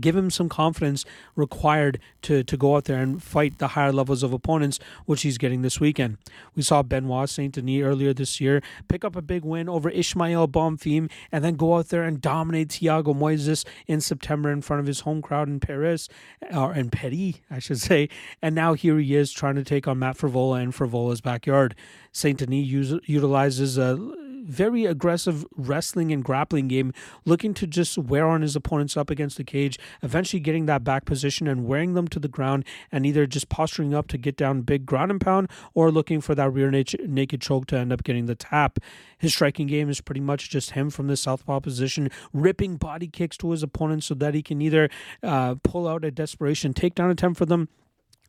give 0.00 0.16
him 0.16 0.30
some 0.30 0.48
confidence 0.48 1.04
required 1.36 1.98
to, 2.22 2.42
to 2.44 2.56
go 2.56 2.76
out 2.76 2.84
there 2.84 3.00
and 3.00 3.22
fight 3.22 3.58
the 3.58 3.68
higher 3.68 3.92
levels 3.92 4.22
of 4.22 4.32
opponents, 4.32 4.78
which 5.06 5.22
he's 5.22 5.38
getting 5.38 5.62
this 5.62 5.80
weekend. 5.80 6.18
We 6.54 6.62
saw 6.62 6.82
Benoit 6.82 7.28
Saint 7.28 7.54
Denis 7.54 7.82
earlier 7.82 8.12
this 8.12 8.40
year 8.40 8.62
pick 8.88 9.04
up 9.04 9.16
a 9.16 9.22
big 9.22 9.44
win 9.44 9.68
over 9.68 9.88
Ismael 9.90 10.48
Bonfim 10.48 11.10
and 11.30 11.44
then 11.44 11.56
go 11.56 11.76
out 11.76 11.88
there 11.88 12.02
and 12.02 12.20
dominate 12.20 12.68
Thiago 12.68 13.14
Moises 13.14 13.64
in 13.86 14.00
September 14.00 14.50
in 14.50 14.62
front 14.62 14.80
of 14.80 14.86
his 14.86 15.00
home 15.00 15.22
crowd 15.22 15.48
in 15.48 15.60
Paris, 15.60 16.08
or 16.54 16.74
in 16.74 16.90
Paris, 16.90 17.04
I 17.50 17.58
should 17.58 17.80
say. 17.80 18.08
And 18.40 18.54
now 18.54 18.74
here 18.74 18.98
he 18.98 19.14
is 19.14 19.32
trying 19.32 19.56
to 19.56 19.64
take 19.64 19.86
on 19.86 19.98
Matt 19.98 20.16
Frevola 20.16 20.62
in 20.62 20.72
Frevola's 20.72 21.20
backyard. 21.20 21.74
Saint 22.12 22.38
Denis 22.38 22.66
use, 22.66 22.94
utilizes 23.06 23.76
a 23.76 23.96
very 24.44 24.84
aggressive 24.84 25.44
wrestling 25.56 26.12
and 26.12 26.24
grappling 26.24 26.68
game, 26.68 26.92
looking 27.24 27.54
to 27.54 27.66
just 27.66 27.98
wear 27.98 28.26
on 28.26 28.42
his 28.42 28.54
opponents 28.54 28.96
up 28.96 29.10
against 29.10 29.36
the 29.36 29.44
cage, 29.44 29.78
eventually 30.02 30.40
getting 30.40 30.66
that 30.66 30.84
back 30.84 31.04
position 31.04 31.48
and 31.48 31.66
wearing 31.66 31.94
them 31.94 32.06
to 32.08 32.18
the 32.18 32.28
ground, 32.28 32.64
and 32.92 33.06
either 33.06 33.26
just 33.26 33.48
posturing 33.48 33.94
up 33.94 34.06
to 34.08 34.18
get 34.18 34.36
down 34.36 34.62
big 34.62 34.86
ground 34.86 35.10
and 35.10 35.20
pound 35.20 35.48
or 35.74 35.90
looking 35.90 36.20
for 36.20 36.34
that 36.34 36.50
rear 36.50 36.70
naked 36.70 37.40
choke 37.40 37.66
to 37.66 37.76
end 37.76 37.92
up 37.92 38.04
getting 38.04 38.26
the 38.26 38.34
tap. 38.34 38.78
His 39.18 39.32
striking 39.32 39.66
game 39.66 39.88
is 39.88 40.00
pretty 40.00 40.20
much 40.20 40.50
just 40.50 40.72
him 40.72 40.90
from 40.90 41.06
the 41.06 41.16
southpaw 41.16 41.60
position, 41.60 42.10
ripping 42.32 42.76
body 42.76 43.08
kicks 43.08 43.36
to 43.38 43.50
his 43.50 43.62
opponents 43.62 44.06
so 44.06 44.14
that 44.14 44.34
he 44.34 44.42
can 44.42 44.60
either 44.60 44.88
uh, 45.22 45.56
pull 45.62 45.88
out 45.88 46.04
a 46.04 46.10
desperation 46.10 46.74
takedown 46.74 47.10
attempt 47.10 47.38
for 47.38 47.46
them 47.46 47.68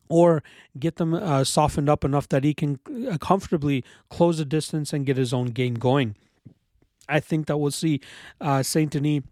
or 0.08 0.42
get 0.78 0.96
them 0.96 1.14
uh, 1.14 1.44
softened 1.44 1.88
up 1.88 2.04
enough 2.04 2.28
that 2.28 2.44
he 2.44 2.54
can 2.54 2.78
uh, 3.10 3.18
comfortably 3.18 3.84
close 4.10 4.38
the 4.38 4.44
distance 4.44 4.92
and 4.92 5.06
get 5.06 5.16
his 5.16 5.32
own 5.32 5.46
game 5.46 5.74
going. 5.74 6.16
I 7.08 7.20
think 7.20 7.46
that 7.46 7.58
we'll 7.58 7.70
see 7.70 8.00
uh, 8.40 8.62
Saint 8.62 8.92
Denis 8.92 9.22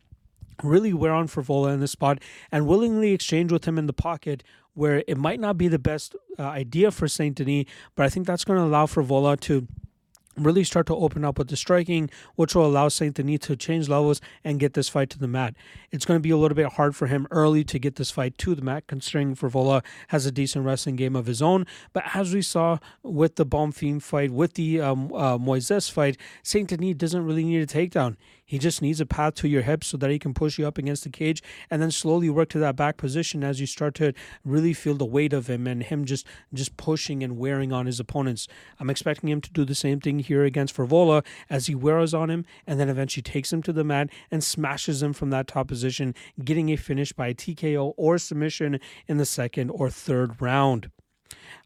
really 0.62 0.92
wear 0.92 1.12
on 1.12 1.26
Frevola 1.26 1.74
in 1.74 1.80
this 1.80 1.90
spot 1.90 2.20
and 2.52 2.66
willingly 2.66 3.12
exchange 3.12 3.50
with 3.50 3.64
him 3.64 3.78
in 3.78 3.86
the 3.86 3.92
pocket 3.92 4.44
where 4.74 5.04
it 5.06 5.16
might 5.16 5.40
not 5.40 5.56
be 5.56 5.68
the 5.68 5.78
best 5.78 6.14
uh, 6.38 6.42
idea 6.42 6.90
for 6.90 7.08
Saint 7.08 7.36
Denis, 7.36 7.64
but 7.94 8.04
I 8.04 8.08
think 8.08 8.26
that's 8.26 8.44
going 8.44 8.58
to 8.58 8.64
allow 8.64 8.86
Frevola 8.86 9.38
to 9.40 9.66
really 10.36 10.64
start 10.64 10.86
to 10.86 10.96
open 10.96 11.24
up 11.24 11.38
with 11.38 11.48
the 11.48 11.56
striking, 11.56 12.10
which 12.34 12.54
will 12.54 12.66
allow 12.66 12.88
Saint 12.88 13.16
Denis 13.16 13.40
to 13.40 13.56
change 13.56 13.88
levels 13.88 14.20
and 14.42 14.60
get 14.60 14.74
this 14.74 14.88
fight 14.88 15.10
to 15.10 15.18
the 15.18 15.28
mat. 15.28 15.54
It's 15.90 16.04
going 16.04 16.18
to 16.18 16.22
be 16.22 16.30
a 16.30 16.36
little 16.36 16.56
bit 16.56 16.72
hard 16.74 16.96
for 16.96 17.06
him 17.06 17.26
early 17.30 17.64
to 17.64 17.78
get 17.78 17.96
this 17.96 18.10
fight 18.10 18.38
to 18.38 18.54
the 18.54 18.62
mat, 18.62 18.84
considering 18.86 19.34
Frevola 19.34 19.82
has 20.08 20.26
a 20.26 20.32
decent 20.32 20.64
wrestling 20.64 20.96
game 20.96 21.16
of 21.16 21.26
his 21.26 21.42
own. 21.42 21.66
But 21.92 22.04
as 22.14 22.34
we 22.34 22.42
saw 22.42 22.78
with 23.02 23.36
the 23.36 23.46
Bonfim 23.46 24.02
fight, 24.02 24.30
with 24.30 24.54
the 24.54 24.80
um, 24.80 25.12
uh, 25.12 25.38
Moises 25.38 25.90
fight, 25.90 26.16
Saint 26.42 26.68
Denis 26.68 26.96
doesn't 26.96 27.24
really 27.24 27.44
need 27.44 27.60
a 27.60 27.66
takedown. 27.66 28.16
He 28.46 28.58
just 28.58 28.82
needs 28.82 29.00
a 29.00 29.06
path 29.06 29.34
to 29.36 29.48
your 29.48 29.62
hips 29.62 29.88
so 29.88 29.96
that 29.96 30.10
he 30.10 30.18
can 30.18 30.34
push 30.34 30.58
you 30.58 30.66
up 30.66 30.76
against 30.76 31.04
the 31.04 31.10
cage 31.10 31.42
and 31.70 31.80
then 31.80 31.90
slowly 31.90 32.28
work 32.28 32.50
to 32.50 32.58
that 32.58 32.76
back 32.76 32.98
position 32.98 33.42
as 33.42 33.58
you 33.58 33.66
start 33.66 33.94
to 33.96 34.12
really 34.44 34.74
feel 34.74 34.94
the 34.94 35.04
weight 35.04 35.32
of 35.32 35.48
him 35.48 35.66
and 35.66 35.84
him 35.84 36.04
just 36.04 36.26
just 36.52 36.76
pushing 36.76 37.22
and 37.22 37.38
wearing 37.38 37.72
on 37.72 37.86
his 37.86 37.98
opponents. 37.98 38.46
I'm 38.78 38.90
expecting 38.90 39.30
him 39.30 39.40
to 39.40 39.50
do 39.50 39.64
the 39.64 39.74
same 39.74 39.98
thing 39.98 40.18
here 40.24 40.44
against 40.44 40.76
Frevola 40.76 41.24
as 41.48 41.66
he 41.66 41.74
wears 41.74 42.12
on 42.12 42.30
him 42.30 42.44
and 42.66 42.78
then 42.78 42.88
eventually 42.88 43.22
takes 43.22 43.52
him 43.52 43.62
to 43.62 43.72
the 43.72 43.84
mat 43.84 44.10
and 44.30 44.42
smashes 44.42 45.02
him 45.02 45.12
from 45.12 45.30
that 45.30 45.46
top 45.46 45.68
position, 45.68 46.14
getting 46.44 46.70
a 46.70 46.76
finish 46.76 47.12
by 47.12 47.28
a 47.28 47.34
TKO 47.34 47.94
or 47.96 48.18
submission 48.18 48.80
in 49.06 49.16
the 49.16 49.26
second 49.26 49.70
or 49.70 49.90
third 49.90 50.40
round. 50.40 50.90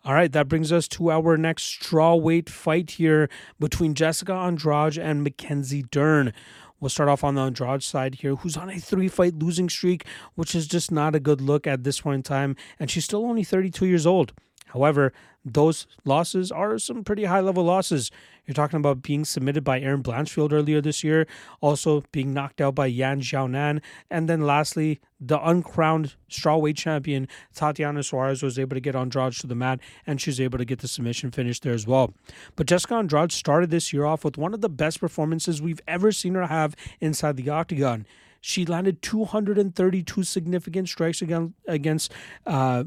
All 0.04 0.14
right, 0.14 0.30
that 0.32 0.48
brings 0.48 0.72
us 0.72 0.86
to 0.88 1.10
our 1.10 1.36
next 1.36 1.82
strawweight 1.82 2.48
fight 2.48 2.92
here 2.92 3.28
between 3.58 3.94
Jessica 3.94 4.32
Andrade 4.32 4.96
and 4.96 5.24
Mackenzie 5.24 5.84
Dern. 5.90 6.32
We'll 6.80 6.88
start 6.88 7.08
off 7.08 7.24
on 7.24 7.34
the 7.34 7.42
Andrade 7.42 7.82
side 7.82 8.16
here, 8.16 8.36
who's 8.36 8.56
on 8.56 8.70
a 8.70 8.78
three 8.78 9.08
fight 9.08 9.34
losing 9.34 9.68
streak, 9.68 10.06
which 10.36 10.54
is 10.54 10.68
just 10.68 10.92
not 10.92 11.16
a 11.16 11.20
good 11.20 11.40
look 11.40 11.66
at 11.66 11.82
this 11.82 12.02
point 12.02 12.14
in 12.14 12.22
time. 12.22 12.56
And 12.78 12.90
she's 12.90 13.04
still 13.04 13.26
only 13.26 13.42
32 13.42 13.86
years 13.86 14.06
old. 14.06 14.32
However, 14.68 15.12
those 15.44 15.86
losses 16.04 16.52
are 16.52 16.78
some 16.78 17.04
pretty 17.04 17.24
high 17.24 17.40
level 17.40 17.64
losses. 17.64 18.10
You're 18.46 18.54
talking 18.54 18.78
about 18.78 19.02
being 19.02 19.24
submitted 19.24 19.62
by 19.64 19.80
Erin 19.80 20.02
Blanchfield 20.02 20.52
earlier 20.52 20.80
this 20.80 21.04
year, 21.04 21.26
also 21.60 22.02
being 22.12 22.32
knocked 22.32 22.60
out 22.60 22.74
by 22.74 22.86
Yan 22.86 23.20
Xiaonan, 23.20 23.80
and 24.10 24.28
then 24.28 24.46
lastly, 24.46 25.00
the 25.20 25.38
uncrowned 25.46 26.14
strawweight 26.30 26.76
champion 26.76 27.28
Tatiana 27.54 28.02
Suarez 28.02 28.42
was 28.42 28.58
able 28.58 28.74
to 28.74 28.80
get 28.80 28.94
Andrade 28.94 29.34
to 29.34 29.46
the 29.46 29.54
mat, 29.54 29.80
and 30.06 30.20
she 30.20 30.30
was 30.30 30.40
able 30.40 30.58
to 30.58 30.64
get 30.64 30.78
the 30.78 30.88
submission 30.88 31.30
finish 31.30 31.60
there 31.60 31.74
as 31.74 31.86
well. 31.86 32.14
But 32.56 32.66
Jessica 32.66 32.94
Andrade 32.94 33.32
started 33.32 33.70
this 33.70 33.92
year 33.92 34.04
off 34.04 34.24
with 34.24 34.38
one 34.38 34.54
of 34.54 34.60
the 34.60 34.68
best 34.68 35.00
performances 35.00 35.60
we've 35.60 35.80
ever 35.86 36.12
seen 36.12 36.34
her 36.34 36.46
have 36.46 36.74
inside 37.00 37.36
the 37.36 37.50
octagon. 37.50 38.06
She 38.40 38.64
landed 38.64 39.02
232 39.02 40.22
significant 40.22 40.88
strikes 40.88 41.20
against 41.20 41.54
against 41.66 42.12
uh, 42.46 42.84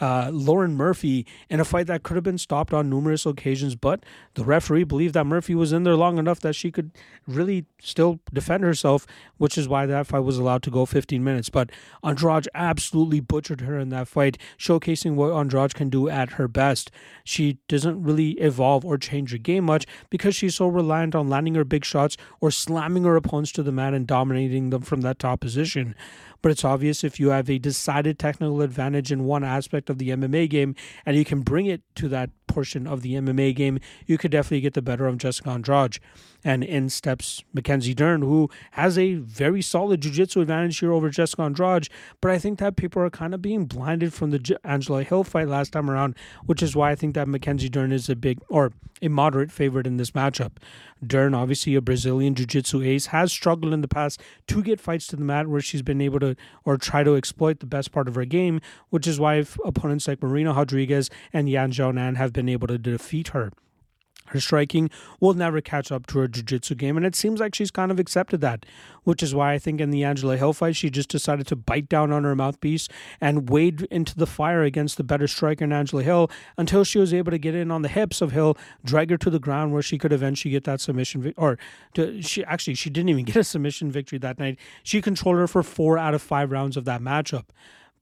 uh, 0.00 0.30
Lauren 0.32 0.74
Murphy 0.74 1.26
in 1.48 1.60
a 1.60 1.64
fight 1.64 1.86
that 1.86 2.02
could 2.02 2.16
have 2.16 2.24
been 2.24 2.38
stopped 2.38 2.72
on 2.72 2.88
numerous 2.88 3.26
occasions, 3.26 3.74
but 3.74 4.04
the 4.34 4.44
referee 4.44 4.84
believed 4.84 5.14
that 5.14 5.24
Murphy 5.24 5.54
was 5.54 5.72
in 5.72 5.84
there 5.84 5.96
long 5.96 6.18
enough 6.18 6.40
that 6.40 6.54
she 6.54 6.70
could 6.70 6.90
really 7.26 7.66
still 7.80 8.20
defend 8.32 8.64
herself, 8.64 9.06
which 9.38 9.58
is 9.58 9.68
why 9.68 9.86
that 9.86 10.06
fight 10.06 10.20
was 10.20 10.38
allowed 10.38 10.62
to 10.62 10.70
go 10.70 10.86
15 10.86 11.22
minutes. 11.22 11.48
But 11.48 11.70
Andrade 12.02 12.48
absolutely 12.54 13.20
butchered 13.20 13.60
her 13.62 13.78
in 13.78 13.90
that 13.90 14.08
fight, 14.08 14.38
showcasing 14.58 15.14
what 15.14 15.32
Andrade 15.32 15.74
can 15.74 15.90
do 15.90 16.08
at 16.08 16.32
her 16.32 16.48
best. 16.48 16.90
She 17.24 17.58
doesn't 17.68 18.02
really 18.02 18.32
evolve 18.32 18.84
or 18.84 18.98
change 18.98 19.32
her 19.32 19.38
game 19.38 19.64
much 19.64 19.86
because 20.10 20.34
she's 20.34 20.54
so 20.54 20.66
reliant 20.66 21.14
on 21.14 21.28
landing 21.28 21.54
her 21.54 21.64
big 21.64 21.84
shots 21.84 22.16
or 22.40 22.50
slamming 22.50 23.04
her 23.04 23.16
opponents 23.16 23.52
to 23.52 23.62
the 23.62 23.72
mat 23.72 23.94
and 23.94 24.06
dominating 24.06 24.70
them 24.70 24.82
from 24.82 25.02
that 25.02 25.18
top 25.18 25.40
position 25.40 25.94
but 26.42 26.50
it's 26.50 26.64
obvious 26.64 27.04
if 27.04 27.18
you 27.18 27.30
have 27.30 27.48
a 27.48 27.58
decided 27.58 28.18
technical 28.18 28.60
advantage 28.60 29.10
in 29.10 29.24
one 29.24 29.44
aspect 29.44 29.88
of 29.88 29.98
the 29.98 30.10
MMA 30.10 30.50
game 30.50 30.74
and 31.06 31.16
you 31.16 31.24
can 31.24 31.40
bring 31.40 31.66
it 31.66 31.82
to 31.94 32.08
that 32.08 32.30
portion 32.52 32.86
of 32.86 33.02
the 33.02 33.14
MMA 33.14 33.54
game, 33.54 33.78
you 34.06 34.18
could 34.18 34.30
definitely 34.30 34.60
get 34.60 34.74
the 34.74 34.82
better 34.82 35.06
of 35.06 35.18
Jessica 35.18 35.50
Andrade. 35.50 35.98
And 36.44 36.64
in 36.64 36.88
steps 36.88 37.44
Mackenzie 37.52 37.94
Dern, 37.94 38.20
who 38.22 38.50
has 38.72 38.98
a 38.98 39.14
very 39.14 39.62
solid 39.62 40.00
jiu-jitsu 40.00 40.40
advantage 40.40 40.80
here 40.80 40.92
over 40.92 41.08
Jessica 41.08 41.42
Andrade. 41.42 41.88
But 42.20 42.32
I 42.32 42.38
think 42.38 42.58
that 42.58 42.74
people 42.74 43.00
are 43.00 43.10
kind 43.10 43.32
of 43.32 43.40
being 43.40 43.64
blinded 43.64 44.12
from 44.12 44.30
the 44.30 44.40
J- 44.40 44.56
Angela 44.64 45.04
Hill 45.04 45.22
fight 45.22 45.46
last 45.48 45.72
time 45.72 45.88
around, 45.88 46.16
which 46.46 46.60
is 46.60 46.74
why 46.74 46.90
I 46.90 46.96
think 46.96 47.14
that 47.14 47.28
Mackenzie 47.28 47.68
Dern 47.68 47.92
is 47.92 48.08
a 48.08 48.16
big 48.16 48.40
or 48.48 48.72
a 49.00 49.08
moderate 49.08 49.52
favorite 49.52 49.86
in 49.86 49.98
this 49.98 50.12
matchup. 50.12 50.52
Dern, 51.04 51.34
obviously 51.34 51.74
a 51.74 51.80
Brazilian 51.80 52.34
jiu-jitsu 52.34 52.82
ace, 52.82 53.06
has 53.06 53.32
struggled 53.32 53.72
in 53.72 53.80
the 53.80 53.88
past 53.88 54.20
to 54.46 54.62
get 54.62 54.80
fights 54.80 55.06
to 55.08 55.16
the 55.16 55.24
mat 55.24 55.48
where 55.48 55.60
she's 55.60 55.82
been 55.82 56.00
able 56.00 56.20
to 56.20 56.36
or 56.64 56.76
try 56.76 57.02
to 57.02 57.16
exploit 57.16 57.60
the 57.60 57.66
best 57.66 57.90
part 57.90 58.06
of 58.06 58.14
her 58.14 58.24
game, 58.24 58.60
which 58.90 59.06
is 59.06 59.18
why 59.18 59.44
opponents 59.64 60.06
like 60.06 60.22
Marina 60.22 60.52
Rodriguez 60.52 61.10
and 61.32 61.48
Yan 61.48 61.72
Xiaonan 61.72 62.16
have 62.16 62.32
been 62.32 62.41
able 62.48 62.68
to 62.68 62.78
defeat 62.78 63.28
her. 63.28 63.52
Her 64.26 64.40
striking 64.40 64.88
will 65.20 65.34
never 65.34 65.60
catch 65.60 65.92
up 65.92 66.06
to 66.06 66.18
her 66.20 66.28
jiu-jitsu 66.28 66.76
game, 66.76 66.96
and 66.96 67.04
it 67.04 67.14
seems 67.14 67.40
like 67.40 67.54
she's 67.54 67.70
kind 67.70 67.90
of 67.90 67.98
accepted 67.98 68.40
that, 68.40 68.64
which 69.04 69.22
is 69.22 69.34
why 69.34 69.52
I 69.52 69.58
think 69.58 69.80
in 69.80 69.90
the 69.90 70.04
Angela 70.04 70.36
Hill 70.36 70.52
fight, 70.52 70.76
she 70.76 70.90
just 70.90 71.10
decided 71.10 71.46
to 71.48 71.56
bite 71.56 71.88
down 71.88 72.12
on 72.12 72.24
her 72.24 72.34
mouthpiece 72.34 72.88
and 73.20 73.50
wade 73.50 73.82
into 73.90 74.16
the 74.16 74.26
fire 74.26 74.62
against 74.62 74.96
the 74.96 75.04
better 75.04 75.26
striker 75.26 75.64
in 75.64 75.72
Angela 75.72 76.02
Hill 76.02 76.30
until 76.56 76.82
she 76.82 76.98
was 76.98 77.12
able 77.12 77.30
to 77.30 77.38
get 77.38 77.54
in 77.54 77.70
on 77.70 77.82
the 77.82 77.88
hips 77.88 78.22
of 78.22 78.32
Hill, 78.32 78.56
drag 78.84 79.10
her 79.10 79.18
to 79.18 79.28
the 79.28 79.40
ground 79.40 79.72
where 79.72 79.82
she 79.82 79.98
could 79.98 80.12
eventually 80.12 80.52
get 80.52 80.64
that 80.64 80.80
submission, 80.80 81.20
vi- 81.20 81.34
or 81.36 81.58
to, 81.94 82.22
she 82.22 82.44
actually 82.44 82.74
she 82.74 82.88
didn't 82.88 83.10
even 83.10 83.24
get 83.24 83.36
a 83.36 83.44
submission 83.44 83.90
victory 83.90 84.18
that 84.18 84.38
night. 84.38 84.58
She 84.82 85.02
controlled 85.02 85.36
her 85.38 85.48
for 85.48 85.62
four 85.62 85.98
out 85.98 86.14
of 86.14 86.22
five 86.22 86.50
rounds 86.50 86.76
of 86.76 86.84
that 86.86 87.02
matchup 87.02 87.46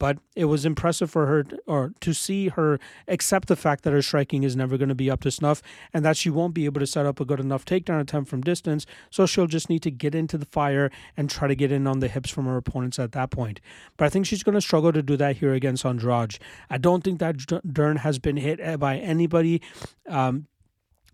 but 0.00 0.18
it 0.34 0.46
was 0.46 0.64
impressive 0.64 1.10
for 1.10 1.26
her 1.26 1.44
or 1.66 1.92
to 2.00 2.14
see 2.14 2.48
her 2.48 2.80
accept 3.06 3.48
the 3.48 3.54
fact 3.54 3.84
that 3.84 3.92
her 3.92 4.00
striking 4.00 4.42
is 4.42 4.56
never 4.56 4.78
going 4.78 4.88
to 4.88 4.94
be 4.94 5.10
up 5.10 5.20
to 5.20 5.30
snuff 5.30 5.62
and 5.92 6.04
that 6.04 6.16
she 6.16 6.30
won't 6.30 6.54
be 6.54 6.64
able 6.64 6.80
to 6.80 6.86
set 6.86 7.04
up 7.04 7.20
a 7.20 7.24
good 7.24 7.38
enough 7.38 7.66
takedown 7.66 8.00
attempt 8.00 8.30
from 8.30 8.40
distance. 8.40 8.86
So 9.10 9.26
she'll 9.26 9.46
just 9.46 9.68
need 9.68 9.82
to 9.82 9.90
get 9.90 10.14
into 10.14 10.38
the 10.38 10.46
fire 10.46 10.90
and 11.18 11.28
try 11.28 11.46
to 11.48 11.54
get 11.54 11.70
in 11.70 11.86
on 11.86 12.00
the 12.00 12.08
hips 12.08 12.30
from 12.30 12.46
her 12.46 12.56
opponents 12.56 12.98
at 12.98 13.12
that 13.12 13.30
point. 13.30 13.60
But 13.98 14.06
i 14.06 14.08
think 14.08 14.24
she's 14.24 14.42
going 14.42 14.54
to 14.54 14.60
struggle 14.62 14.92
to 14.92 15.02
do 15.02 15.18
that 15.18 15.36
here 15.36 15.52
against 15.52 15.84
andrade. 15.84 16.38
I 16.70 16.78
don't 16.78 17.04
think 17.04 17.20
that 17.20 17.36
dern 17.70 17.96
has 17.98 18.18
been 18.18 18.38
hit 18.38 18.58
eh, 18.60 18.76
by 18.76 18.96
anybody 18.96 19.60
um, 20.08 20.46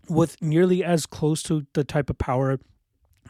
with 0.07 0.41
nearly 0.41 0.81
as 0.81 1.05
close 1.05 1.43
to 1.43 1.67
the 1.73 1.83
type 1.83 2.09
of 2.09 2.17
power 2.17 2.57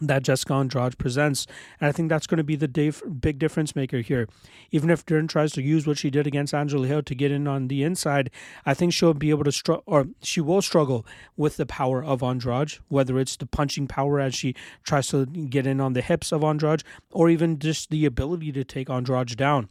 that 0.02 0.24
Jessica 0.24 0.54
Andrade 0.54 0.98
presents. 0.98 1.48
And 1.80 1.88
I 1.88 1.92
think 1.92 2.10
that's 2.10 2.28
going 2.28 2.38
to 2.38 2.44
be 2.44 2.56
the 2.56 2.68
big 2.68 3.40
difference 3.40 3.76
maker 3.76 4.00
here. 4.00 4.28
Even 4.72 4.90
if 4.90 5.06
Dern 5.06 5.28
tries 5.28 5.54
to 5.54 5.62
use 5.62 5.88
what 5.88 5.98
she 5.98 6.10
did 6.10 6.28
against 6.28 6.54
Angela 6.54 6.88
Hill 6.88 7.04
to 7.04 7.16
get 7.16 7.32
in 7.32 7.48
on 7.48 7.68
the 7.68 7.84
inside, 7.84 8.30
I 8.66 8.74
think 8.74 8.94
she'll 8.94 9.14
be 9.14 9.30
able 9.30 9.44
to 9.46 9.52
struggle, 9.52 9.84
or 9.86 10.08
she 10.22 10.42
will 10.42 10.62
struggle 10.62 11.06
with 11.36 11.58
the 11.58 11.66
power 11.66 12.04
of 12.04 12.22
Andrade, 12.22 12.74
whether 12.88 13.18
it's 13.20 13.36
the 13.38 13.46
punching 13.46 13.88
power 13.88 14.20
as 14.20 14.36
she 14.36 14.56
tries 14.84 15.08
to 15.08 15.26
get 15.26 15.68
in 15.68 15.80
on 15.80 15.94
the 15.94 16.02
hips 16.02 16.32
of 16.32 16.44
Andrade, 16.44 16.84
or 17.12 17.30
even 17.30 17.60
just 17.60 17.90
the 17.90 18.06
ability 18.06 18.52
to 18.52 18.64
take 18.64 18.90
Andrade 18.90 19.36
down. 19.38 19.70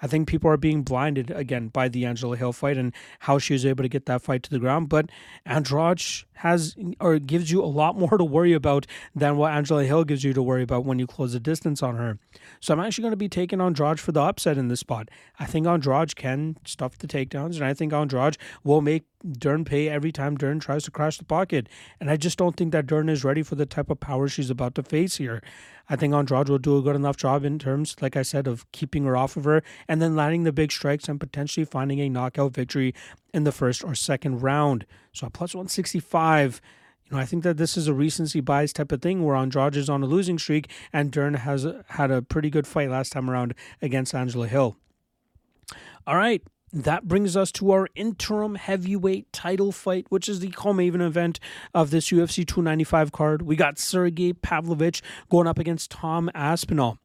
I 0.00 0.06
think 0.06 0.28
people 0.28 0.50
are 0.50 0.56
being 0.56 0.82
blinded 0.82 1.30
again 1.30 1.68
by 1.68 1.88
the 1.88 2.04
Angela 2.04 2.36
Hill 2.36 2.52
fight 2.52 2.76
and 2.76 2.92
how 3.20 3.38
she 3.38 3.52
was 3.52 3.66
able 3.66 3.82
to 3.82 3.88
get 3.88 4.06
that 4.06 4.22
fight 4.22 4.42
to 4.44 4.50
the 4.50 4.58
ground. 4.58 4.88
But 4.88 5.10
Andrade 5.44 6.02
has 6.34 6.76
or 7.00 7.18
gives 7.18 7.50
you 7.50 7.62
a 7.62 7.66
lot 7.66 7.98
more 7.98 8.16
to 8.16 8.24
worry 8.24 8.52
about 8.52 8.86
than 9.14 9.36
what 9.36 9.52
Angela 9.52 9.84
Hill 9.84 10.04
gives 10.04 10.22
you 10.22 10.32
to 10.32 10.42
worry 10.42 10.62
about 10.62 10.84
when 10.84 10.98
you 10.98 11.06
close 11.06 11.32
the 11.32 11.40
distance 11.40 11.82
on 11.82 11.96
her. 11.96 12.18
So 12.60 12.72
I'm 12.72 12.80
actually 12.80 13.02
going 13.02 13.12
to 13.12 13.16
be 13.16 13.28
taking 13.28 13.60
Andrade 13.60 13.98
for 13.98 14.12
the 14.12 14.22
upset 14.22 14.56
in 14.56 14.68
this 14.68 14.80
spot. 14.80 15.08
I 15.38 15.46
think 15.46 15.66
Andrade 15.66 16.14
can 16.16 16.56
stuff 16.64 16.96
the 16.98 17.08
takedowns, 17.08 17.56
and 17.56 17.64
I 17.64 17.74
think 17.74 17.92
Andrade 17.92 18.38
will 18.62 18.80
make 18.80 19.04
Dern 19.26 19.64
pay 19.64 19.88
every 19.88 20.12
time 20.12 20.36
Dern 20.36 20.60
tries 20.60 20.84
to 20.84 20.90
crash 20.90 21.18
the 21.18 21.24
pocket. 21.24 21.68
And 22.00 22.10
I 22.10 22.16
just 22.16 22.38
don't 22.38 22.56
think 22.56 22.72
that 22.72 22.86
Dern 22.86 23.08
is 23.08 23.24
ready 23.24 23.42
for 23.42 23.54
the 23.54 23.66
type 23.66 23.90
of 23.90 24.00
power 24.00 24.28
she's 24.28 24.50
about 24.50 24.74
to 24.76 24.82
face 24.82 25.16
here. 25.16 25.42
I 25.88 25.96
think 25.96 26.14
Andrade 26.14 26.48
will 26.48 26.58
do 26.58 26.76
a 26.76 26.82
good 26.82 26.96
enough 26.96 27.16
job 27.16 27.44
in 27.44 27.58
terms, 27.58 27.96
like 28.00 28.16
I 28.16 28.22
said, 28.22 28.46
of 28.46 28.70
keeping 28.72 29.04
her 29.04 29.16
off 29.16 29.36
of 29.36 29.44
her 29.44 29.62
and 29.88 30.00
then 30.00 30.14
landing 30.14 30.44
the 30.44 30.52
big 30.52 30.70
strikes 30.70 31.08
and 31.08 31.18
potentially 31.18 31.64
finding 31.64 31.98
a 32.00 32.08
knockout 32.08 32.52
victory 32.52 32.94
in 33.32 33.44
the 33.44 33.52
first 33.52 33.82
or 33.82 33.94
second 33.94 34.42
round. 34.42 34.86
So 35.12 35.26
a 35.26 35.30
plus 35.30 35.54
165. 35.54 36.60
You 37.06 37.16
know, 37.16 37.22
I 37.22 37.24
think 37.24 37.42
that 37.42 37.56
this 37.56 37.76
is 37.78 37.88
a 37.88 37.94
recency 37.94 38.40
bias 38.40 38.72
type 38.74 38.92
of 38.92 39.00
thing 39.00 39.24
where 39.24 39.34
Andrade 39.34 39.76
is 39.76 39.88
on 39.88 40.02
a 40.02 40.06
losing 40.06 40.38
streak 40.38 40.70
and 40.92 41.10
Dern 41.10 41.34
has 41.34 41.66
had 41.88 42.10
a 42.10 42.20
pretty 42.20 42.50
good 42.50 42.66
fight 42.66 42.90
last 42.90 43.12
time 43.12 43.30
around 43.30 43.54
against 43.80 44.14
Angela 44.14 44.46
Hill. 44.46 44.76
All 46.06 46.16
right, 46.16 46.42
that 46.72 47.08
brings 47.08 47.36
us 47.36 47.50
to 47.52 47.70
our 47.72 47.88
interim 47.94 48.54
heavyweight 48.56 49.32
title 49.32 49.72
fight, 49.72 50.06
which 50.08 50.28
is 50.28 50.40
the 50.40 50.50
co-main 50.50 51.00
event 51.00 51.40
of 51.74 51.90
this 51.90 52.10
UFC 52.10 52.46
295 52.46 53.12
card. 53.12 53.42
We 53.42 53.56
got 53.56 53.78
Sergey 53.78 54.32
Pavlovich 54.32 55.02
going 55.30 55.46
up 55.46 55.58
against 55.58 55.90
Tom 55.90 56.30
Aspinall. 56.34 56.98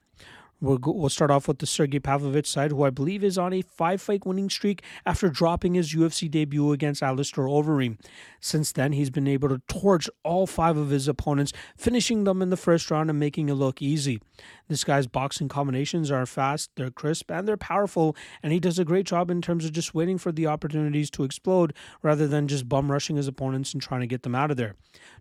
We'll, 0.63 0.77
go, 0.77 0.91
we'll 0.91 1.09
start 1.09 1.29
off 1.29 1.49
with 1.49 1.59
the 1.59 1.65
Sergey 1.65 1.99
Pavlovich 1.99 2.47
side, 2.47 2.71
who 2.71 2.83
I 2.83 2.89
believe 2.89 3.21
is 3.21 3.37
on 3.37 3.51
a 3.51 3.63
five 3.63 4.01
fight 4.01 4.25
winning 4.25 4.49
streak 4.49 4.81
after 5.05 5.27
dropping 5.27 5.73
his 5.73 5.93
UFC 5.93 6.31
debut 6.31 6.71
against 6.71 7.03
Alistair 7.03 7.43
Overeem. 7.43 7.99
Since 8.39 8.71
then, 8.71 8.93
he's 8.93 9.09
been 9.09 9.27
able 9.27 9.49
to 9.49 9.61
torch 9.67 10.09
all 10.23 10.47
five 10.47 10.77
of 10.77 10.89
his 10.89 11.09
opponents, 11.09 11.51
finishing 11.75 12.23
them 12.23 12.41
in 12.41 12.49
the 12.49 12.55
first 12.55 12.89
round 12.89 13.09
and 13.09 13.19
making 13.19 13.49
it 13.49 13.55
look 13.55 13.81
easy. 13.81 14.21
This 14.69 14.85
guy's 14.85 15.05
boxing 15.05 15.49
combinations 15.49 16.09
are 16.09 16.25
fast, 16.25 16.71
they're 16.77 16.89
crisp, 16.89 17.29
and 17.29 17.45
they're 17.45 17.57
powerful, 17.57 18.15
and 18.41 18.53
he 18.53 18.61
does 18.61 18.79
a 18.79 18.85
great 18.85 19.05
job 19.05 19.29
in 19.29 19.41
terms 19.41 19.65
of 19.65 19.73
just 19.73 19.93
waiting 19.93 20.17
for 20.17 20.31
the 20.31 20.47
opportunities 20.47 21.09
to 21.11 21.25
explode 21.25 21.73
rather 22.01 22.25
than 22.25 22.47
just 22.47 22.69
bum 22.69 22.89
rushing 22.89 23.17
his 23.17 23.27
opponents 23.27 23.73
and 23.73 23.81
trying 23.83 23.99
to 23.99 24.07
get 24.07 24.23
them 24.23 24.33
out 24.33 24.49
of 24.49 24.55
there. 24.55 24.75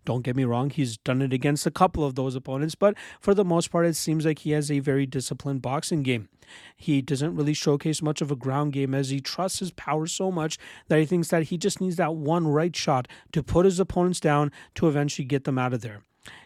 Don't 0.05 0.22
get 0.22 0.36
me 0.36 0.45
wrong, 0.45 0.70
he's 0.70 0.99
done 0.99 1.20
it 1.20 1.32
against 1.32 1.66
a 1.66 1.72
couple 1.72 2.05
of 2.05 2.14
those 2.14 2.36
opponents, 2.36 2.76
but 2.76 2.95
for 3.20 3.34
the 3.34 3.45
most 3.45 3.72
part, 3.72 3.86
it 3.86 3.97
seems 3.97 4.24
like 4.24 4.40
he 4.40 4.53
has 4.53 4.70
a 4.70 4.78
very 4.78 5.05
disciplined 5.05 5.32
boxing 5.35 6.03
game. 6.03 6.28
He 6.76 7.01
doesn't 7.01 7.35
really 7.35 7.55
showcase 7.55 8.03
much 8.03 8.20
of 8.20 8.30
a 8.30 8.37
ground 8.37 8.72
game 8.72 8.95
as 8.95 9.11
he 9.11 9.20
trusts 9.20 9.61
his 9.61 9.70
power 9.70 10.07
so 10.07 10.30
much 10.30 10.59
that 10.89 10.99
he 10.99 11.07
thinks 11.07 11.28
that 11.28 11.45
he 11.45 11.57
just 11.57 11.80
needs 11.80 11.97
that 11.97 12.14
one 12.14 12.47
right 12.47 12.74
shot 12.74 13.09
to 13.33 13.43
put 13.43 13.64
his 13.64 13.80
opponents 13.80 14.20
down 14.20 14.53
to 14.74 14.89
eventually 14.89 15.24
get 15.24 15.45
them 15.45 15.59
out 15.59 15.72
of 15.72 15.80
there 15.80 16.03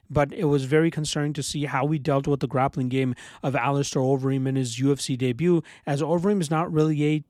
but 0.09 0.33
it 0.33 0.45
was 0.45 0.65
very 0.65 0.91
concerning 0.91 1.33
to 1.35 1.43
see 1.43 1.65
how 1.65 1.85
we 1.85 1.99
dealt 1.99 2.27
with 2.27 2.41
the 2.41 2.47
grappling 2.47 2.89
game 2.89 3.15
of 3.43 3.57
Alistair 3.57 4.03
Overeem 4.03 4.47
in 4.47 4.57
his 4.57 4.79
UFC 4.79 5.19
debut, 5.19 5.63
as 5.87 6.01
Overeem 6.01 6.41
is 6.41 6.51
not 6.51 6.73
really 6.73 7.05
a 7.05 7.25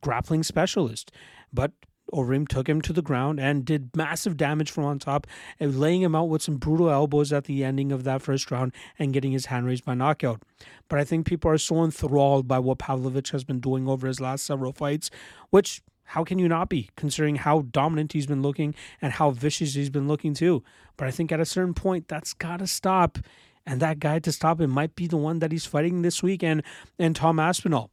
grappling 0.00 0.42
specialist. 0.42 1.10
But 1.52 1.72
Overeem 2.12 2.46
took 2.46 2.68
him 2.68 2.80
to 2.82 2.92
the 2.92 3.02
ground 3.02 3.40
and 3.40 3.64
did 3.64 3.96
massive 3.96 4.36
damage 4.36 4.70
from 4.70 4.84
on 4.84 4.98
top, 4.98 5.26
uh, 5.60 5.66
laying 5.66 6.02
him 6.02 6.14
out 6.14 6.28
with 6.28 6.42
some 6.42 6.56
brutal 6.56 6.90
elbows 6.90 7.32
at 7.32 7.44
the 7.44 7.64
ending 7.64 7.92
of 7.92 8.04
that 8.04 8.22
first 8.22 8.50
round 8.50 8.72
and 8.98 9.12
getting 9.12 9.32
his 9.32 9.46
hand 9.46 9.66
raised 9.66 9.84
by 9.84 9.94
knockout. 9.94 10.42
But 10.88 10.98
I 10.98 11.04
think 11.04 11.26
people 11.26 11.50
are 11.50 11.58
so 11.58 11.82
enthralled 11.82 12.46
by 12.46 12.58
what 12.58 12.78
Pavlovich 12.78 13.30
has 13.30 13.44
been 13.44 13.60
doing 13.60 13.88
over 13.88 14.06
his 14.06 14.20
last 14.20 14.44
several 14.44 14.72
fights, 14.72 15.10
which 15.50 15.82
how 16.04 16.24
can 16.24 16.38
you 16.38 16.48
not 16.48 16.68
be, 16.68 16.90
considering 16.96 17.36
how 17.36 17.62
dominant 17.70 18.12
he's 18.12 18.26
been 18.26 18.42
looking 18.42 18.74
and 19.00 19.14
how 19.14 19.30
vicious 19.30 19.74
he's 19.74 19.88
been 19.88 20.08
looking 20.08 20.34
too? 20.34 20.62
But 20.96 21.08
I 21.08 21.10
think 21.10 21.32
at 21.32 21.40
a 21.40 21.46
certain 21.46 21.74
point, 21.74 22.08
that's 22.08 22.34
got 22.34 22.58
to 22.58 22.66
stop. 22.66 23.18
And 23.64 23.80
that 23.80 24.00
guy 24.00 24.18
to 24.18 24.32
stop 24.32 24.60
him 24.60 24.70
might 24.70 24.94
be 24.96 25.06
the 25.06 25.16
one 25.16 25.38
that 25.38 25.52
he's 25.52 25.66
fighting 25.66 26.02
this 26.02 26.22
weekend, 26.22 26.64
and 26.98 27.14
Tom 27.14 27.38
Aspinall. 27.38 27.90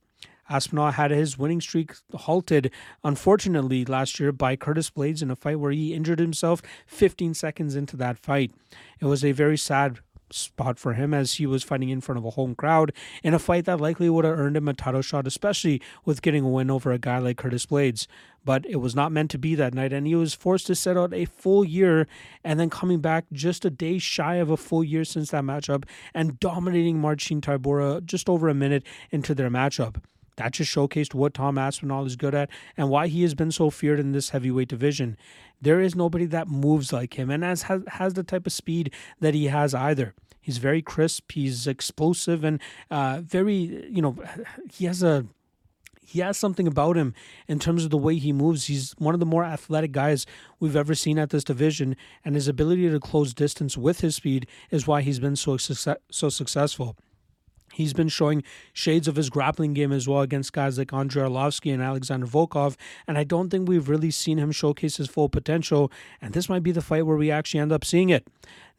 Aspinall 0.49 0.91
had 0.91 1.11
his 1.11 1.37
winning 1.37 1.61
streak 1.61 1.93
halted, 2.13 2.71
unfortunately, 3.03 3.85
last 3.85 4.19
year 4.19 4.31
by 4.31 4.55
Curtis 4.55 4.89
Blaydes 4.89 5.21
in 5.21 5.29
a 5.29 5.35
fight 5.35 5.59
where 5.59 5.71
he 5.71 5.93
injured 5.93 6.19
himself 6.19 6.61
15 6.87 7.33
seconds 7.35 7.75
into 7.75 7.95
that 7.97 8.17
fight. 8.17 8.51
It 8.99 9.05
was 9.05 9.23
a 9.23 9.31
very 9.31 9.57
sad 9.57 9.99
spot 10.31 10.77
for 10.77 10.93
him 10.93 11.13
as 11.13 11.35
he 11.35 11.45
was 11.45 11.63
fighting 11.63 11.89
in 11.89 12.01
front 12.01 12.17
of 12.17 12.25
a 12.25 12.31
home 12.31 12.55
crowd 12.55 12.91
in 13.23 13.33
a 13.33 13.39
fight 13.39 13.65
that 13.65 13.81
likely 13.81 14.09
would 14.09 14.25
have 14.25 14.37
earned 14.37 14.57
him 14.57 14.67
a 14.67 14.73
title 14.73 15.01
shot, 15.01 15.27
especially 15.27 15.81
with 16.05 16.21
getting 16.21 16.43
a 16.43 16.49
win 16.49 16.69
over 16.69 16.91
a 16.91 16.99
guy 16.99 17.17
like 17.17 17.37
Curtis 17.37 17.65
Blaydes. 17.65 18.07
But 18.45 18.65
it 18.65 18.77
was 18.77 18.95
not 18.95 19.11
meant 19.11 19.31
to 19.31 19.37
be 19.37 19.55
that 19.55 19.73
night, 19.73 19.91
and 19.91 20.07
he 20.07 20.15
was 20.15 20.33
forced 20.33 20.67
to 20.67 20.75
set 20.75 20.97
out 20.97 21.13
a 21.13 21.25
full 21.25 21.65
year 21.65 22.07
and 22.43 22.59
then 22.59 22.69
coming 22.69 22.99
back 22.99 23.25
just 23.31 23.65
a 23.65 23.69
day 23.69 23.97
shy 23.97 24.35
of 24.35 24.49
a 24.49 24.57
full 24.57 24.83
year 24.83 25.03
since 25.03 25.31
that 25.31 25.43
matchup 25.43 25.83
and 26.13 26.39
dominating 26.39 26.99
Marcin 26.99 27.41
Tybura 27.41 28.03
just 28.05 28.29
over 28.29 28.49
a 28.49 28.53
minute 28.53 28.83
into 29.11 29.35
their 29.35 29.49
matchup. 29.49 29.97
That 30.39 30.53
just 30.53 30.73
showcased 30.73 31.13
what 31.13 31.33
Tom 31.33 31.57
Aspinall 31.57 32.05
is 32.05 32.15
good 32.15 32.33
at 32.33 32.49
and 32.77 32.89
why 32.89 33.07
he 33.07 33.23
has 33.23 33.35
been 33.35 33.51
so 33.51 33.69
feared 33.69 33.99
in 33.99 34.13
this 34.13 34.29
heavyweight 34.29 34.69
division. 34.69 35.17
There 35.61 35.81
is 35.81 35.95
nobody 35.95 36.25
that 36.27 36.47
moves 36.47 36.93
like 36.93 37.19
him 37.19 37.29
and 37.29 37.43
has, 37.43 37.63
has, 37.63 37.81
has 37.87 38.13
the 38.13 38.23
type 38.23 38.47
of 38.47 38.53
speed 38.53 38.93
that 39.19 39.33
he 39.33 39.47
has 39.47 39.73
either. 39.73 40.15
He's 40.39 40.57
very 40.57 40.81
crisp, 40.81 41.33
he's 41.33 41.67
explosive, 41.67 42.45
and 42.45 42.61
uh, 42.89 43.19
very, 43.21 43.85
you 43.91 44.01
know, 44.01 44.15
he 44.71 44.85
has 44.85 45.03
a 45.03 45.25
he 46.01 46.21
has 46.21 46.37
something 46.37 46.65
about 46.65 46.95
him 46.95 47.13
in 47.47 47.59
terms 47.59 47.83
of 47.83 47.91
the 47.91 47.97
way 47.97 48.15
he 48.15 48.31
moves. 48.31 48.65
He's 48.65 48.93
one 48.97 49.13
of 49.13 49.19
the 49.19 49.27
more 49.27 49.43
athletic 49.43 49.91
guys 49.91 50.25
we've 50.59 50.75
ever 50.75 50.95
seen 50.95 51.19
at 51.19 51.31
this 51.31 51.43
division, 51.43 51.97
and 52.23 52.33
his 52.33 52.47
ability 52.47 52.89
to 52.89 52.99
close 52.99 53.33
distance 53.33 53.77
with 53.77 53.99
his 53.99 54.15
speed 54.15 54.47
is 54.71 54.87
why 54.87 55.01
he's 55.01 55.19
been 55.19 55.35
so 55.35 55.57
success- 55.57 55.99
so 56.09 56.29
successful. 56.29 56.95
He's 57.73 57.93
been 57.93 58.09
showing 58.09 58.43
shades 58.73 59.07
of 59.07 59.15
his 59.15 59.29
grappling 59.29 59.73
game 59.73 59.91
as 59.91 60.07
well 60.07 60.21
against 60.21 60.53
guys 60.53 60.77
like 60.77 60.93
Andrei 60.93 61.23
Arlovsky 61.23 61.73
and 61.73 61.81
Alexander 61.81 62.25
Volkov, 62.25 62.75
and 63.07 63.17
I 63.17 63.23
don't 63.23 63.49
think 63.49 63.67
we've 63.67 63.89
really 63.89 64.11
seen 64.11 64.37
him 64.37 64.51
showcase 64.51 64.97
his 64.97 65.07
full 65.07 65.29
potential, 65.29 65.91
and 66.21 66.33
this 66.33 66.49
might 66.49 66.63
be 66.63 66.71
the 66.71 66.81
fight 66.81 67.05
where 67.05 67.17
we 67.17 67.31
actually 67.31 67.59
end 67.59 67.71
up 67.71 67.85
seeing 67.85 68.09
it. 68.09 68.27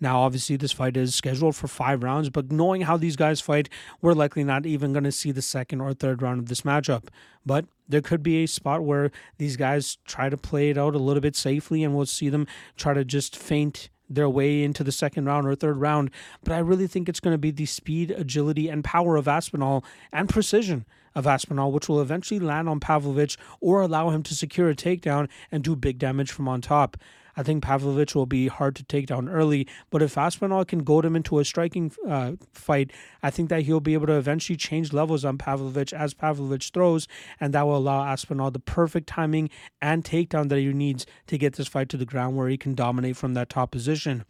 Now, 0.00 0.20
obviously, 0.20 0.56
this 0.56 0.72
fight 0.72 0.96
is 0.96 1.14
scheduled 1.14 1.56
for 1.56 1.68
five 1.68 2.02
rounds, 2.02 2.30
but 2.30 2.50
knowing 2.50 2.82
how 2.82 2.96
these 2.96 3.16
guys 3.16 3.40
fight, 3.40 3.68
we're 4.00 4.14
likely 4.14 4.44
not 4.44 4.64
even 4.64 4.92
going 4.92 5.04
to 5.04 5.12
see 5.12 5.30
the 5.30 5.42
second 5.42 5.80
or 5.82 5.92
third 5.92 6.22
round 6.22 6.40
of 6.40 6.46
this 6.46 6.62
matchup. 6.62 7.08
But 7.44 7.66
there 7.88 8.00
could 8.00 8.22
be 8.22 8.42
a 8.42 8.46
spot 8.46 8.82
where 8.82 9.10
these 9.36 9.56
guys 9.56 9.98
try 10.06 10.30
to 10.30 10.36
play 10.36 10.70
it 10.70 10.78
out 10.78 10.94
a 10.94 10.98
little 10.98 11.20
bit 11.20 11.36
safely, 11.36 11.84
and 11.84 11.94
we'll 11.94 12.06
see 12.06 12.30
them 12.30 12.46
try 12.76 12.94
to 12.94 13.04
just 13.04 13.36
feint 13.36 13.90
their 14.10 14.28
way 14.28 14.62
into 14.62 14.84
the 14.84 14.92
second 14.92 15.24
round 15.24 15.46
or 15.46 15.54
third 15.54 15.80
round. 15.80 16.10
But 16.44 16.52
I 16.52 16.58
really 16.58 16.86
think 16.86 17.08
it's 17.08 17.20
going 17.20 17.34
to 17.34 17.38
be 17.38 17.52
the 17.52 17.66
speed, 17.66 18.10
agility, 18.10 18.68
and 18.68 18.84
power 18.84 19.16
of 19.16 19.28
Aspinall 19.28 19.84
and 20.12 20.28
precision 20.28 20.84
of 21.14 21.26
Aspinall, 21.26 21.72
which 21.72 21.88
will 21.88 22.00
eventually 22.00 22.40
land 22.40 22.68
on 22.68 22.80
Pavlovich 22.80 23.36
or 23.60 23.80
allow 23.80 24.10
him 24.10 24.22
to 24.24 24.34
secure 24.34 24.68
a 24.68 24.74
takedown 24.74 25.28
and 25.50 25.64
do 25.64 25.76
big 25.76 25.98
damage 25.98 26.32
from 26.32 26.48
on 26.48 26.60
top. 26.60 26.96
I 27.36 27.42
think 27.42 27.62
Pavlovich 27.62 28.14
will 28.14 28.26
be 28.26 28.48
hard 28.48 28.76
to 28.76 28.84
take 28.84 29.06
down 29.06 29.28
early, 29.28 29.66
but 29.90 30.02
if 30.02 30.16
Aspinall 30.16 30.64
can 30.64 30.80
goad 30.80 31.04
him 31.04 31.16
into 31.16 31.38
a 31.38 31.44
striking 31.44 31.92
uh, 32.08 32.32
fight, 32.52 32.92
I 33.22 33.30
think 33.30 33.48
that 33.48 33.62
he'll 33.62 33.80
be 33.80 33.94
able 33.94 34.06
to 34.06 34.14
eventually 34.14 34.56
change 34.56 34.92
levels 34.92 35.24
on 35.24 35.38
Pavlovich 35.38 35.92
as 35.92 36.14
Pavlovich 36.14 36.70
throws, 36.70 37.08
and 37.38 37.52
that 37.54 37.66
will 37.66 37.76
allow 37.76 38.04
Aspinall 38.04 38.50
the 38.50 38.58
perfect 38.58 39.06
timing 39.06 39.50
and 39.80 40.04
takedown 40.04 40.48
that 40.48 40.58
he 40.58 40.72
needs 40.72 41.06
to 41.26 41.38
get 41.38 41.54
this 41.54 41.68
fight 41.68 41.88
to 41.90 41.96
the 41.96 42.06
ground 42.06 42.36
where 42.36 42.48
he 42.48 42.56
can 42.56 42.74
dominate 42.74 43.16
from 43.16 43.34
that 43.34 43.48
top 43.48 43.70
position. 43.70 44.24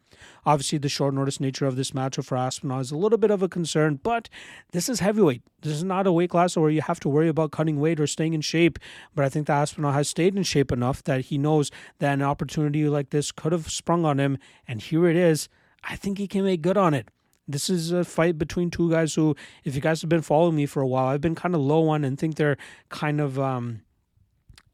Obviously, 0.44 0.78
the 0.78 0.88
short 0.88 1.14
notice 1.14 1.40
nature 1.40 1.66
of 1.66 1.76
this 1.76 1.92
matchup 1.92 2.24
for 2.24 2.36
Aspinall 2.36 2.80
is 2.80 2.90
a 2.90 2.96
little 2.96 3.18
bit 3.18 3.30
of 3.30 3.42
a 3.42 3.48
concern, 3.48 4.01
but 4.03 4.28
this 4.72 4.88
is 4.88 5.01
heavyweight. 5.01 5.42
This 5.62 5.72
is 5.72 5.84
not 5.84 6.07
a 6.07 6.12
weight 6.12 6.30
class 6.30 6.57
where 6.57 6.70
you 6.70 6.80
have 6.82 7.01
to 7.01 7.09
worry 7.09 7.28
about 7.28 7.51
cutting 7.51 7.80
weight 7.80 8.01
or 8.01 8.07
staying 8.07 8.34
in 8.34 8.40
shape. 8.40 8.78
But 9.14 9.24
I 9.24 9.28
think 9.28 9.46
that 9.46 9.61
Aspinall 9.61 9.92
has 9.92 10.09
stayed 10.09 10.36
in 10.36 10.42
shape 10.42 10.72
enough 10.72 11.05
that 11.05 11.26
he 11.26 11.38
knows 11.38 11.70
that 11.98 12.14
an 12.14 12.22
opportunity 12.22 12.88
like 12.91 13.11
this 13.11 13.32
could 13.32 13.53
have 13.53 13.70
sprung 13.70 14.05
on 14.05 14.18
him, 14.18 14.38
and 14.68 14.80
here 14.80 15.07
it 15.07 15.16
is. 15.16 15.49
I 15.84 15.97
think 15.97 16.18
he 16.18 16.28
can 16.28 16.45
make 16.45 16.62
good 16.62 16.76
on 16.76 16.95
it. 16.95 17.09
This 17.49 17.70
is 17.70 17.91
a 17.91 18.05
fight 18.05 18.38
between 18.38 18.70
two 18.70 18.91
guys 18.91 19.14
who, 19.14 19.34
if 19.64 19.74
you 19.74 19.80
guys 19.80 20.03
have 20.03 20.09
been 20.09 20.22
following 20.22 20.57
me 20.57 20.66
for 20.66 20.80
a 20.82 20.86
while, 20.86 21.07
I've 21.07 21.20
been 21.20 21.34
kind 21.34 21.55
of 21.55 21.61
low 21.61 21.88
on 21.88 22.05
and 22.05 22.18
think 22.18 22.36
they're 22.36 22.59
kind 22.91 23.20
of, 23.20 23.38
um, 23.41 23.80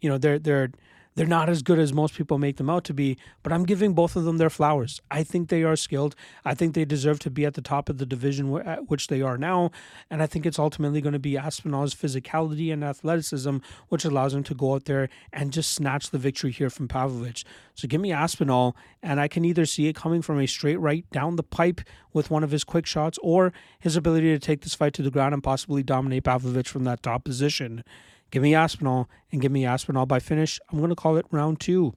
you 0.00 0.10
know, 0.10 0.18
they're 0.18 0.38
they're 0.38 0.72
they're 1.16 1.26
not 1.26 1.48
as 1.48 1.62
good 1.62 1.78
as 1.78 1.92
most 1.92 2.14
people 2.14 2.38
make 2.38 2.58
them 2.58 2.70
out 2.70 2.84
to 2.84 2.94
be, 2.94 3.16
but 3.42 3.52
I'm 3.52 3.64
giving 3.64 3.94
both 3.94 4.16
of 4.16 4.24
them 4.24 4.36
their 4.36 4.50
flowers. 4.50 5.00
I 5.10 5.22
think 5.22 5.48
they 5.48 5.62
are 5.62 5.74
skilled. 5.74 6.14
I 6.44 6.54
think 6.54 6.74
they 6.74 6.84
deserve 6.84 7.18
to 7.20 7.30
be 7.30 7.46
at 7.46 7.54
the 7.54 7.62
top 7.62 7.88
of 7.88 7.96
the 7.96 8.06
division 8.06 8.54
at 8.58 8.90
which 8.90 9.08
they 9.08 9.22
are 9.22 9.38
now. 9.38 9.70
And 10.10 10.22
I 10.22 10.26
think 10.26 10.44
it's 10.44 10.58
ultimately 10.58 11.00
going 11.00 11.14
to 11.14 11.18
be 11.18 11.38
Aspinall's 11.38 11.94
physicality 11.94 12.70
and 12.70 12.84
athleticism, 12.84 13.56
which 13.88 14.04
allows 14.04 14.34
him 14.34 14.42
to 14.44 14.54
go 14.54 14.74
out 14.74 14.84
there 14.84 15.08
and 15.32 15.52
just 15.52 15.72
snatch 15.72 16.10
the 16.10 16.18
victory 16.18 16.52
here 16.52 16.70
from 16.70 16.86
Pavlovich. 16.86 17.44
So 17.74 17.88
give 17.88 18.00
me 18.00 18.12
Aspinall, 18.12 18.76
and 19.02 19.18
I 19.18 19.26
can 19.26 19.44
either 19.44 19.64
see 19.64 19.88
it 19.88 19.96
coming 19.96 20.20
from 20.20 20.38
a 20.38 20.46
straight 20.46 20.76
right 20.76 21.10
down 21.12 21.36
the 21.36 21.42
pipe 21.42 21.80
with 22.12 22.30
one 22.30 22.44
of 22.44 22.50
his 22.50 22.62
quick 22.62 22.84
shots 22.84 23.18
or 23.22 23.54
his 23.80 23.96
ability 23.96 24.28
to 24.32 24.38
take 24.38 24.60
this 24.60 24.74
fight 24.74 24.92
to 24.94 25.02
the 25.02 25.10
ground 25.10 25.32
and 25.32 25.42
possibly 25.42 25.82
dominate 25.82 26.24
Pavlovich 26.24 26.68
from 26.68 26.84
that 26.84 27.02
top 27.02 27.24
position. 27.24 27.82
Give 28.30 28.42
me 28.42 28.54
Aspinall 28.54 29.08
and 29.30 29.40
give 29.40 29.52
me 29.52 29.64
Aspinall 29.64 30.06
by 30.06 30.18
finish. 30.18 30.60
I'm 30.70 30.78
going 30.78 30.90
to 30.90 30.96
call 30.96 31.16
it 31.16 31.26
round 31.30 31.60
two. 31.60 31.94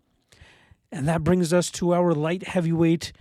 And 0.92 1.08
that 1.08 1.24
brings 1.24 1.54
us 1.54 1.70
to 1.72 1.94
our 1.94 2.14
light 2.14 2.48
heavyweight 2.48 3.12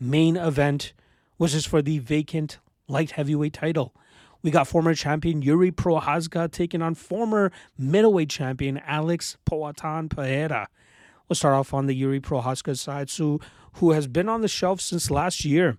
main 0.00 0.36
event, 0.36 0.92
which 1.36 1.54
is 1.54 1.66
for 1.66 1.82
the 1.82 1.98
vacant 1.98 2.58
light 2.86 3.12
heavyweight 3.12 3.52
title. 3.52 3.94
We 4.42 4.50
got 4.50 4.68
former 4.68 4.94
champion 4.94 5.42
Jiri 5.42 5.72
Prochazka 5.72 6.50
taking 6.50 6.80
on 6.80 6.94
former 6.94 7.50
middleweight 7.76 8.30
champion 8.30 8.78
Alex 8.78 9.36
Poatan 9.44 10.08
Pereira. 10.08 10.68
We'll 11.28 11.36
start 11.36 11.54
off 11.54 11.74
on 11.74 11.86
the 11.86 12.00
Jiri 12.00 12.20
Prochazka 12.20 12.78
side, 12.78 13.10
so, 13.10 13.40
who 13.74 13.92
has 13.92 14.06
been 14.06 14.28
on 14.28 14.40
the 14.40 14.48
shelf 14.48 14.80
since 14.80 15.10
last 15.10 15.44
year. 15.44 15.76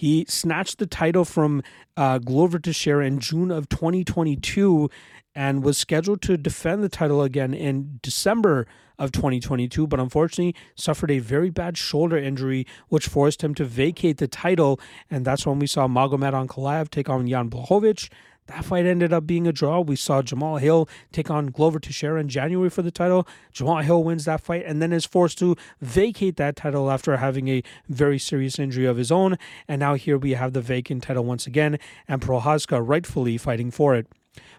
He 0.00 0.24
snatched 0.30 0.78
the 0.78 0.86
title 0.86 1.26
from 1.26 1.62
uh, 1.94 2.16
Glover 2.16 2.58
Teixeira 2.58 3.04
in 3.04 3.18
June 3.18 3.50
of 3.50 3.68
2022 3.68 4.88
and 5.34 5.62
was 5.62 5.76
scheduled 5.76 6.22
to 6.22 6.38
defend 6.38 6.82
the 6.82 6.88
title 6.88 7.22
again 7.22 7.52
in 7.52 8.00
December 8.02 8.66
of 8.98 9.12
2022, 9.12 9.86
but 9.86 10.00
unfortunately 10.00 10.54
suffered 10.74 11.10
a 11.10 11.18
very 11.18 11.50
bad 11.50 11.76
shoulder 11.76 12.16
injury, 12.16 12.66
which 12.88 13.08
forced 13.08 13.44
him 13.44 13.54
to 13.56 13.66
vacate 13.66 14.16
the 14.16 14.26
title. 14.26 14.80
And 15.10 15.26
that's 15.26 15.44
when 15.44 15.58
we 15.58 15.66
saw 15.66 15.86
Magomed 15.86 16.32
Ankalaev 16.32 16.88
take 16.88 17.10
on 17.10 17.28
Jan 17.28 17.50
Blachowicz. 17.50 18.08
That 18.50 18.64
fight 18.64 18.84
ended 18.84 19.12
up 19.12 19.28
being 19.28 19.46
a 19.46 19.52
draw. 19.52 19.78
We 19.78 19.94
saw 19.94 20.22
Jamahal 20.22 20.60
Hill 20.60 20.88
take 21.12 21.30
on 21.30 21.52
Glover 21.52 21.78
Teixeira 21.78 22.20
in 22.20 22.28
January 22.28 22.68
for 22.68 22.82
the 22.82 22.90
title. 22.90 23.28
Jamahal 23.54 23.84
Hill 23.84 24.02
wins 24.02 24.24
that 24.24 24.40
fight 24.40 24.64
and 24.66 24.82
then 24.82 24.92
is 24.92 25.06
forced 25.06 25.38
to 25.38 25.54
vacate 25.80 26.36
that 26.36 26.56
title 26.56 26.90
after 26.90 27.16
having 27.16 27.46
a 27.46 27.62
very 27.88 28.18
serious 28.18 28.58
injury 28.58 28.86
of 28.86 28.96
his 28.96 29.12
own. 29.12 29.38
And 29.68 29.78
now 29.78 29.94
here 29.94 30.18
we 30.18 30.32
have 30.32 30.52
the 30.52 30.60
vacant 30.60 31.04
title 31.04 31.24
once 31.24 31.46
again, 31.46 31.78
and 32.08 32.20
Prochazka 32.20 32.82
rightfully 32.84 33.38
fighting 33.38 33.70
for 33.70 33.94
it. 33.94 34.08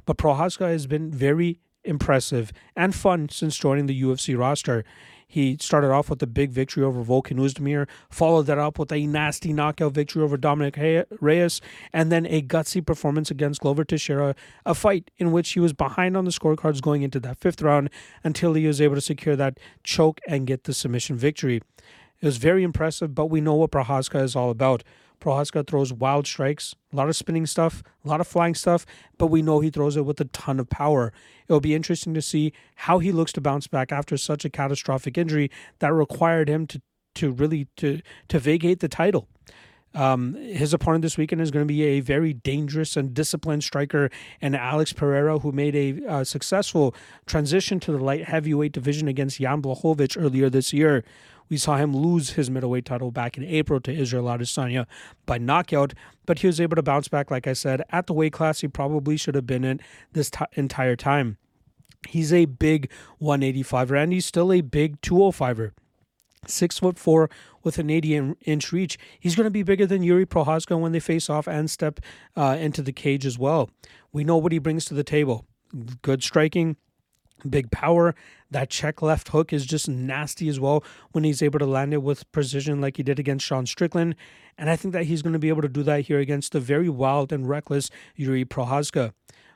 But 0.05 0.17
Prochazka 0.17 0.69
has 0.69 0.87
been 0.87 1.11
very 1.11 1.59
impressive 1.83 2.53
and 2.77 2.95
fun 2.95 3.27
since 3.27 3.57
joining 3.57 3.87
the 3.87 4.01
UFC 4.01 4.37
roster. 4.37 4.85
He 5.31 5.55
started 5.61 5.91
off 5.91 6.09
with 6.09 6.21
a 6.21 6.27
big 6.27 6.51
victory 6.51 6.83
over 6.83 7.01
Volkan 7.01 7.39
Oezdemir, 7.39 7.87
followed 8.09 8.47
that 8.47 8.57
up 8.57 8.77
with 8.77 8.91
a 8.91 9.07
nasty 9.07 9.53
knockout 9.53 9.93
victory 9.93 10.21
over 10.21 10.35
Dominick 10.35 10.75
Reyes, 11.21 11.61
and 11.93 12.11
then 12.11 12.25
a 12.25 12.41
gutsy 12.41 12.85
performance 12.85 13.31
against 13.31 13.61
Glover 13.61 13.85
Teixeira, 13.85 14.35
a 14.65 14.75
fight 14.75 15.09
in 15.17 15.31
which 15.31 15.51
he 15.51 15.61
was 15.61 15.71
behind 15.71 16.17
on 16.17 16.25
the 16.25 16.31
scorecards 16.31 16.81
going 16.81 17.01
into 17.01 17.17
that 17.21 17.37
fifth 17.37 17.61
round 17.61 17.89
until 18.25 18.55
he 18.55 18.67
was 18.67 18.81
able 18.81 18.95
to 18.95 19.01
secure 19.01 19.37
that 19.37 19.57
choke 19.85 20.19
and 20.27 20.47
get 20.47 20.65
the 20.65 20.73
submission 20.73 21.15
victory. 21.15 21.61
It 22.19 22.25
was 22.25 22.35
very 22.35 22.63
impressive, 22.63 23.15
but 23.15 23.27
we 23.27 23.39
know 23.39 23.55
what 23.55 23.71
Prochazka 23.71 24.21
is 24.21 24.35
all 24.35 24.49
about. 24.49 24.83
Prochazka 25.21 25.65
throws 25.65 25.93
wild 25.93 26.27
strikes, 26.27 26.75
a 26.91 26.95
lot 26.95 27.07
of 27.07 27.15
spinning 27.15 27.45
stuff, 27.45 27.83
a 28.03 28.09
lot 28.09 28.19
of 28.19 28.27
flying 28.27 28.55
stuff, 28.55 28.85
but 29.17 29.27
we 29.27 29.41
know 29.41 29.59
he 29.59 29.69
throws 29.69 29.95
it 29.95 30.05
with 30.05 30.19
a 30.19 30.25
ton 30.25 30.59
of 30.59 30.69
power. 30.69 31.13
It'll 31.47 31.61
be 31.61 31.75
interesting 31.75 32.13
to 32.15 32.21
see 32.21 32.51
how 32.75 32.99
he 32.99 33.11
looks 33.11 33.31
to 33.33 33.41
bounce 33.41 33.67
back 33.67 33.91
after 33.91 34.17
such 34.17 34.43
a 34.43 34.49
catastrophic 34.49 35.17
injury 35.17 35.49
that 35.79 35.93
required 35.93 36.49
him 36.49 36.67
to 36.67 36.81
to 37.13 37.31
really 37.31 37.67
to 37.77 38.01
to 38.29 38.39
vacate 38.39 38.79
the 38.79 38.87
title. 38.87 39.27
Um, 39.93 40.35
his 40.35 40.73
opponent 40.73 41.01
this 41.01 41.17
weekend 41.17 41.41
is 41.41 41.51
going 41.51 41.65
to 41.65 41.71
be 41.71 41.83
a 41.83 41.99
very 41.99 42.33
dangerous 42.33 42.95
and 42.95 43.13
disciplined 43.13 43.63
striker, 43.63 44.09
and 44.41 44.55
Alex 44.55 44.93
Pereira, 44.93 45.39
who 45.39 45.51
made 45.51 45.75
a 45.75 46.05
uh, 46.07 46.23
successful 46.23 46.95
transition 47.25 47.79
to 47.81 47.91
the 47.91 47.97
light 47.97 48.25
heavyweight 48.25 48.71
division 48.71 49.07
against 49.07 49.39
Jan 49.39 49.61
Blachowicz 49.61 50.21
earlier 50.21 50.49
this 50.49 50.71
year. 50.71 51.03
We 51.49 51.57
saw 51.57 51.75
him 51.75 51.93
lose 51.93 52.31
his 52.31 52.49
middleweight 52.49 52.85
title 52.85 53.11
back 53.11 53.37
in 53.37 53.43
April 53.43 53.81
to 53.81 53.91
Israel 53.91 54.25
Adesanya 54.25 54.85
by 55.25 55.37
knockout, 55.37 55.93
but 56.25 56.39
he 56.39 56.47
was 56.47 56.61
able 56.61 56.77
to 56.77 56.83
bounce 56.83 57.09
back, 57.09 57.29
like 57.29 57.45
I 57.45 57.51
said, 57.51 57.83
at 57.89 58.07
the 58.07 58.13
weight 58.13 58.31
class 58.31 58.61
he 58.61 58.69
probably 58.69 59.17
should 59.17 59.35
have 59.35 59.45
been 59.45 59.65
in 59.65 59.81
this 60.13 60.29
t- 60.29 60.45
entire 60.53 60.95
time. 60.95 61.37
He's 62.07 62.31
a 62.31 62.45
big 62.45 62.89
185er, 63.21 64.01
and 64.01 64.13
he's 64.13 64.25
still 64.25 64.53
a 64.53 64.61
big 64.61 65.01
205er 65.01 65.71
six 66.47 66.79
foot 66.79 66.97
four 66.97 67.29
with 67.63 67.77
an 67.77 67.89
80 67.89 68.35
inch 68.41 68.71
reach. 68.71 68.97
He's 69.19 69.35
going 69.35 69.45
to 69.45 69.51
be 69.51 69.63
bigger 69.63 69.85
than 69.85 70.01
Jiri 70.01 70.25
Prochazka 70.25 70.79
when 70.79 70.91
they 70.91 70.99
face 70.99 71.29
off 71.29 71.47
and 71.47 71.69
step 71.69 71.99
uh, 72.35 72.57
into 72.59 72.81
the 72.81 72.91
cage 72.91 73.25
as 73.25 73.37
well. 73.37 73.69
We 74.11 74.23
know 74.23 74.37
what 74.37 74.51
he 74.51 74.59
brings 74.59 74.85
to 74.85 74.93
the 74.93 75.03
table 75.03 75.45
good 76.01 76.21
striking, 76.21 76.75
big 77.49 77.71
power. 77.71 78.13
That 78.49 78.69
check 78.69 79.01
left 79.01 79.29
hook 79.29 79.53
is 79.53 79.65
just 79.65 79.87
nasty 79.87 80.49
as 80.49 80.59
well 80.59 80.83
when 81.11 81.23
he's 81.23 81.41
able 81.41 81.59
to 81.59 81.65
land 81.65 81.93
it 81.93 82.03
with 82.03 82.29
precision 82.31 82.81
like 82.81 82.97
he 82.97 83.03
did 83.03 83.19
against 83.19 83.45
Sean 83.45 83.65
Strickland. 83.65 84.15
And 84.57 84.69
I 84.69 84.75
think 84.75 84.93
that 84.93 85.05
he's 85.05 85.21
going 85.21 85.33
to 85.33 85.39
be 85.39 85.49
able 85.49 85.61
to 85.61 85.69
do 85.69 85.83
that 85.83 86.01
here 86.01 86.19
against 86.19 86.51
the 86.51 86.59
very 86.59 86.89
wild 86.89 87.31
and 87.31 87.47
reckless 87.47 87.89
Jiri 88.19 88.45
Prochazka. 88.45 89.13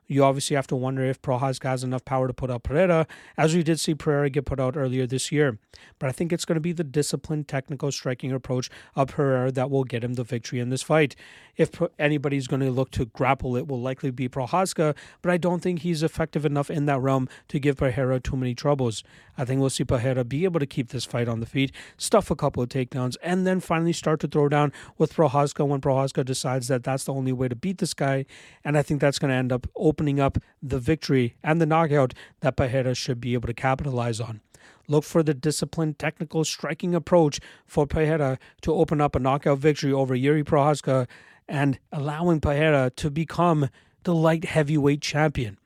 You 0.08 0.24
obviously 0.24 0.56
have 0.56 0.68
to 0.68 0.76
wonder 0.76 1.04
if 1.04 1.22
Prochazka 1.22 1.64
has 1.64 1.84
enough 1.84 2.06
power 2.06 2.28
to 2.28 2.34
put 2.34 2.52
out 2.52 2.64
Pereira, 2.64 3.08
as 3.38 3.56
we 3.56 3.64
did 3.64 3.80
see 3.80 3.96
Pereira 3.96 4.30
get 4.30 4.46
put 4.46 4.60
out 4.60 4.78
earlier 4.78 5.08
this 5.08 5.32
year. 5.32 5.58
But 5.98 6.10
I 6.10 6.12
think 6.12 6.32
it's 6.32 6.46
going 6.46 6.58
to 6.58 6.62
be 6.62 6.74
the 6.74 6.84
disciplined, 6.84 7.48
technical 7.48 7.92
striking 7.92 8.32
approach 8.32 8.70
of 8.96 9.10
Pereira 9.10 9.52
that 9.54 9.72
will 9.72 9.84
get 9.84 10.04
him 10.04 10.14
the 10.14 10.24
victory 10.24 10.60
in 10.60 10.70
this 10.70 10.84
fight. 10.84 11.16
If 11.58 11.82
anybody's 11.98 12.48
going 12.48 12.60
to 12.60 12.70
look 12.70 12.92
to 12.92 13.06
grapple, 13.06 13.56
it 13.56 13.68
will 13.68 13.82
likely 13.82 14.12
be 14.12 14.30
Prochazka, 14.30 14.96
but 15.22 15.32
I 15.32 15.38
don't 15.38 15.62
think 15.62 15.80
he's 15.80 16.04
effective 16.04 16.46
enough 16.46 16.70
in 16.70 16.86
that 16.86 17.00
realm 17.00 17.28
to 17.48 17.60
give 17.60 17.78
Pereira 17.78 18.20
too 18.20 18.36
many 18.36 18.54
troubles. 18.54 19.04
I 19.38 19.46
think 19.46 19.60
we'll 19.60 19.70
see 19.70 19.86
Pereira 19.86 20.24
be 20.24 20.44
able 20.44 20.60
to 20.60 20.66
keep 20.68 20.90
this 20.90 21.06
fight 21.06 21.28
on 21.28 21.40
the 21.40 21.46
feet, 21.46 21.72
stuff 21.98 22.30
a 22.30 22.36
couple 22.36 22.62
of 22.62 22.70
takedowns, 22.70 23.16
and 23.24 23.48
then 23.48 23.60
finally 23.60 23.94
start 23.94 24.20
to 24.20 24.28
throw 24.28 24.50
down 24.50 24.72
with 24.98 25.16
Prochazka 25.16 25.68
when 25.68 25.82
Prochazka 25.82 26.24
decides 26.24 26.68
that 26.68 26.84
that's 26.84 27.06
the 27.06 27.14
only 27.14 27.34
way 27.34 27.48
to 27.48 27.56
beat 27.56 27.80
this 27.80 27.94
guy. 27.94 28.26
And 28.64 28.78
I 28.78 28.84
think 28.84 29.02
that's 29.02 29.18
going 29.18 29.30
to 29.30 29.36
end 29.36 29.52
up 29.52 29.66
opening 29.76 29.95
up 30.20 30.38
the 30.62 30.80
victory 30.80 31.36
and 31.44 31.60
the 31.62 31.66
knockout 31.66 32.14
that 32.42 32.56
Pereira 32.56 32.94
should 32.94 33.20
be 33.20 33.34
able 33.34 33.48
to 33.48 33.54
capitalize 33.54 34.20
on. 34.20 34.42
Look 34.88 35.04
for 35.04 35.24
the 35.24 35.34
disciplined, 35.34 35.98
technical 35.98 36.44
striking 36.44 36.94
approach 36.94 37.40
for 37.66 37.88
Pereira 37.88 38.38
to 38.62 38.74
open 38.74 39.02
up 39.02 39.16
a 39.16 39.20
knockout 39.20 39.60
victory 39.60 39.92
over 39.92 40.16
Jiri 40.16 40.44
Prochazka 40.44 41.08
and 41.48 41.80
allowing 41.92 42.40
Pereira 42.40 42.92
to 42.98 43.10
become 43.10 43.70
the 44.04 44.14
light 44.14 44.46
heavyweight 44.46 45.02
champion. 45.02 45.58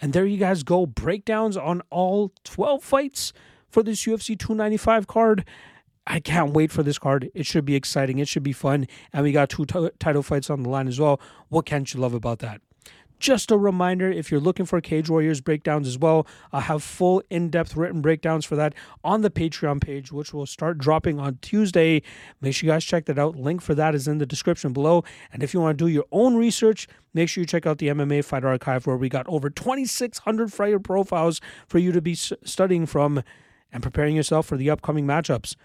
And 0.00 0.12
there 0.12 0.26
you 0.26 0.36
guys 0.36 0.62
go. 0.62 0.86
Breakdowns 0.86 1.56
on 1.56 1.82
all 1.90 2.32
12 2.44 2.82
fights 2.82 3.32
for 3.68 3.82
this 3.82 4.04
UFC 4.04 4.38
295 4.38 5.06
card. 5.06 5.44
I 6.06 6.20
can't 6.20 6.52
wait 6.52 6.72
for 6.72 6.82
this 6.82 6.98
card. 6.98 7.30
It 7.34 7.46
should 7.46 7.64
be 7.64 7.74
exciting. 7.74 8.18
It 8.18 8.28
should 8.28 8.42
be 8.42 8.52
fun. 8.52 8.86
And 9.12 9.24
we 9.24 9.32
got 9.32 9.50
two 9.50 9.66
t- 9.66 9.90
title 9.98 10.22
fights 10.22 10.48
on 10.48 10.62
the 10.62 10.68
line 10.68 10.88
as 10.88 10.98
well. 10.98 11.20
What 11.48 11.66
can't 11.66 11.92
you 11.92 12.00
love 12.00 12.14
about 12.14 12.38
that? 12.38 12.62
Just 13.18 13.50
a 13.50 13.56
reminder 13.56 14.10
if 14.10 14.30
you're 14.30 14.40
looking 14.40 14.64
for 14.64 14.80
Cage 14.80 15.10
Warriors 15.10 15.40
breakdowns 15.40 15.88
as 15.88 15.98
well, 15.98 16.26
I 16.52 16.60
have 16.60 16.82
full 16.82 17.22
in 17.30 17.50
depth 17.50 17.76
written 17.76 18.00
breakdowns 18.00 18.44
for 18.44 18.54
that 18.56 18.74
on 19.02 19.22
the 19.22 19.30
Patreon 19.30 19.80
page, 19.80 20.12
which 20.12 20.32
will 20.32 20.46
start 20.46 20.78
dropping 20.78 21.18
on 21.18 21.38
Tuesday. 21.42 22.02
Make 22.40 22.54
sure 22.54 22.68
you 22.68 22.72
guys 22.72 22.84
check 22.84 23.06
that 23.06 23.18
out. 23.18 23.36
Link 23.36 23.60
for 23.60 23.74
that 23.74 23.94
is 23.94 24.06
in 24.06 24.18
the 24.18 24.26
description 24.26 24.72
below. 24.72 25.04
And 25.32 25.42
if 25.42 25.52
you 25.52 25.60
want 25.60 25.78
to 25.78 25.84
do 25.84 25.90
your 25.90 26.06
own 26.12 26.36
research, 26.36 26.86
make 27.12 27.28
sure 27.28 27.42
you 27.42 27.46
check 27.46 27.66
out 27.66 27.78
the 27.78 27.88
MMA 27.88 28.24
Fighter 28.24 28.48
Archive, 28.48 28.86
where 28.86 28.96
we 28.96 29.08
got 29.08 29.26
over 29.28 29.50
2,600 29.50 30.52
fighter 30.52 30.78
profiles 30.78 31.40
for 31.66 31.78
you 31.78 31.90
to 31.92 32.00
be 32.00 32.14
studying 32.14 32.86
from 32.86 33.22
and 33.72 33.82
preparing 33.82 34.16
yourself 34.16 34.46
for 34.46 34.56
the 34.56 34.70
upcoming 34.70 35.06
matchups. 35.06 35.56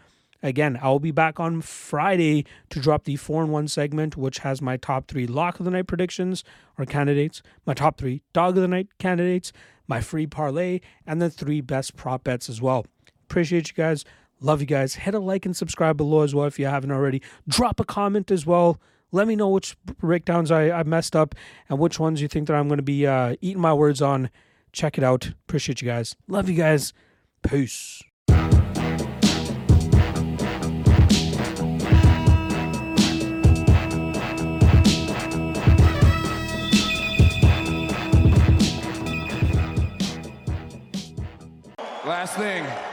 Again, 0.43 0.77
I 0.81 0.89
will 0.89 0.99
be 0.99 1.11
back 1.11 1.39
on 1.39 1.61
Friday 1.61 2.45
to 2.69 2.81
drop 2.81 3.05
the 3.05 3.15
4 3.15 3.43
and 3.43 3.51
1 3.51 3.69
segment, 3.69 4.17
which 4.17 4.39
has 4.39 4.61
my 4.61 4.75
top 4.75 5.07
three 5.07 5.25
lock 5.25 5.57
of 5.59 5.65
the 5.65 5.71
night 5.71 5.87
predictions 5.87 6.43
or 6.77 6.85
candidates, 6.85 7.41
my 7.65 7.73
top 7.73 7.97
three 7.97 8.21
dog 8.33 8.57
of 8.57 8.61
the 8.61 8.67
night 8.67 8.89
candidates, 8.99 9.53
my 9.87 10.01
free 10.01 10.27
parlay, 10.27 10.81
and 11.07 11.21
the 11.21 11.29
three 11.29 11.61
best 11.61 11.95
prop 11.95 12.25
bets 12.25 12.49
as 12.49 12.61
well. 12.61 12.85
Appreciate 13.23 13.69
you 13.69 13.73
guys. 13.73 14.03
Love 14.41 14.59
you 14.59 14.67
guys. 14.67 14.95
Hit 14.95 15.15
a 15.15 15.19
like 15.19 15.45
and 15.45 15.55
subscribe 15.55 15.95
below 15.95 16.21
as 16.21 16.35
well 16.35 16.45
if 16.45 16.59
you 16.59 16.65
haven't 16.65 16.91
already. 16.91 17.21
Drop 17.47 17.79
a 17.79 17.85
comment 17.85 18.29
as 18.29 18.45
well. 18.45 18.81
Let 19.13 19.27
me 19.27 19.37
know 19.37 19.47
which 19.47 19.77
breakdowns 19.85 20.51
I, 20.51 20.71
I 20.71 20.83
messed 20.83 21.15
up 21.15 21.35
and 21.69 21.79
which 21.79 21.99
ones 21.99 22.21
you 22.21 22.27
think 22.27 22.47
that 22.47 22.55
I'm 22.55 22.67
going 22.67 22.79
to 22.79 22.83
be 22.83 23.07
uh, 23.07 23.37
eating 23.39 23.61
my 23.61 23.73
words 23.73 24.01
on. 24.01 24.29
Check 24.73 24.97
it 24.97 25.03
out. 25.05 25.27
Appreciate 25.47 25.81
you 25.81 25.87
guys. 25.87 26.17
Love 26.27 26.49
you 26.49 26.55
guys. 26.55 26.93
Peace. 27.43 28.03
Last 42.23 42.37
thing. 42.37 42.92